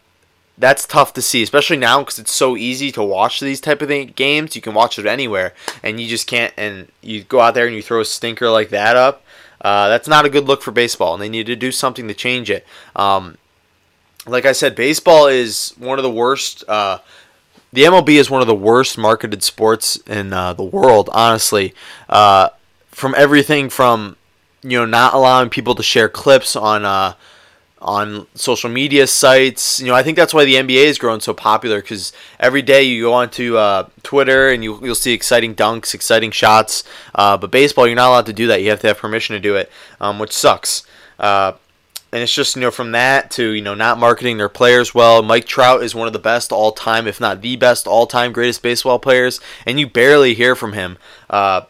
that's 0.58 0.86
tough 0.86 1.12
to 1.14 1.22
see, 1.22 1.42
especially 1.42 1.78
now 1.78 2.00
because 2.00 2.18
it's 2.18 2.32
so 2.32 2.56
easy 2.56 2.92
to 2.92 3.02
watch 3.02 3.40
these 3.40 3.60
type 3.60 3.82
of 3.82 4.14
games. 4.14 4.54
You 4.54 4.62
can 4.62 4.74
watch 4.74 4.98
it 4.98 5.06
anywhere, 5.06 5.54
and 5.82 5.98
you 5.98 6.08
just 6.08 6.26
can't. 6.26 6.52
And 6.56 6.88
you 7.00 7.24
go 7.24 7.40
out 7.40 7.54
there 7.54 7.66
and 7.66 7.74
you 7.74 7.82
throw 7.82 8.00
a 8.00 8.04
stinker 8.04 8.50
like 8.50 8.68
that 8.70 8.96
up. 8.96 9.24
Uh, 9.60 9.88
that's 9.88 10.08
not 10.08 10.26
a 10.26 10.30
good 10.30 10.44
look 10.44 10.62
for 10.62 10.70
baseball, 10.70 11.14
and 11.14 11.22
they 11.22 11.28
need 11.28 11.46
to 11.46 11.56
do 11.56 11.72
something 11.72 12.08
to 12.08 12.14
change 12.14 12.50
it. 12.50 12.66
Um, 12.94 13.38
like 14.26 14.44
I 14.44 14.52
said, 14.52 14.74
baseball 14.74 15.26
is 15.26 15.74
one 15.78 15.98
of 15.98 16.02
the 16.02 16.10
worst. 16.10 16.64
Uh, 16.68 16.98
the 17.72 17.84
MLB 17.84 18.10
is 18.10 18.30
one 18.30 18.40
of 18.40 18.46
the 18.46 18.54
worst 18.54 18.98
marketed 18.98 19.42
sports 19.42 19.96
in 20.06 20.32
uh, 20.32 20.52
the 20.52 20.64
world, 20.64 21.08
honestly. 21.12 21.74
Uh, 22.08 22.50
from 22.90 23.14
everything 23.16 23.70
from 23.70 24.16
you 24.62 24.78
know 24.78 24.84
not 24.84 25.14
allowing 25.14 25.48
people 25.48 25.74
to 25.74 25.82
share 25.82 26.08
clips 26.08 26.54
on 26.54 26.84
uh, 26.84 27.14
on 27.80 28.26
social 28.34 28.70
media 28.70 29.06
sites. 29.06 29.80
You 29.80 29.86
know, 29.88 29.94
I 29.94 30.02
think 30.02 30.16
that's 30.16 30.32
why 30.32 30.44
the 30.44 30.54
NBA 30.54 30.86
has 30.86 30.98
grown 30.98 31.20
so 31.20 31.34
popular 31.34 31.80
because 31.80 32.12
every 32.38 32.62
day 32.62 32.82
you 32.82 33.02
go 33.02 33.12
onto 33.12 33.56
uh, 33.56 33.88
Twitter 34.02 34.50
and 34.50 34.62
you, 34.62 34.78
you'll 34.84 34.94
see 34.94 35.12
exciting 35.12 35.54
dunks, 35.54 35.94
exciting 35.94 36.30
shots. 36.30 36.84
Uh, 37.14 37.36
but 37.36 37.50
baseball, 37.50 37.86
you're 37.86 37.96
not 37.96 38.08
allowed 38.08 38.26
to 38.26 38.32
do 38.32 38.46
that. 38.48 38.62
You 38.62 38.70
have 38.70 38.80
to 38.80 38.86
have 38.88 38.98
permission 38.98 39.34
to 39.34 39.40
do 39.40 39.56
it, 39.56 39.70
um, 40.00 40.18
which 40.18 40.32
sucks. 40.32 40.84
And 42.12 42.22
it's 42.22 42.34
just 42.34 42.56
you 42.56 42.60
know 42.60 42.70
from 42.70 42.92
that 42.92 43.30
to 43.32 43.52
you 43.52 43.62
know 43.62 43.74
not 43.74 43.98
marketing 43.98 44.36
their 44.36 44.48
players 44.48 44.94
well. 44.94 45.22
Mike 45.22 45.46
Trout 45.46 45.82
is 45.82 45.94
one 45.94 46.06
of 46.06 46.12
the 46.12 46.18
best 46.18 46.52
all 46.52 46.72
time, 46.72 47.06
if 47.06 47.20
not 47.20 47.40
the 47.40 47.56
best 47.56 47.86
all 47.86 48.06
time 48.06 48.32
greatest 48.32 48.62
baseball 48.62 48.98
players, 48.98 49.40
and 49.66 49.80
you 49.80 49.86
barely 49.86 50.34
hear 50.34 50.54
from 50.54 50.74
him. 50.74 50.98
Uh, 51.30 51.62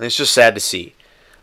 it's 0.00 0.16
just 0.16 0.34
sad 0.34 0.54
to 0.54 0.60
see. 0.60 0.94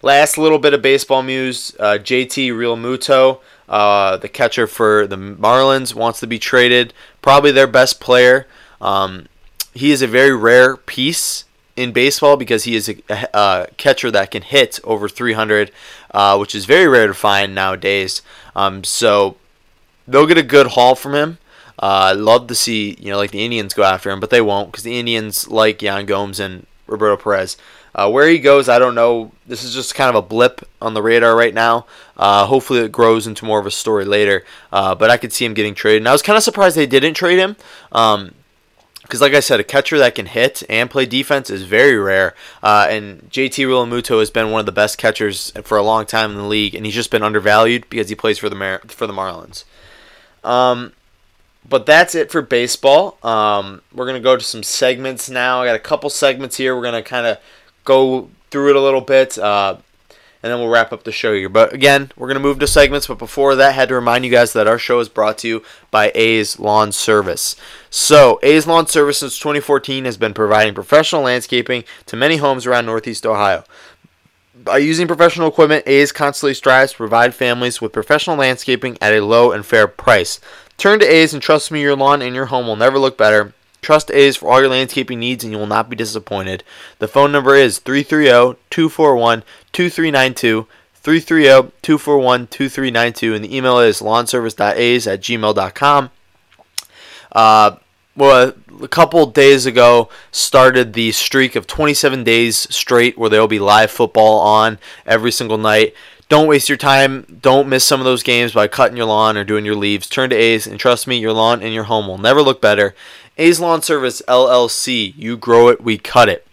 Last 0.01 0.37
little 0.37 0.59
bit 0.59 0.73
of 0.73 0.81
baseball 0.81 1.23
news: 1.23 1.73
uh, 1.79 1.97
JT 2.01 2.49
Realmuto, 2.51 3.39
uh, 3.69 4.17
the 4.17 4.27
catcher 4.27 4.67
for 4.67 5.07
the 5.07 5.15
Marlins, 5.15 5.95
wants 5.95 6.19
to 6.19 6.27
be 6.27 6.37
traded. 6.37 6.93
Probably 7.21 7.51
their 7.51 7.67
best 7.67 8.01
player. 8.01 8.45
Um, 8.81 9.27
he 9.73 9.91
is 9.91 10.01
a 10.01 10.07
very 10.07 10.35
rare 10.35 10.75
piece 10.75 11.45
in 11.75 11.91
baseball 11.91 12.37
because 12.37 12.63
he 12.63 12.75
is 12.75 12.89
a, 12.89 12.95
a, 13.33 13.67
catcher 13.77 14.11
that 14.11 14.31
can 14.31 14.43
hit 14.43 14.79
over 14.83 15.09
300, 15.09 15.71
uh, 16.11 16.37
which 16.37 16.53
is 16.53 16.65
very 16.65 16.87
rare 16.87 17.07
to 17.07 17.13
find 17.13 17.55
nowadays. 17.55 18.21
Um, 18.55 18.83
so 18.83 19.37
they'll 20.07 20.27
get 20.27 20.37
a 20.37 20.43
good 20.43 20.67
haul 20.67 20.95
from 20.95 21.15
him. 21.15 21.37
Uh, 21.79 22.13
love 22.15 22.47
to 22.47 22.55
see 22.55 22.95
you 22.99 23.11
know 23.11 23.17
like 23.17 23.31
the 23.31 23.43
Indians 23.43 23.73
go 23.73 23.83
after 23.83 24.11
him, 24.11 24.19
but 24.19 24.29
they 24.29 24.41
won't 24.41 24.71
because 24.71 24.83
the 24.83 24.99
Indians 24.99 25.47
like 25.47 25.81
Yan 25.81 26.05
Gomes 26.05 26.39
and 26.39 26.67
Roberto 26.87 27.21
Perez. 27.21 27.57
Uh, 27.95 28.09
where 28.09 28.27
he 28.27 28.39
goes, 28.39 28.69
I 28.69 28.79
don't 28.79 28.95
know. 28.95 29.31
This 29.45 29.63
is 29.63 29.73
just 29.73 29.93
kind 29.93 30.09
of 30.09 30.15
a 30.15 30.27
blip 30.27 30.67
on 30.81 30.95
the 30.95 31.01
radar 31.03 31.35
right 31.35 31.53
now. 31.53 31.85
Uh, 32.17 32.47
hopefully, 32.47 32.79
it 32.79 32.91
grows 32.91 33.27
into 33.27 33.45
more 33.45 33.59
of 33.59 33.67
a 33.67 33.71
story 33.71 34.03
later. 34.03 34.43
Uh, 34.71 34.95
but 34.95 35.11
I 35.11 35.17
could 35.17 35.31
see 35.31 35.45
him 35.45 35.53
getting 35.53 35.75
traded. 35.75 36.01
And 36.01 36.09
I 36.09 36.11
was 36.11 36.23
kind 36.23 36.35
of 36.35 36.41
surprised 36.41 36.75
they 36.75 36.87
didn't 36.87 37.13
trade 37.13 37.37
him. 37.37 37.55
Um, 37.91 38.33
because 39.03 39.21
like 39.21 39.33
I 39.33 39.41
said, 39.41 39.59
a 39.59 39.63
catcher 39.63 39.97
that 39.99 40.15
can 40.15 40.25
hit 40.25 40.63
and 40.69 40.89
play 40.89 41.05
defense 41.05 41.49
is 41.49 41.63
very 41.63 41.97
rare. 41.97 42.33
Uh, 42.63 42.87
and 42.89 43.29
JT 43.29 43.65
Realmuto 43.67 44.19
has 44.19 44.31
been 44.31 44.49
one 44.49 44.61
of 44.61 44.65
the 44.65 44.71
best 44.71 44.97
catchers 44.97 45.51
for 45.63 45.77
a 45.77 45.83
long 45.83 46.05
time 46.05 46.31
in 46.31 46.37
the 46.37 46.43
league, 46.43 46.73
and 46.73 46.85
he's 46.85 46.95
just 46.95 47.11
been 47.11 47.23
undervalued 47.23 47.87
because 47.89 48.09
he 48.09 48.15
plays 48.15 48.39
for 48.39 48.49
the 48.49 48.55
Mar- 48.55 48.81
for 48.87 49.05
the 49.05 49.13
Marlins. 49.13 49.65
Um, 50.43 50.93
but 51.67 51.85
that's 51.85 52.15
it 52.15 52.31
for 52.31 52.41
baseball. 52.41 53.17
Um, 53.23 53.81
we're 53.93 54.05
gonna 54.05 54.19
go 54.19 54.35
to 54.35 54.43
some 54.43 54.63
segments 54.63 55.29
now. 55.29 55.61
I 55.61 55.65
got 55.65 55.75
a 55.75 55.79
couple 55.79 56.09
segments 56.09 56.57
here. 56.57 56.75
We're 56.75 56.83
gonna 56.83 57.03
kind 57.03 57.27
of 57.27 57.37
go 57.83 58.29
through 58.51 58.71
it 58.71 58.75
a 58.75 58.81
little 58.81 59.01
bit. 59.01 59.37
Uh, 59.37 59.77
and 60.43 60.51
then 60.51 60.59
we'll 60.59 60.69
wrap 60.69 60.91
up 60.91 61.03
the 61.03 61.11
show 61.11 61.33
here. 61.33 61.47
But 61.47 61.73
again, 61.73 62.11
we're 62.17 62.27
going 62.27 62.35
to 62.35 62.41
move 62.41 62.59
to 62.59 62.67
segments. 62.67 63.07
But 63.07 63.17
before 63.17 63.55
that, 63.55 63.69
I 63.69 63.71
had 63.71 63.87
to 63.87 63.95
remind 63.95 64.25
you 64.25 64.31
guys 64.31 64.51
that 64.53 64.67
our 64.67 64.77
show 64.77 64.99
is 64.99 65.07
brought 65.07 65.37
to 65.39 65.47
you 65.47 65.63
by 65.89 66.11
A's 66.13 66.59
Lawn 66.59 66.91
Service. 66.91 67.55
So, 67.89 68.39
A's 68.43 68.67
Lawn 68.67 68.87
Service 68.87 69.19
since 69.19 69.39
2014 69.39 70.03
has 70.03 70.17
been 70.17 70.33
providing 70.33 70.73
professional 70.73 71.21
landscaping 71.21 71.85
to 72.07 72.17
many 72.17 72.37
homes 72.37 72.65
around 72.65 72.85
Northeast 72.85 73.25
Ohio. 73.25 73.63
By 74.53 74.79
using 74.79 75.07
professional 75.07 75.47
equipment, 75.47 75.87
A's 75.87 76.11
constantly 76.11 76.53
strives 76.53 76.91
to 76.91 76.97
provide 76.97 77.33
families 77.33 77.81
with 77.81 77.93
professional 77.93 78.35
landscaping 78.35 78.97
at 78.99 79.13
a 79.13 79.25
low 79.25 79.53
and 79.53 79.65
fair 79.65 79.87
price. 79.87 80.41
Turn 80.77 80.99
to 80.99 81.05
A's 81.05 81.33
and 81.33 81.41
trust 81.41 81.71
me, 81.71 81.81
your 81.81 81.95
lawn 81.95 82.21
and 82.21 82.35
your 82.35 82.47
home 82.47 82.67
will 82.67 82.75
never 82.75 82.99
look 82.99 83.17
better. 83.17 83.53
Trust 83.83 84.09
A's 84.11 84.37
for 84.37 84.49
all 84.49 84.61
your 84.61 84.69
landscaping 84.69 85.19
needs 85.19 85.43
and 85.43 85.53
you 85.53 85.59
will 85.59 85.67
not 85.67 85.89
be 85.89 85.95
disappointed. 85.95 86.63
The 86.99 87.07
phone 87.07 87.31
number 87.31 87.55
is 87.55 87.79
330 87.79 88.57
241 88.69 89.43
2392. 89.71 90.67
330-241-2392 91.03 93.35
and 93.35 93.43
the 93.43 93.55
email 93.55 93.79
is 93.79 94.01
lawnservice.a's 94.01 95.05
at 95.05 95.19
gmail.com. 95.19 96.09
Uh, 97.33 97.75
well, 98.15 98.53
a 98.81 98.87
couple 98.87 99.25
days 99.25 99.65
ago 99.65 100.07
started 100.31 100.93
the 100.93 101.11
streak 101.11 101.55
of 101.55 101.67
27 101.67 102.23
days 102.23 102.73
straight 102.73 103.17
where 103.17 103.29
there 103.29 103.41
will 103.41 103.47
be 103.47 103.59
live 103.59 103.91
football 103.91 104.39
on 104.39 104.79
every 105.05 105.31
single 105.31 105.57
night. 105.57 105.93
Don't 106.29 106.47
waste 106.47 106.69
your 106.69 106.77
time. 106.77 107.39
Don't 107.41 107.67
miss 107.67 107.83
some 107.83 107.99
of 107.99 108.05
those 108.05 108.23
games 108.23 108.53
by 108.53 108.67
cutting 108.67 108.97
your 108.97 109.07
lawn 109.07 109.37
or 109.37 109.43
doing 109.43 109.65
your 109.65 109.75
leaves. 109.75 110.07
Turn 110.07 110.29
to 110.29 110.35
A's, 110.35 110.65
and 110.65 110.79
trust 110.79 111.05
me, 111.05 111.19
your 111.19 111.33
lawn 111.33 111.61
and 111.61 111.73
your 111.73 111.83
home 111.83 112.07
will 112.07 112.17
never 112.17 112.41
look 112.41 112.61
better. 112.61 112.95
A's 113.37 113.59
Lawn 113.59 113.81
Service 113.81 114.21
LLC. 114.27 115.13
You 115.15 115.37
grow 115.37 115.69
it, 115.69 115.83
we 115.83 115.97
cut 115.97 116.29
it. 116.29 116.45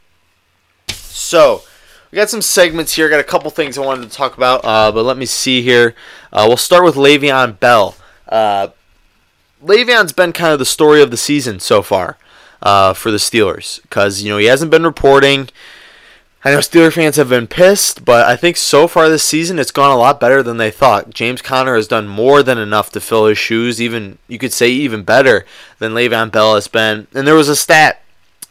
So, 0.88 1.62
we 2.10 2.16
got 2.16 2.30
some 2.30 2.42
segments 2.42 2.94
here. 2.94 3.06
I 3.06 3.10
Got 3.10 3.20
a 3.20 3.24
couple 3.24 3.50
things 3.50 3.78
I 3.78 3.84
wanted 3.84 4.10
to 4.10 4.16
talk 4.16 4.36
about, 4.36 4.64
uh, 4.64 4.90
but 4.90 5.04
let 5.04 5.16
me 5.16 5.26
see 5.26 5.62
here. 5.62 5.94
Uh, 6.32 6.44
we'll 6.48 6.56
start 6.56 6.84
with 6.84 6.94
Le'Veon 6.94 7.60
Bell. 7.60 7.96
Uh, 8.28 8.68
Le'Veon's 9.64 10.12
been 10.12 10.32
kind 10.32 10.52
of 10.52 10.58
the 10.58 10.64
story 10.64 11.02
of 11.02 11.10
the 11.10 11.16
season 11.16 11.60
so 11.60 11.82
far 11.82 12.16
uh, 12.62 12.94
for 12.94 13.10
the 13.10 13.18
Steelers 13.18 13.82
because 13.82 14.22
you 14.22 14.30
know 14.30 14.38
he 14.38 14.46
hasn't 14.46 14.70
been 14.70 14.84
reporting. 14.84 15.48
I 16.42 16.52
know 16.52 16.58
Steeler 16.58 16.90
fans 16.90 17.16
have 17.16 17.28
been 17.28 17.46
pissed, 17.46 18.02
but 18.02 18.26
I 18.26 18.34
think 18.34 18.56
so 18.56 18.88
far 18.88 19.10
this 19.10 19.22
season 19.22 19.58
it's 19.58 19.70
gone 19.70 19.90
a 19.90 19.96
lot 19.96 20.18
better 20.18 20.42
than 20.42 20.56
they 20.56 20.70
thought. 20.70 21.10
James 21.10 21.42
Conner 21.42 21.76
has 21.76 21.86
done 21.86 22.08
more 22.08 22.42
than 22.42 22.56
enough 22.56 22.90
to 22.92 23.00
fill 23.00 23.26
his 23.26 23.36
shoes, 23.36 23.80
even 23.80 24.16
you 24.26 24.38
could 24.38 24.52
say 24.52 24.70
even 24.70 25.02
better 25.02 25.44
than 25.80 25.92
Le'Veon 25.92 26.32
Bell 26.32 26.54
has 26.54 26.66
been. 26.66 27.06
And 27.14 27.26
there 27.26 27.34
was 27.34 27.50
a 27.50 27.56
stat 27.56 28.00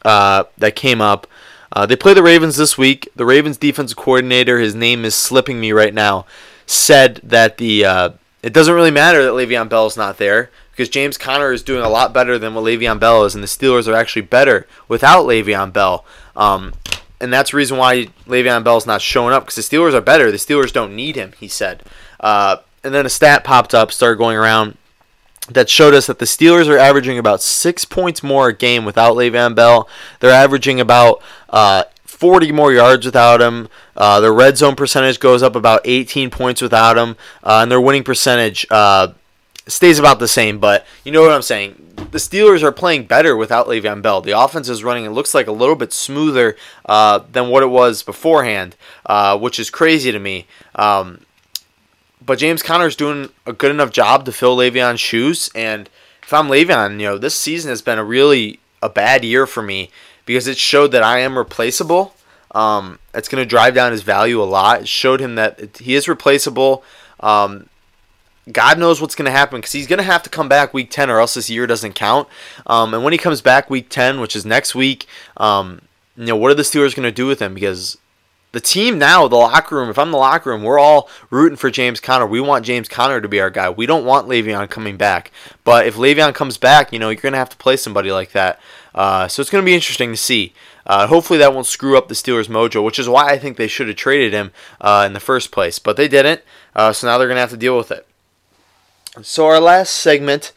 uh, 0.05 0.43
that 0.59 0.75
came 0.75 1.01
up. 1.01 1.25
Uh, 1.71 1.87
they 1.87 1.95
play 1.95 2.13
the 2.13 2.21
Ravens 2.21 2.57
this 2.57 2.77
week. 2.77 3.09
The 3.15 3.25
Ravens 3.25 3.57
defensive 3.57 3.97
coordinator, 3.97 4.59
his 4.59 4.75
name 4.75 5.03
is 5.03 5.15
slipping 5.15 5.59
me 5.59 5.71
right 5.71 5.93
now, 5.93 6.27
said 6.67 7.19
that 7.23 7.57
the 7.57 7.85
uh, 7.85 8.09
it 8.43 8.53
doesn't 8.53 8.73
really 8.73 8.91
matter 8.91 9.23
that 9.23 9.31
Le'Veon 9.31 9.67
Bell 9.67 9.87
is 9.87 9.97
not 9.97 10.19
there 10.19 10.51
because 10.71 10.89
James 10.89 11.17
Conner 11.17 11.51
is 11.51 11.63
doing 11.63 11.83
a 11.83 11.89
lot 11.89 12.13
better 12.13 12.37
than 12.37 12.53
what 12.53 12.63
Le'Veon 12.63 12.99
Bell 12.99 13.25
is, 13.25 13.33
and 13.33 13.43
the 13.43 13.47
Steelers 13.47 13.87
are 13.87 13.95
actually 13.95 14.21
better 14.21 14.67
without 14.87 15.25
Le'Veon 15.25 15.73
Bell. 15.73 16.05
Um, 16.35 16.73
and 17.21 17.33
that's 17.33 17.51
the 17.51 17.57
reason 17.57 17.77
why 17.77 18.07
Le'Veon 18.27 18.63
Bell's 18.63 18.85
not 18.85 19.01
showing 19.01 19.33
up 19.33 19.43
because 19.45 19.55
the 19.55 19.77
Steelers 19.77 19.93
are 19.93 20.01
better. 20.01 20.31
The 20.31 20.37
Steelers 20.37 20.71
don't 20.71 20.95
need 20.95 21.15
him, 21.15 21.33
he 21.39 21.47
said. 21.47 21.83
Uh, 22.19 22.57
and 22.83 22.93
then 22.93 23.05
a 23.05 23.09
stat 23.09 23.43
popped 23.43 23.73
up, 23.73 23.91
started 23.91 24.17
going 24.17 24.37
around 24.37 24.77
that 25.49 25.69
showed 25.69 25.93
us 25.93 26.07
that 26.07 26.19
the 26.19 26.25
Steelers 26.25 26.67
are 26.67 26.77
averaging 26.77 27.17
about 27.17 27.41
six 27.41 27.83
points 27.83 28.21
more 28.21 28.49
a 28.49 28.53
game 28.53 28.85
without 28.85 29.15
Le'Veon 29.15 29.55
Bell. 29.55 29.89
They're 30.19 30.31
averaging 30.31 30.79
about 30.79 31.21
uh, 31.49 31.83
40 32.05 32.51
more 32.51 32.71
yards 32.71 33.05
without 33.05 33.41
him. 33.41 33.67
Uh, 33.95 34.19
their 34.19 34.33
red 34.33 34.57
zone 34.57 34.75
percentage 34.75 35.19
goes 35.19 35.41
up 35.41 35.55
about 35.55 35.81
18 35.85 36.29
points 36.29 36.61
without 36.61 36.97
him, 36.97 37.17
uh, 37.43 37.59
and 37.61 37.71
their 37.71 37.81
winning 37.81 38.03
percentage 38.03 38.65
stays 39.69 39.99
about 39.99 40.19
the 40.19 40.27
same. 40.27 40.59
But 40.59 40.85
you 41.03 41.11
know 41.11 41.21
what 41.21 41.31
I'm 41.31 41.41
saying? 41.41 41.85
The 42.11 42.17
Steelers 42.17 42.63
are 42.63 42.71
playing 42.71 43.05
better 43.05 43.35
without 43.35 43.67
Le'Veon 43.67 44.01
Bell. 44.01 44.21
The 44.21 44.39
offense 44.39 44.69
is 44.69 44.83
running. 44.83 45.05
It 45.05 45.11
looks 45.11 45.33
like 45.33 45.47
a 45.47 45.51
little 45.51 45.75
bit 45.75 45.93
smoother 45.93 46.55
uh, 46.85 47.19
than 47.31 47.49
what 47.49 47.63
it 47.63 47.67
was 47.67 48.03
beforehand, 48.03 48.75
uh, 49.05 49.37
which 49.37 49.59
is 49.59 49.69
crazy 49.69 50.11
to 50.11 50.19
me. 50.19 50.47
Um, 50.75 51.21
but 52.25 52.39
James 52.39 52.63
Conner's 52.63 52.95
doing 52.95 53.29
a 53.45 53.53
good 53.53 53.71
enough 53.71 53.91
job 53.91 54.25
to 54.25 54.31
fill 54.31 54.57
Le'Veon's 54.57 54.99
shoes. 54.99 55.49
And 55.55 55.89
if 56.23 56.33
I'm 56.33 56.47
Le'Veon, 56.47 56.93
you 56.99 57.07
know, 57.07 57.17
this 57.17 57.35
season 57.35 57.69
has 57.69 57.81
been 57.81 57.99
a 57.99 58.03
really 58.03 58.59
a 58.81 58.89
bad 58.89 59.25
year 59.25 59.45
for 59.45 59.61
me 59.61 59.89
because 60.25 60.47
it 60.47 60.57
showed 60.57 60.91
that 60.91 61.03
I 61.03 61.19
am 61.19 61.37
replaceable. 61.37 62.15
Um, 62.51 62.99
it's 63.13 63.27
going 63.27 63.43
to 63.43 63.49
drive 63.49 63.75
down 63.75 63.91
his 63.91 64.03
value 64.03 64.41
a 64.41 64.45
lot. 64.45 64.81
It 64.81 64.87
showed 64.87 65.19
him 65.19 65.35
that 65.35 65.77
he 65.77 65.95
is 65.95 66.07
replaceable. 66.07 66.83
Um, 67.19 67.67
God 68.51 68.79
knows 68.79 69.01
what's 69.01 69.15
going 69.15 69.25
to 69.25 69.31
happen 69.31 69.59
because 69.59 69.71
he's 69.71 69.87
going 69.87 69.97
to 69.97 70.03
have 70.03 70.23
to 70.23 70.29
come 70.29 70.49
back 70.49 70.73
week 70.73 70.89
10 70.91 71.09
or 71.09 71.19
else 71.19 71.33
this 71.33 71.49
year 71.49 71.67
doesn't 71.67 71.93
count. 71.93 72.27
Um, 72.65 72.93
and 72.93 73.03
when 73.03 73.13
he 73.13 73.19
comes 73.19 73.41
back 73.41 73.69
week 73.69 73.89
10, 73.89 74.19
which 74.19 74.35
is 74.35 74.45
next 74.45 74.73
week, 74.75 75.05
um, 75.37 75.81
you 76.15 76.25
know, 76.25 76.35
what 76.35 76.51
are 76.51 76.55
the 76.55 76.63
Steelers 76.63 76.95
going 76.95 77.03
to 77.03 77.11
do 77.11 77.27
with 77.27 77.41
him? 77.41 77.53
Because 77.53 77.97
the 78.51 78.59
team 78.59 78.97
now, 78.97 79.27
the 79.27 79.35
locker 79.35 79.75
room, 79.75 79.89
if 79.89 79.99
I'm 79.99 80.11
the 80.11 80.17
locker 80.17 80.49
room, 80.49 80.63
we're 80.63 80.79
all 80.79 81.09
rooting 81.29 81.55
for 81.55 81.69
James 81.69 81.99
Conner. 81.99 82.25
We 82.25 82.41
want 82.41 82.65
James 82.65 82.87
Conner 82.87 83.21
to 83.21 83.27
be 83.27 83.39
our 83.39 83.51
guy. 83.51 83.69
We 83.69 83.85
don't 83.85 84.05
want 84.05 84.27
Le'Veon 84.27 84.69
coming 84.69 84.97
back. 84.97 85.31
But 85.63 85.85
if 85.85 85.95
Le'Veon 85.95 86.33
comes 86.33 86.57
back, 86.57 86.91
you 86.91 86.99
know, 86.99 87.09
you're 87.09 87.21
going 87.21 87.33
to 87.33 87.39
have 87.39 87.49
to 87.49 87.57
play 87.57 87.77
somebody 87.77 88.11
like 88.11 88.31
that. 88.31 88.59
Uh, 88.95 89.27
so 89.27 89.41
it's 89.41 89.51
going 89.51 89.63
to 89.63 89.65
be 89.65 89.75
interesting 89.75 90.11
to 90.11 90.17
see. 90.17 90.53
Uh, 90.87 91.05
hopefully 91.05 91.37
that 91.37 91.53
won't 91.53 91.67
screw 91.67 91.95
up 91.95 92.07
the 92.07 92.15
Steelers' 92.15 92.47
mojo, 92.47 92.83
which 92.83 92.97
is 92.97 93.07
why 93.07 93.29
I 93.29 93.37
think 93.37 93.57
they 93.57 93.67
should 93.67 93.87
have 93.87 93.97
traded 93.97 94.33
him 94.33 94.51
uh, 94.81 95.03
in 95.05 95.13
the 95.13 95.19
first 95.19 95.51
place. 95.51 95.77
But 95.77 95.97
they 95.97 96.07
didn't, 96.07 96.41
uh, 96.75 96.91
so 96.91 97.05
now 97.05 97.19
they're 97.19 97.27
going 97.27 97.35
to 97.35 97.41
have 97.41 97.51
to 97.51 97.57
deal 97.57 97.77
with 97.77 97.91
it. 97.91 98.07
So, 99.21 99.47
our 99.47 99.59
last 99.59 99.95
segment 99.95 100.53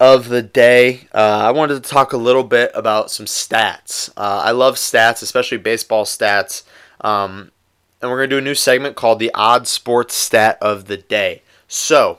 of 0.00 0.28
the 0.28 0.42
day, 0.42 1.06
uh, 1.14 1.18
I 1.18 1.52
wanted 1.52 1.82
to 1.82 1.88
talk 1.88 2.12
a 2.12 2.16
little 2.16 2.42
bit 2.42 2.70
about 2.74 3.10
some 3.10 3.26
stats. 3.26 4.10
Uh, 4.16 4.42
I 4.44 4.50
love 4.50 4.74
stats, 4.74 5.22
especially 5.22 5.58
baseball 5.58 6.04
stats. 6.04 6.64
Um, 7.00 7.52
and 8.00 8.10
we're 8.10 8.18
going 8.18 8.30
to 8.30 8.36
do 8.36 8.38
a 8.38 8.44
new 8.44 8.54
segment 8.54 8.96
called 8.96 9.18
the 9.18 9.30
Odd 9.34 9.68
Sports 9.68 10.14
Stat 10.14 10.58
of 10.60 10.86
the 10.86 10.96
Day. 10.96 11.42
So, 11.68 12.18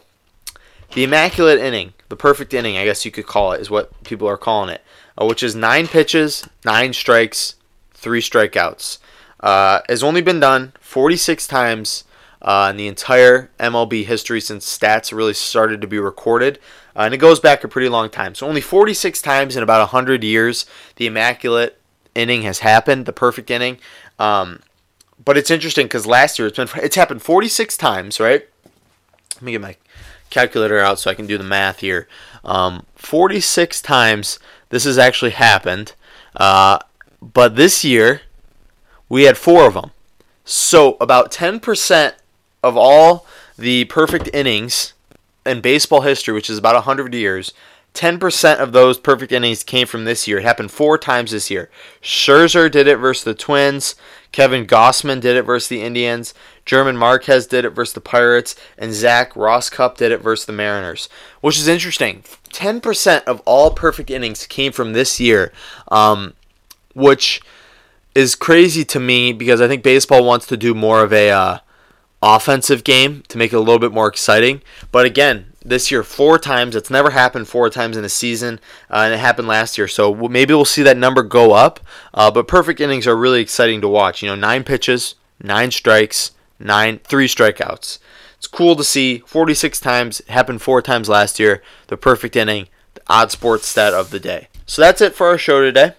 the 0.93 1.03
Immaculate 1.03 1.59
Inning, 1.59 1.93
the 2.09 2.15
perfect 2.15 2.53
inning, 2.53 2.77
I 2.77 2.85
guess 2.85 3.03
you 3.03 3.11
could 3.11 3.27
call 3.27 3.51
it, 3.51 3.61
is 3.61 3.69
what 3.69 4.03
people 4.03 4.27
are 4.27 4.37
calling 4.37 4.69
it, 4.69 4.81
uh, 5.21 5.25
which 5.25 5.43
is 5.43 5.55
nine 5.55 5.87
pitches, 5.87 6.47
nine 6.63 6.93
strikes, 6.93 7.55
three 7.93 8.21
strikeouts. 8.21 8.99
Uh, 9.39 9.81
has 9.89 10.01
only 10.01 10.21
been 10.21 10.39
done 10.39 10.73
46 10.79 11.45
times 11.45 12.05
uh, 12.41 12.67
in 12.71 12.77
the 12.77 12.87
entire 12.87 13.49
MLB 13.59 14.05
history 14.05 14.41
since 14.41 14.65
stats 14.65 15.15
really 15.15 15.33
started 15.33 15.81
to 15.81 15.87
be 15.87 15.99
recorded. 15.99 16.59
Uh, 16.95 17.01
and 17.01 17.13
it 17.13 17.17
goes 17.17 17.39
back 17.39 17.63
a 17.63 17.67
pretty 17.67 17.89
long 17.89 18.09
time. 18.09 18.35
So 18.35 18.47
only 18.47 18.61
46 18.61 19.21
times 19.21 19.55
in 19.55 19.63
about 19.63 19.79
100 19.79 20.23
years, 20.23 20.65
the 20.95 21.07
immaculate 21.07 21.79
inning 22.15 22.41
has 22.43 22.59
happened, 22.59 23.05
the 23.05 23.13
perfect 23.13 23.51
inning. 23.51 23.77
Um, 24.17 24.61
but 25.23 25.37
it's 25.37 25.51
interesting 25.51 25.85
because 25.85 26.05
last 26.05 26.39
year 26.39 26.47
it's 26.47 26.57
been 26.57 26.69
it's 26.83 26.95
happened 26.95 27.21
46 27.21 27.77
times, 27.77 28.19
right? 28.19 28.47
Let 29.35 29.41
me 29.41 29.51
get 29.51 29.61
my 29.61 29.75
calculator 30.29 30.79
out 30.79 30.99
so 30.99 31.09
I 31.09 31.15
can 31.15 31.27
do 31.27 31.37
the 31.37 31.43
math 31.43 31.79
here. 31.79 32.07
Um, 32.43 32.85
46 32.95 33.81
times 33.81 34.39
this 34.69 34.83
has 34.83 34.97
actually 34.97 35.31
happened, 35.31 35.93
uh, 36.35 36.79
but 37.21 37.55
this 37.55 37.83
year 37.83 38.21
we 39.09 39.23
had 39.23 39.37
four 39.37 39.67
of 39.67 39.73
them. 39.73 39.91
So 40.43 40.97
about 41.01 41.31
10% 41.31 42.13
of 42.63 42.77
all 42.77 43.25
the 43.57 43.85
perfect 43.85 44.29
innings 44.33 44.93
in 45.45 45.61
baseball 45.61 46.01
history, 46.01 46.33
which 46.33 46.49
is 46.49 46.57
about 46.57 46.75
100 46.75 47.13
years, 47.13 47.53
10% 47.97 48.59
of 48.59 48.73
those 48.73 48.99
perfect 48.99 49.31
innings 49.31 49.63
came 49.63 49.87
from 49.87 50.05
this 50.05 50.27
year. 50.27 50.37
It 50.37 50.43
happened 50.43 50.69
four 50.69 50.99
times 50.99 51.31
this 51.31 51.49
year. 51.49 51.71
Scherzer 51.99 52.69
did 52.69 52.87
it 52.87 52.97
versus 52.97 53.23
the 53.23 53.33
Twins. 53.33 53.95
Kevin 54.31 54.67
Gausman 54.67 55.19
did 55.19 55.35
it 55.35 55.41
versus 55.41 55.67
the 55.67 55.81
Indians. 55.81 56.35
German 56.63 56.95
Marquez 56.95 57.47
did 57.47 57.65
it 57.65 57.71
versus 57.71 57.93
the 57.93 58.01
Pirates. 58.01 58.55
And 58.77 58.93
Zach 58.93 59.33
Rosscup 59.33 59.97
did 59.97 60.11
it 60.11 60.21
versus 60.21 60.45
the 60.45 60.53
Mariners. 60.53 61.09
Which 61.41 61.57
is 61.57 61.67
interesting. 61.67 62.23
10% 62.49 63.23
of 63.23 63.41
all 63.45 63.71
perfect 63.71 64.11
innings 64.11 64.45
came 64.45 64.71
from 64.71 64.93
this 64.93 65.19
year, 65.19 65.51
um, 65.87 66.35
which 66.93 67.41
is 68.13 68.35
crazy 68.35 68.85
to 68.85 68.99
me 68.99 69.33
because 69.33 69.59
I 69.59 69.67
think 69.67 69.81
baseball 69.81 70.23
wants 70.23 70.45
to 70.47 70.57
do 70.57 70.75
more 70.75 71.03
of 71.03 71.11
a 71.11 71.31
uh, 71.31 71.59
offensive 72.21 72.83
game 72.83 73.23
to 73.27 73.37
make 73.37 73.53
it 73.53 73.57
a 73.57 73.59
little 73.59 73.79
bit 73.79 73.91
more 73.91 74.07
exciting. 74.07 74.61
But 74.91 75.05
again, 75.05 75.53
this 75.67 75.91
year 75.91 76.03
four 76.03 76.39
times. 76.39 76.75
It's 76.75 76.89
never 76.89 77.09
happened 77.11 77.47
four 77.47 77.69
times 77.69 77.97
in 77.97 78.05
a 78.05 78.09
season, 78.09 78.59
uh, 78.89 79.01
and 79.05 79.13
it 79.13 79.19
happened 79.19 79.47
last 79.47 79.77
year. 79.77 79.87
So 79.87 80.15
maybe 80.15 80.53
we'll 80.53 80.65
see 80.65 80.83
that 80.83 80.97
number 80.97 81.23
go 81.23 81.51
up. 81.53 81.79
Uh, 82.13 82.31
but 82.31 82.47
perfect 82.47 82.79
innings 82.79 83.05
are 83.05 83.17
really 83.17 83.41
exciting 83.41 83.81
to 83.81 83.87
watch. 83.87 84.23
You 84.23 84.29
know, 84.29 84.35
nine 84.35 84.63
pitches, 84.63 85.15
nine 85.41 85.71
strikes, 85.71 86.31
nine 86.59 86.99
three 87.03 87.27
strikeouts. 87.27 87.99
It's 88.37 88.47
cool 88.47 88.75
to 88.75 88.83
see. 88.83 89.19
46 89.19 89.79
times 89.79 90.21
happened 90.29 90.61
four 90.61 90.81
times 90.81 91.09
last 91.09 91.39
year. 91.39 91.61
The 91.87 91.97
perfect 91.97 92.35
inning, 92.35 92.67
the 92.93 93.01
odd 93.07 93.31
sports 93.31 93.67
stat 93.67 93.93
of 93.93 94.11
the 94.11 94.19
day. 94.19 94.47
So 94.65 94.81
that's 94.81 95.01
it 95.01 95.15
for 95.15 95.27
our 95.27 95.37
show 95.37 95.61
today. 95.61 95.93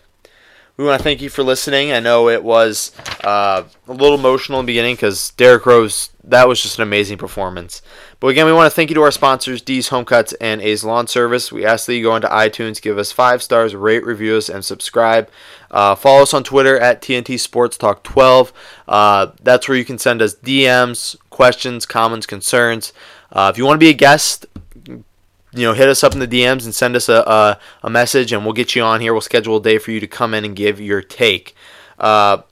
We 0.78 0.84
want 0.84 1.00
to 1.00 1.02
thank 1.02 1.20
you 1.20 1.28
for 1.28 1.42
listening. 1.42 1.90
I 1.90 1.98
know 1.98 2.28
it 2.28 2.44
was 2.44 2.92
uh, 3.24 3.64
a 3.88 3.92
little 3.92 4.16
emotional 4.16 4.60
in 4.60 4.64
the 4.66 4.70
beginning 4.70 4.94
because 4.94 5.30
Derrick 5.30 5.66
Rose, 5.66 6.10
that 6.22 6.46
was 6.46 6.62
just 6.62 6.78
an 6.78 6.84
amazing 6.84 7.18
performance. 7.18 7.82
But 8.20 8.28
again, 8.28 8.46
we 8.46 8.52
want 8.52 8.70
to 8.70 8.76
thank 8.76 8.88
you 8.88 8.94
to 8.94 9.02
our 9.02 9.10
sponsors, 9.10 9.60
D's 9.60 9.88
Home 9.88 10.04
Cuts 10.04 10.34
and 10.34 10.60
A's 10.60 10.84
Lawn 10.84 11.08
Service. 11.08 11.50
We 11.50 11.66
ask 11.66 11.86
that 11.86 11.96
you 11.96 12.04
go 12.04 12.14
into 12.14 12.28
iTunes, 12.28 12.80
give 12.80 12.96
us 12.96 13.10
five 13.10 13.42
stars, 13.42 13.74
rate, 13.74 14.06
review 14.06 14.36
us, 14.36 14.48
and 14.48 14.64
subscribe. 14.64 15.28
Uh, 15.68 15.96
follow 15.96 16.22
us 16.22 16.32
on 16.32 16.44
Twitter 16.44 16.78
at 16.78 17.02
TNT 17.02 17.40
Sports 17.40 17.76
Talk 17.76 18.04
12. 18.04 18.52
Uh, 18.86 19.32
that's 19.42 19.68
where 19.68 19.76
you 19.76 19.84
can 19.84 19.98
send 19.98 20.22
us 20.22 20.36
DMs, 20.36 21.16
questions, 21.30 21.86
comments, 21.86 22.24
concerns. 22.24 22.92
Uh, 23.32 23.50
if 23.52 23.58
you 23.58 23.64
want 23.64 23.74
to 23.74 23.84
be 23.84 23.90
a 23.90 23.94
guest, 23.94 24.46
you 25.58 25.66
know, 25.66 25.74
hit 25.74 25.88
us 25.88 26.04
up 26.04 26.12
in 26.12 26.18
the 26.18 26.28
DMs 26.28 26.64
and 26.64 26.74
send 26.74 26.96
us 26.96 27.08
a, 27.08 27.20
a, 27.20 27.58
a, 27.82 27.90
message, 27.90 28.32
and 28.32 28.44
we'll 28.44 28.54
get 28.54 28.74
you 28.74 28.82
on 28.82 29.00
here. 29.00 29.12
We'll 29.12 29.20
schedule 29.20 29.56
a 29.56 29.62
day 29.62 29.78
for 29.78 29.90
you 29.90 30.00
to 30.00 30.06
come 30.06 30.34
in 30.34 30.44
and 30.44 30.54
give 30.54 30.80
your 30.80 31.02
take. 31.02 31.54
Uh, 31.98 32.42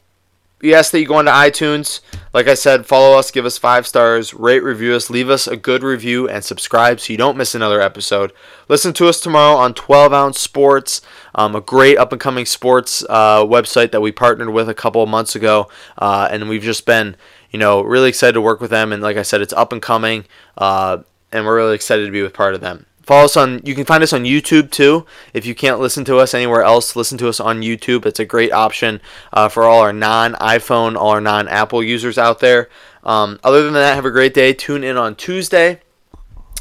we 0.63 0.75
ask 0.75 0.91
that 0.93 1.01
you 1.01 1.07
go 1.07 1.17
onto 1.17 1.31
iTunes. 1.31 2.01
Like 2.33 2.49
I 2.49 2.55
said, 2.55 2.87
follow 2.87 3.19
us, 3.19 3.31
give 3.31 3.45
us 3.45 3.59
five 3.59 3.87
stars, 3.87 4.33
rate, 4.33 4.63
review 4.63 4.95
us, 4.95 5.11
leave 5.11 5.29
us 5.29 5.47
a 5.47 5.57
good 5.57 5.83
review, 5.83 6.29
and 6.29 6.43
subscribe 6.43 6.99
so 6.99 7.13
you 7.13 7.19
don't 7.19 7.37
miss 7.37 7.55
another 7.55 7.81
episode. 7.81 8.33
Listen 8.69 8.93
to 8.95 9.07
us 9.07 9.21
tomorrow 9.21 9.57
on 9.57 9.75
12 9.75 10.13
Ounce 10.13 10.41
Sports, 10.41 11.03
um, 11.35 11.55
a 11.55 11.61
great 11.61 11.99
up 11.99 12.11
and 12.11 12.21
coming 12.21 12.47
sports 12.47 13.05
uh, 13.11 13.45
website 13.45 13.93
that 13.93 14.01
we 14.01 14.13
partnered 14.13 14.49
with 14.49 14.69
a 14.69 14.75
couple 14.75 15.03
of 15.03 15.09
months 15.11 15.37
ago, 15.37 15.69
uh, 15.99 16.29
and 16.31 16.49
we've 16.49 16.63
just 16.63 16.87
been, 16.87 17.17
you 17.51 17.59
know, 17.59 17.83
really 17.83 18.09
excited 18.09 18.33
to 18.33 18.41
work 18.41 18.61
with 18.61 18.71
them. 18.71 18.93
And 18.93 19.03
like 19.03 19.19
I 19.19 19.23
said, 19.23 19.43
it's 19.43 19.53
up 19.53 19.73
and 19.73 19.83
coming, 19.83 20.25
uh, 20.57 20.99
and 21.33 21.45
we're 21.45 21.57
really 21.57 21.75
excited 21.75 22.07
to 22.07 22.13
be 22.13 22.23
with 22.23 22.33
part 22.33 22.55
of 22.55 22.63
them. 22.63 22.87
Follow 23.07 23.27
us 23.27 23.37
on. 23.37 23.61
You 23.65 23.77
can 23.77 23.85
find 23.85 24.03
us 24.03 24.13
on 24.13 24.25
YouTube 24.25 24.73
too. 24.73 25.07
If 25.33 25.47
you 25.47 25.55
can't 25.55 25.79
listen 25.79 26.05
to 26.07 26.19
us 26.19 26.35
anywhere 26.35 26.63
else, 26.63 26.97
listen 26.97 27.17
to 27.19 27.29
us 27.29 27.39
on 27.39 27.63
YouTube. 27.63 28.05
It's 28.05 28.19
a 28.19 28.25
great 28.25 28.53
option 28.53 29.01
uh, 29.33 29.49
for 29.49 29.63
all 29.63 29.81
our 29.81 29.93
non-iPhone, 29.93 30.97
all 30.97 31.11
our 31.11 31.21
non-Apple 31.21 31.85
users 31.85 32.19
out 32.19 32.41
there. 32.41 32.69
Um, 33.05 33.39
other 33.45 33.63
than 33.63 33.75
that, 33.75 33.95
have 33.95 34.05
a 34.05 34.11
great 34.11 34.35
day. 34.35 34.53
Tune 34.53 34.83
in 34.83 34.97
on 34.97 35.15
Tuesday. 35.15 35.81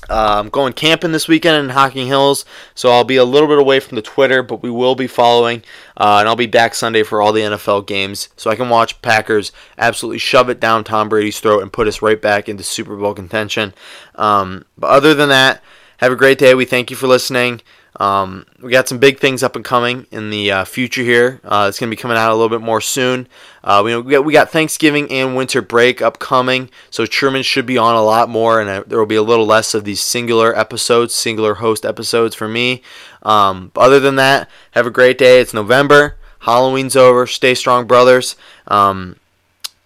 Uh, 0.07 0.35
I'm 0.37 0.49
going 0.49 0.73
camping 0.73 1.13
this 1.13 1.27
weekend 1.27 1.63
in 1.63 1.69
Hocking 1.71 2.05
Hills, 2.05 2.45
so 2.75 2.91
I'll 2.91 3.03
be 3.03 3.15
a 3.15 3.25
little 3.25 3.47
bit 3.47 3.57
away 3.57 3.79
from 3.79 3.95
the 3.95 4.03
Twitter, 4.03 4.43
but 4.43 4.61
we 4.61 4.69
will 4.69 4.93
be 4.93 5.07
following, 5.07 5.63
uh, 5.97 6.17
and 6.19 6.27
I'll 6.27 6.35
be 6.35 6.45
back 6.45 6.75
Sunday 6.75 7.01
for 7.01 7.23
all 7.23 7.33
the 7.33 7.41
NFL 7.41 7.87
games, 7.87 8.29
so 8.37 8.51
I 8.51 8.55
can 8.55 8.69
watch 8.69 9.01
Packers 9.01 9.51
absolutely 9.79 10.19
shove 10.19 10.47
it 10.49 10.59
down 10.59 10.83
Tom 10.83 11.09
Brady's 11.09 11.39
throat 11.39 11.63
and 11.63 11.73
put 11.73 11.87
us 11.87 12.03
right 12.03 12.21
back 12.21 12.47
into 12.47 12.63
Super 12.63 12.95
Bowl 12.95 13.15
contention. 13.15 13.73
Um, 14.13 14.65
but 14.77 14.91
other 14.91 15.15
than 15.15 15.29
that, 15.29 15.63
have 15.97 16.11
a 16.11 16.15
great 16.15 16.37
day. 16.37 16.53
We 16.53 16.65
thank 16.65 16.89
you 16.89 16.95
for 16.95 17.07
listening. 17.07 17.61
Um, 17.97 18.45
we 18.61 18.71
got 18.71 18.89
some 18.89 18.97
big 18.97 19.19
things 19.19 19.41
up 19.41 19.55
and 19.55 19.63
coming 19.63 20.05
in 20.11 20.29
the 20.29 20.51
uh, 20.51 20.65
future 20.65 21.01
here. 21.01 21.39
Uh, 21.43 21.67
it's 21.69 21.79
going 21.79 21.89
to 21.89 21.95
be 21.95 22.01
coming 22.01 22.17
out 22.17 22.31
a 22.31 22.35
little 22.35 22.49
bit 22.49 22.63
more 22.63 22.81
soon. 22.81 23.27
Uh, 23.63 23.81
we, 23.85 23.95
we, 23.97 24.11
got, 24.11 24.25
we 24.25 24.33
got 24.33 24.49
Thanksgiving 24.49 25.09
and 25.09 25.35
winter 25.35 25.61
break 25.61 26.01
upcoming, 26.01 26.69
so 26.89 27.05
Truman 27.05 27.43
should 27.43 27.65
be 27.65 27.77
on 27.77 27.95
a 27.95 28.03
lot 28.03 28.27
more, 28.27 28.59
and 28.59 28.69
uh, 28.69 28.83
there 28.85 28.99
will 28.99 29.05
be 29.05 29.15
a 29.15 29.23
little 29.23 29.45
less 29.45 29.73
of 29.73 29.85
these 29.85 30.01
singular 30.01 30.57
episodes, 30.57 31.15
singular 31.15 31.55
host 31.55 31.85
episodes 31.85 32.35
for 32.35 32.49
me. 32.49 32.81
Um, 33.23 33.71
other 33.75 34.01
than 34.01 34.17
that, 34.17 34.49
have 34.71 34.85
a 34.85 34.91
great 34.91 35.17
day. 35.17 35.39
It's 35.39 35.53
November. 35.53 36.17
Halloween's 36.39 36.97
over. 36.97 37.25
Stay 37.25 37.55
strong, 37.55 37.87
brothers. 37.87 38.35
Um, 38.67 39.15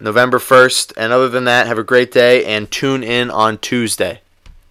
November 0.00 0.38
1st. 0.38 0.94
And 0.96 1.12
other 1.12 1.28
than 1.28 1.44
that, 1.44 1.66
have 1.66 1.78
a 1.78 1.84
great 1.84 2.10
day 2.10 2.44
and 2.44 2.70
tune 2.70 3.02
in 3.02 3.30
on 3.30 3.58
Tuesday. 3.58 4.20